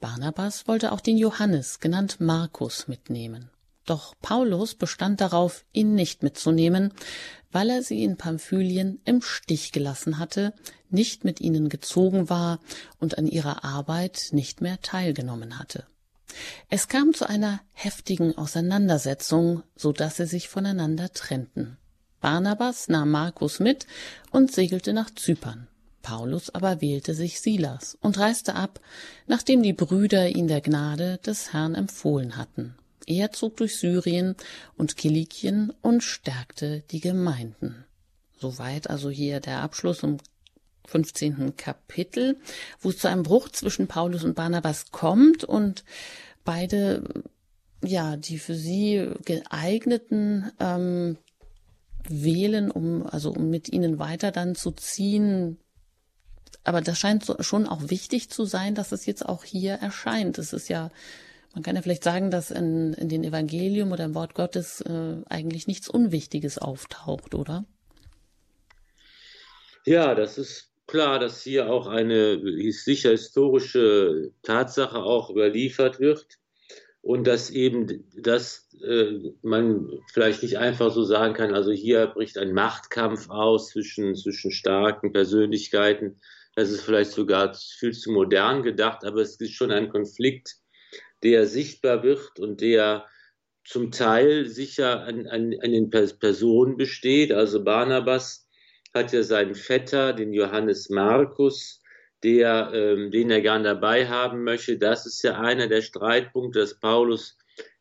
Barnabas 0.00 0.66
wollte 0.68 0.92
auch 0.92 1.00
den 1.00 1.18
Johannes, 1.18 1.80
genannt 1.80 2.16
Markus, 2.20 2.88
mitnehmen. 2.88 3.50
Doch 3.86 4.14
Paulus 4.20 4.74
bestand 4.74 5.20
darauf, 5.20 5.64
ihn 5.72 5.94
nicht 5.94 6.22
mitzunehmen, 6.22 6.92
weil 7.50 7.70
er 7.70 7.82
sie 7.82 8.04
in 8.04 8.16
Pamphylien 8.16 9.00
im 9.04 9.22
Stich 9.22 9.72
gelassen 9.72 10.18
hatte, 10.18 10.54
nicht 10.88 11.24
mit 11.24 11.40
ihnen 11.40 11.68
gezogen 11.68 12.28
war 12.30 12.60
und 12.98 13.18
an 13.18 13.26
ihrer 13.26 13.64
Arbeit 13.64 14.28
nicht 14.32 14.60
mehr 14.60 14.80
teilgenommen 14.80 15.58
hatte. 15.58 15.86
Es 16.68 16.86
kam 16.88 17.14
zu 17.14 17.28
einer 17.28 17.60
heftigen 17.72 18.38
Auseinandersetzung, 18.38 19.64
so 19.74 19.92
dass 19.92 20.16
sie 20.16 20.26
sich 20.26 20.48
voneinander 20.48 21.12
trennten. 21.12 21.76
Barnabas 22.20 22.88
nahm 22.88 23.10
Markus 23.10 23.60
mit 23.60 23.86
und 24.30 24.52
segelte 24.52 24.92
nach 24.92 25.10
Zypern. 25.10 25.66
Paulus 26.02 26.50
aber 26.50 26.80
wählte 26.80 27.14
sich 27.14 27.40
Silas 27.40 27.98
und 28.00 28.18
reiste 28.18 28.54
ab, 28.54 28.80
nachdem 29.26 29.62
die 29.62 29.72
Brüder 29.72 30.28
ihn 30.28 30.48
der 30.48 30.60
Gnade 30.60 31.18
des 31.18 31.52
Herrn 31.52 31.74
empfohlen 31.74 32.36
hatten. 32.36 32.76
Er 33.06 33.32
zog 33.32 33.56
durch 33.56 33.76
Syrien 33.76 34.36
und 34.76 34.96
Kilikien 34.96 35.72
und 35.82 36.02
stärkte 36.02 36.82
die 36.90 37.00
Gemeinden. 37.00 37.84
Soweit 38.38 38.88
also 38.88 39.10
hier 39.10 39.40
der 39.40 39.60
Abschluss 39.60 40.02
im 40.02 40.18
15. 40.86 41.56
Kapitel, 41.56 42.38
wo 42.80 42.90
es 42.90 42.98
zu 42.98 43.08
einem 43.08 43.22
Bruch 43.22 43.48
zwischen 43.50 43.86
Paulus 43.86 44.24
und 44.24 44.34
Barnabas 44.34 44.90
kommt 44.90 45.44
und 45.44 45.84
beide, 46.44 47.04
ja, 47.84 48.16
die 48.16 48.38
für 48.38 48.54
sie 48.54 49.08
geeigneten 49.24 50.50
ähm, 50.58 51.16
wählen, 52.08 52.70
um, 52.70 53.06
also 53.06 53.30
um 53.30 53.50
mit 53.50 53.68
ihnen 53.68 53.98
weiter 53.98 54.32
dann 54.32 54.54
zu 54.54 54.72
ziehen. 54.72 55.58
Aber 56.64 56.80
das 56.80 56.98
scheint 56.98 57.24
so, 57.24 57.36
schon 57.40 57.66
auch 57.66 57.88
wichtig 57.88 58.30
zu 58.30 58.44
sein, 58.44 58.74
dass 58.74 58.92
es 58.92 59.06
jetzt 59.06 59.26
auch 59.26 59.44
hier 59.44 59.74
erscheint. 59.74 60.38
Es 60.38 60.52
ist 60.52 60.68
ja, 60.68 60.90
man 61.54 61.62
kann 61.62 61.76
ja 61.76 61.82
vielleicht 61.82 62.04
sagen, 62.04 62.30
dass 62.30 62.50
in, 62.50 62.92
in 62.94 63.08
den 63.08 63.24
Evangelium 63.24 63.92
oder 63.92 64.04
im 64.04 64.14
Wort 64.14 64.34
Gottes 64.34 64.80
äh, 64.82 65.16
eigentlich 65.28 65.66
nichts 65.66 65.88
Unwichtiges 65.88 66.58
auftaucht, 66.58 67.34
oder? 67.34 67.64
Ja, 69.84 70.14
das 70.14 70.38
ist 70.38 70.70
klar, 70.86 71.18
dass 71.18 71.42
hier 71.42 71.70
auch 71.70 71.86
eine 71.86 72.40
sicher 72.72 73.10
historische 73.10 74.32
Tatsache 74.42 74.98
auch 74.98 75.30
überliefert 75.30 75.98
wird 75.98 76.26
und 77.02 77.26
dass 77.26 77.50
eben 77.50 78.04
das 78.16 78.68
äh, 78.82 79.32
man 79.42 79.88
vielleicht 80.12 80.42
nicht 80.42 80.58
einfach 80.58 80.92
so 80.92 81.02
sagen 81.04 81.34
kann, 81.34 81.54
also 81.54 81.72
hier 81.72 82.06
bricht 82.08 82.38
ein 82.38 82.52
Machtkampf 82.52 83.30
aus 83.30 83.70
zwischen, 83.70 84.14
zwischen 84.14 84.50
starken 84.50 85.12
Persönlichkeiten. 85.12 86.20
Das 86.56 86.70
ist 86.70 86.82
vielleicht 86.82 87.12
sogar 87.12 87.54
viel 87.54 87.92
zu 87.92 88.10
modern 88.10 88.62
gedacht, 88.62 89.04
aber 89.04 89.20
es 89.20 89.40
ist 89.40 89.52
schon 89.52 89.70
ein 89.70 89.88
Konflikt, 89.88 90.56
der 91.22 91.46
sichtbar 91.46 92.02
wird 92.02 92.38
und 92.38 92.60
der 92.60 93.06
zum 93.64 93.90
Teil 93.92 94.46
sicher 94.46 95.02
an, 95.02 95.26
an, 95.26 95.54
an 95.60 95.72
den 95.72 95.90
Personen 95.90 96.76
besteht. 96.76 97.32
Also 97.32 97.62
Barnabas 97.62 98.48
hat 98.94 99.12
ja 99.12 99.22
seinen 99.22 99.54
Vetter, 99.54 100.12
den 100.12 100.32
Johannes 100.32 100.90
Markus, 100.90 101.82
der, 102.22 102.72
ähm, 102.74 103.10
den 103.10 103.30
er 103.30 103.40
gern 103.40 103.64
dabei 103.64 104.08
haben 104.08 104.44
möchte. 104.44 104.78
Das 104.78 105.06
ist 105.06 105.22
ja 105.22 105.38
einer 105.38 105.68
der 105.68 105.82
Streitpunkte, 105.82 106.58
dass 106.60 106.78
Paulus 106.78 107.38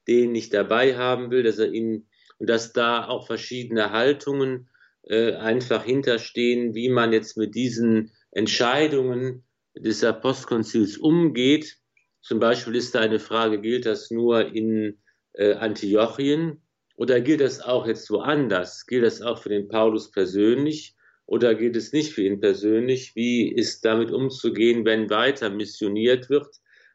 den 0.08 0.32
nicht 0.32 0.54
dabei 0.54 0.98
haben 0.98 1.32
will, 1.32 1.44
dass 1.44 1.60
er 1.60 1.72
ihn 1.72 2.08
und 2.38 2.50
dass 2.50 2.74
da 2.74 3.08
auch 3.08 3.28
verschiedene 3.28 3.92
Haltungen 3.92 4.70
äh, 5.04 5.34
einfach 5.34 5.84
hinterstehen, 5.84 6.74
wie 6.74 6.90
man 6.90 7.12
jetzt 7.14 7.38
mit 7.38 7.54
diesen 7.54 8.12
Entscheidungen 8.32 9.44
des 9.76 10.04
Apostelkonzils 10.04 10.98
umgeht. 10.98 11.79
Zum 12.22 12.40
Beispiel 12.40 12.76
ist 12.76 12.96
da 12.96 13.00
eine 13.00 13.20
Frage, 13.20 13.62
gilt 13.62 13.86
das 13.86 14.12
nur 14.12 14.54
in 14.54 15.00
äh, 15.34 15.54
Antiochien 15.54 16.62
oder 16.96 17.22
gilt 17.22 17.42
das 17.42 17.62
auch 17.62 17.88
jetzt 17.88 18.10
woanders? 18.12 18.86
Gilt 18.86 19.06
das 19.06 19.22
auch 19.22 19.42
für 19.42 19.50
den 19.50 19.70
Paulus 19.70 20.12
persönlich? 20.12 20.96
Oder 21.26 21.56
geht 21.56 21.76
es 21.76 21.94
nicht 21.94 22.12
für 22.12 22.24
ihn 22.24 22.42
persönlich? 22.42 23.16
Wie 23.16 23.54
ist 23.54 23.86
damit 23.86 24.12
umzugehen, 24.12 24.84
wenn 24.84 25.10
weiter 25.10 25.50
missioniert 25.50 26.30
wird? 26.30 26.48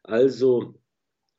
Also, 0.02 0.74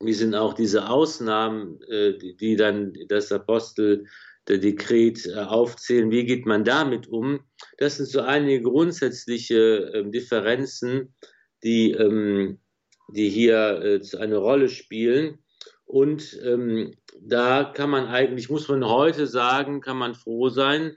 wie 0.00 0.14
sind 0.14 0.34
auch 0.34 0.54
diese 0.54 0.88
Ausnahmen, 0.88 1.80
äh, 1.82 2.16
die 2.18 2.56
dann 2.56 2.94
das 3.08 3.30
Apostel 3.30 4.06
der 4.48 4.58
Dekret 4.58 5.26
äh, 5.26 5.34
aufzählen? 5.34 6.10
Wie 6.10 6.24
geht 6.24 6.46
man 6.46 6.64
damit 6.64 7.06
um? 7.06 7.40
Das 7.78 7.98
sind 7.98 8.06
so 8.06 8.22
einige 8.22 8.62
grundsätzliche 8.62 9.92
ähm, 9.94 10.10
Differenzen, 10.10 11.14
die, 11.62 11.92
ähm, 11.92 12.60
die 13.08 13.28
hier 13.28 13.82
äh, 13.82 14.16
eine 14.18 14.36
Rolle 14.36 14.68
spielen. 14.68 15.38
Und 15.84 16.38
ähm, 16.42 16.94
da 17.20 17.64
kann 17.64 17.90
man 17.90 18.06
eigentlich, 18.06 18.50
muss 18.50 18.68
man 18.68 18.84
heute 18.84 19.26
sagen, 19.26 19.80
kann 19.80 19.96
man 19.96 20.14
froh 20.14 20.48
sein, 20.48 20.96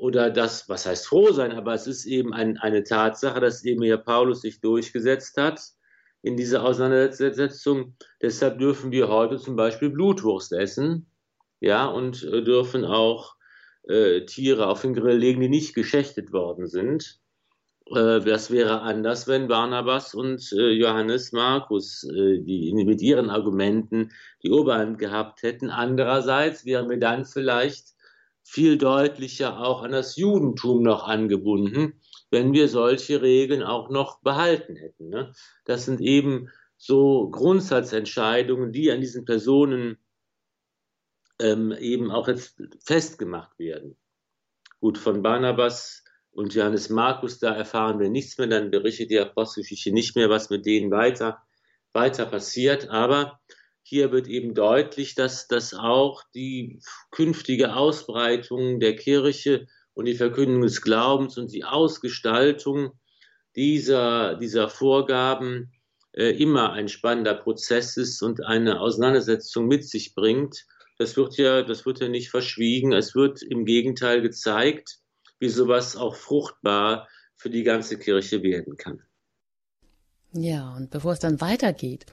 oder 0.00 0.30
das, 0.30 0.66
was 0.68 0.86
heißt 0.86 1.06
froh 1.06 1.30
sein, 1.30 1.52
aber 1.52 1.74
es 1.74 1.86
ist 1.86 2.06
eben 2.06 2.32
ein, 2.32 2.56
eine 2.56 2.84
Tatsache, 2.84 3.38
dass 3.38 3.64
eben 3.64 3.82
hier 3.82 3.98
Paulus 3.98 4.40
sich 4.40 4.60
durchgesetzt 4.60 5.36
hat 5.36 5.60
in 6.22 6.38
dieser 6.38 6.64
Auseinandersetzung. 6.64 7.96
Deshalb 8.22 8.58
dürfen 8.58 8.92
wir 8.92 9.08
heute 9.08 9.36
zum 9.36 9.56
Beispiel 9.56 9.90
Blutwurst 9.90 10.52
essen, 10.52 11.06
ja, 11.60 11.84
und 11.84 12.24
äh, 12.24 12.42
dürfen 12.42 12.86
auch 12.86 13.36
äh, 13.88 14.24
Tiere 14.24 14.68
auf 14.68 14.80
den 14.80 14.94
Grill 14.94 15.18
legen, 15.18 15.42
die 15.42 15.50
nicht 15.50 15.74
geschächtet 15.74 16.32
worden 16.32 16.66
sind. 16.66 17.19
Äh, 17.90 18.20
das 18.20 18.50
wäre 18.50 18.82
anders, 18.82 19.26
wenn 19.26 19.48
Barnabas 19.48 20.14
und 20.14 20.52
äh, 20.52 20.70
Johannes 20.70 21.32
Markus 21.32 22.04
äh, 22.04 22.38
die, 22.38 22.72
mit 22.84 23.02
ihren 23.02 23.30
Argumenten 23.30 24.12
die 24.42 24.50
Oberhand 24.50 24.98
gehabt 24.98 25.42
hätten. 25.42 25.70
Andererseits 25.70 26.64
wären 26.64 26.88
wir 26.88 26.98
dann 26.98 27.24
vielleicht 27.24 27.94
viel 28.42 28.78
deutlicher 28.78 29.60
auch 29.60 29.82
an 29.82 29.92
das 29.92 30.16
Judentum 30.16 30.82
noch 30.82 31.06
angebunden, 31.06 32.00
wenn 32.30 32.52
wir 32.52 32.68
solche 32.68 33.22
Regeln 33.22 33.62
auch 33.62 33.90
noch 33.90 34.20
behalten 34.22 34.76
hätten. 34.76 35.08
Ne? 35.08 35.32
Das 35.64 35.84
sind 35.84 36.00
eben 36.00 36.48
so 36.76 37.28
Grundsatzentscheidungen, 37.30 38.72
die 38.72 38.90
an 38.90 39.00
diesen 39.00 39.24
Personen 39.24 39.98
ähm, 41.40 41.72
eben 41.72 42.10
auch 42.10 42.28
jetzt 42.28 42.60
festgemacht 42.84 43.58
werden. 43.58 43.96
Gut, 44.80 44.96
von 44.96 45.22
Barnabas 45.22 46.04
und 46.32 46.54
Johannes 46.54 46.90
Markus, 46.90 47.38
da 47.38 47.54
erfahren 47.54 47.98
wir 47.98 48.08
nichts 48.08 48.38
mehr, 48.38 48.46
dann 48.46 48.70
berichtet 48.70 49.10
die 49.10 49.18
Apostelgeschichte 49.18 49.92
nicht 49.92 50.16
mehr, 50.16 50.30
was 50.30 50.50
mit 50.50 50.64
denen 50.64 50.90
weiter, 50.90 51.42
weiter 51.92 52.26
passiert. 52.26 52.88
Aber 52.88 53.40
hier 53.82 54.12
wird 54.12 54.28
eben 54.28 54.54
deutlich, 54.54 55.14
dass, 55.14 55.48
dass 55.48 55.74
auch 55.74 56.22
die 56.34 56.80
künftige 57.10 57.74
Ausbreitung 57.74 58.78
der 58.78 58.94
Kirche 58.94 59.66
und 59.94 60.04
die 60.04 60.14
Verkündung 60.14 60.62
des 60.62 60.82
Glaubens 60.82 61.36
und 61.36 61.52
die 61.52 61.64
Ausgestaltung 61.64 62.92
dieser, 63.56 64.36
dieser 64.36 64.68
Vorgaben 64.68 65.72
äh, 66.12 66.30
immer 66.30 66.72
ein 66.72 66.88
spannender 66.88 67.34
Prozess 67.34 67.96
ist 67.96 68.22
und 68.22 68.44
eine 68.44 68.80
Auseinandersetzung 68.80 69.66
mit 69.66 69.88
sich 69.88 70.14
bringt. 70.14 70.64
Das 70.98 71.16
wird 71.16 71.36
ja, 71.36 71.62
das 71.62 71.84
wird 71.86 72.00
ja 72.00 72.08
nicht 72.08 72.30
verschwiegen. 72.30 72.92
Es 72.92 73.16
wird 73.16 73.42
im 73.42 73.64
Gegenteil 73.64 74.22
gezeigt, 74.22 74.99
wie 75.40 75.48
sowas 75.48 75.96
auch 75.96 76.14
fruchtbar 76.14 77.08
für 77.34 77.50
die 77.50 77.64
ganze 77.64 77.98
Kirche 77.98 78.42
werden 78.42 78.76
kann. 78.76 79.02
Ja, 80.32 80.74
und 80.76 80.90
bevor 80.90 81.12
es 81.12 81.18
dann 81.18 81.40
weitergeht, 81.40 82.06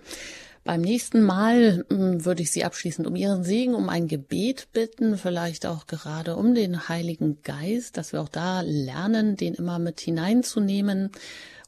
beim 0.63 0.81
nächsten 0.81 1.21
Mal 1.21 1.85
hm, 1.89 2.25
würde 2.25 2.41
ich 2.41 2.51
Sie 2.51 2.65
abschließend 2.65 3.07
um 3.07 3.15
Ihren 3.15 3.43
Segen, 3.43 3.75
um 3.75 3.89
ein 3.89 4.07
Gebet 4.07 4.69
bitten, 4.73 5.17
vielleicht 5.17 5.65
auch 5.65 5.85
gerade 5.85 6.35
um 6.35 6.55
den 6.55 6.89
Heiligen 6.89 7.41
Geist, 7.43 7.95
dass 7.95 8.11
wir 8.11 8.21
auch 8.21 8.29
da 8.29 8.61
lernen, 8.61 9.35
den 9.35 9.53
immer 9.53 9.79
mit 9.79 9.99
hineinzunehmen. 9.99 11.11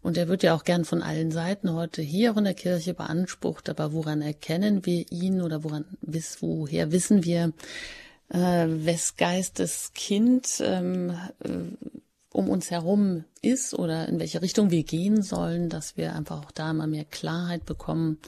Und 0.02 0.18
er 0.18 0.28
wird 0.28 0.44
ja 0.44 0.56
auch 0.56 0.64
gern 0.64 0.86
von 0.86 1.02
allen 1.02 1.32
Seiten 1.32 1.74
heute 1.74 2.02
hier 2.02 2.36
in 2.36 2.46
der 2.46 2.54
Kirche 2.54 2.94
beansprucht, 2.94 3.70
aber 3.70 3.94
woran 3.94 4.22
erkennen 4.22 4.86
wir 4.86 5.06
ihn 5.12 5.42
oder 5.42 5.64
woran, 5.64 5.86
woher 6.02 6.92
wissen 6.92 7.24
wir, 7.24 7.54
äh, 8.30 8.68
wes 8.68 9.16
Geistes 9.18 9.92
Kind 9.94 10.62
ähm, 10.64 11.12
äh, 11.44 11.50
um 12.32 12.50
uns 12.50 12.72
herum 12.72 13.26
ist 13.42 13.74
oder 13.74 14.08
in 14.08 14.20
welche 14.20 14.42
Richtung 14.42 14.72
wir 14.72 14.84
gehen 14.84 15.22
sollen, 15.22 15.70
dass 15.70 15.98
wir 15.98 16.16
einfach 16.16 16.46
auch 16.46 16.52
da 16.52 16.74
mal 16.74 16.88
mehr 16.88 17.06
Klarheit 17.06 17.66
bekommen. 17.66 18.20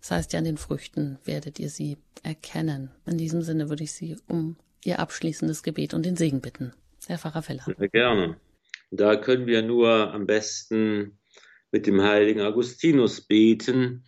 Das 0.00 0.10
heißt 0.10 0.32
ja, 0.32 0.38
an 0.38 0.44
den 0.44 0.58
Früchten 0.58 1.18
werdet 1.24 1.58
ihr 1.58 1.70
sie 1.70 1.96
erkennen. 2.22 2.90
In 3.06 3.16
diesem 3.18 3.42
Sinne 3.42 3.68
würde 3.68 3.84
ich 3.84 3.92
Sie 3.92 4.16
um 4.28 4.56
Ihr 4.84 4.98
abschließendes 4.98 5.62
Gebet 5.62 5.94
und 5.94 6.04
den 6.04 6.16
Segen 6.16 6.40
bitten. 6.40 6.74
Herr 7.06 7.18
Pfarrer 7.18 7.42
Feller. 7.42 7.64
Sehr 7.78 7.88
gerne. 7.88 8.36
Da 8.90 9.16
können 9.16 9.46
wir 9.46 9.62
nur 9.62 10.12
am 10.12 10.26
besten 10.26 11.18
mit 11.70 11.86
dem 11.86 12.02
heiligen 12.02 12.42
Augustinus 12.42 13.22
beten. 13.22 14.04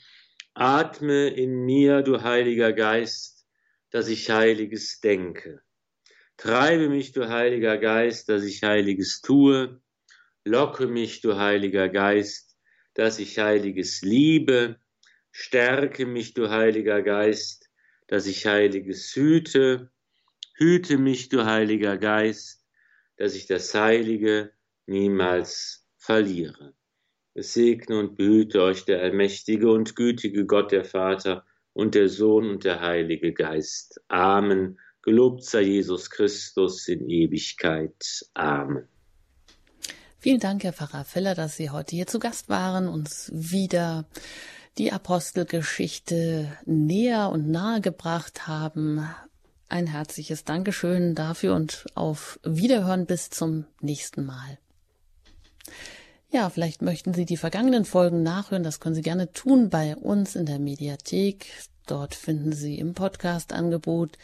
Atme 0.55 1.29
in 1.29 1.65
mir, 1.65 2.03
du 2.03 2.23
heiliger 2.23 2.73
Geist, 2.73 3.36
dass 3.97 4.09
ich 4.09 4.29
Heiliges 4.29 5.01
denke. 5.01 5.63
Treibe 6.37 6.91
mich, 6.91 7.13
du 7.13 7.31
Heiliger 7.31 7.79
Geist, 7.79 8.29
dass 8.29 8.45
ich 8.45 8.63
Heiliges 8.63 9.23
tue. 9.23 9.81
Locke 10.45 10.87
mich, 10.87 11.23
du 11.23 11.39
Heiliger 11.39 11.89
Geist, 11.89 12.59
dass 12.93 13.19
ich 13.19 13.39
Heiliges 13.39 14.03
liebe. 14.03 14.79
Stärke 15.33 16.05
mich, 16.05 16.35
du 16.35 16.51
Heiliger 16.51 17.01
Geist, 17.01 17.71
dass 18.07 18.27
ich 18.27 18.45
Heiliges 18.45 19.17
hüte. 19.17 19.91
Hüte 20.59 20.99
mich, 20.99 21.31
du 21.31 21.47
Heiliger 21.47 21.97
Geist, 21.97 22.67
dass 23.17 23.35
ich 23.35 23.47
das 23.47 23.75
Heilige 23.75 24.53
niemals 24.85 25.89
verliere. 25.97 26.75
Es 27.33 27.55
segne 27.55 27.99
und 27.99 28.19
behüte 28.19 28.61
euch 28.61 28.85
der 28.85 29.01
allmächtige 29.01 29.71
und 29.71 29.97
gütige 29.97 30.45
Gott, 30.45 30.71
der 30.71 30.85
Vater, 30.85 31.47
und 31.77 31.95
der 31.95 32.09
Sohn 32.09 32.49
und 32.49 32.65
der 32.65 32.81
Heilige 32.81 33.35
Geist. 33.35 34.01
Amen. 34.09 34.79
Gelobt 35.03 35.45
sei 35.45 35.61
Jesus 35.61 36.09
Christus 36.09 36.89
in 36.89 37.07
Ewigkeit. 37.11 38.27
Amen. 38.33 38.89
Vielen 40.19 40.41
Dank, 40.41 40.65
Herr 40.65 40.73
Pfarrer 40.73 41.05
Feller, 41.05 41.35
dass 41.35 41.57
Sie 41.57 41.69
heute 41.69 41.95
hier 41.95 42.07
zu 42.07 42.19
Gast 42.19 42.49
waren, 42.49 42.89
uns 42.89 43.31
wieder 43.35 44.07
die 44.79 44.91
Apostelgeschichte 44.91 46.51
näher 46.65 47.29
und 47.29 47.51
nahe 47.51 47.83
gebracht 47.83 48.47
haben. 48.47 49.07
Ein 49.69 49.87
herzliches 49.87 50.45
Dankeschön 50.45 51.15
dafür 51.15 51.55
und 51.55 51.85
auf 51.95 52.41
Wiederhören 52.43 53.05
bis 53.05 53.29
zum 53.29 53.67
nächsten 53.83 54.25
Mal. 54.25 54.59
Ja, 56.31 56.51
vielleicht 56.51 56.83
möchten 56.83 57.15
Sie 57.15 57.25
die 57.25 57.37
vergangenen 57.37 57.85
Folgen 57.85 58.23
nachhören. 58.23 58.65
Das 58.65 58.81
können 58.81 58.95
Sie 58.95 59.03
gerne 59.03 59.33
tun 59.33 59.71
bei 59.71 59.97
uns 59.97 60.35
in 60.35 60.47
der 60.47 60.59
Mediathek. 60.59 61.47
Dort 61.87 62.17
finden 62.17 62.53
Sie 62.53 62.79
im 62.79 62.95
Podcast-Angebot 62.95 64.19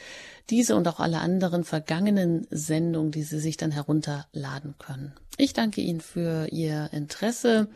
diese 0.51 0.75
und 0.75 0.89
auch 0.89 0.99
alle 0.99 1.21
anderen 1.21 1.63
vergangenen 1.63 2.47
Sendungen, 2.51 3.13
die 3.13 3.23
Sie 3.23 3.39
sich 3.39 3.57
dann 3.57 3.71
herunterladen 3.71 4.75
können. 4.79 5.13
Ich 5.37 5.53
danke 5.53 5.81
Ihnen 5.81 6.01
für 6.01 6.49
Ihr 6.49 6.91
Interesse, 6.93 7.69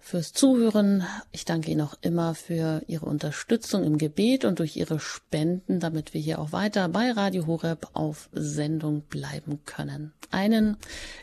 fürs 0.00 0.32
Zuhören. 0.32 1.04
Ich 1.30 1.44
danke 1.44 1.70
Ihnen 1.70 1.82
auch 1.82 1.94
immer 2.00 2.34
für 2.34 2.82
Ihre 2.86 3.06
Unterstützung 3.06 3.84
im 3.84 3.98
Gebet 3.98 4.44
und 4.44 4.58
durch 4.58 4.76
Ihre 4.76 4.98
Spenden, 4.98 5.78
damit 5.78 6.14
wir 6.14 6.20
hier 6.20 6.38
auch 6.40 6.52
weiter 6.52 6.88
bei 6.88 7.12
Radio 7.12 7.46
Horeb 7.46 7.88
auf 7.92 8.28
Sendung 8.32 9.02
bleiben 9.02 9.60
können. 9.66 10.12
Einen 10.30 10.76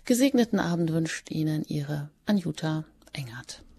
gesegneten 0.06 0.60
Abend 0.60 0.94
wünscht 0.94 1.32
Ihnen 1.32 1.66
Ihre 1.66 2.10
Anjuta 2.26 2.86
Engert. 3.14 3.64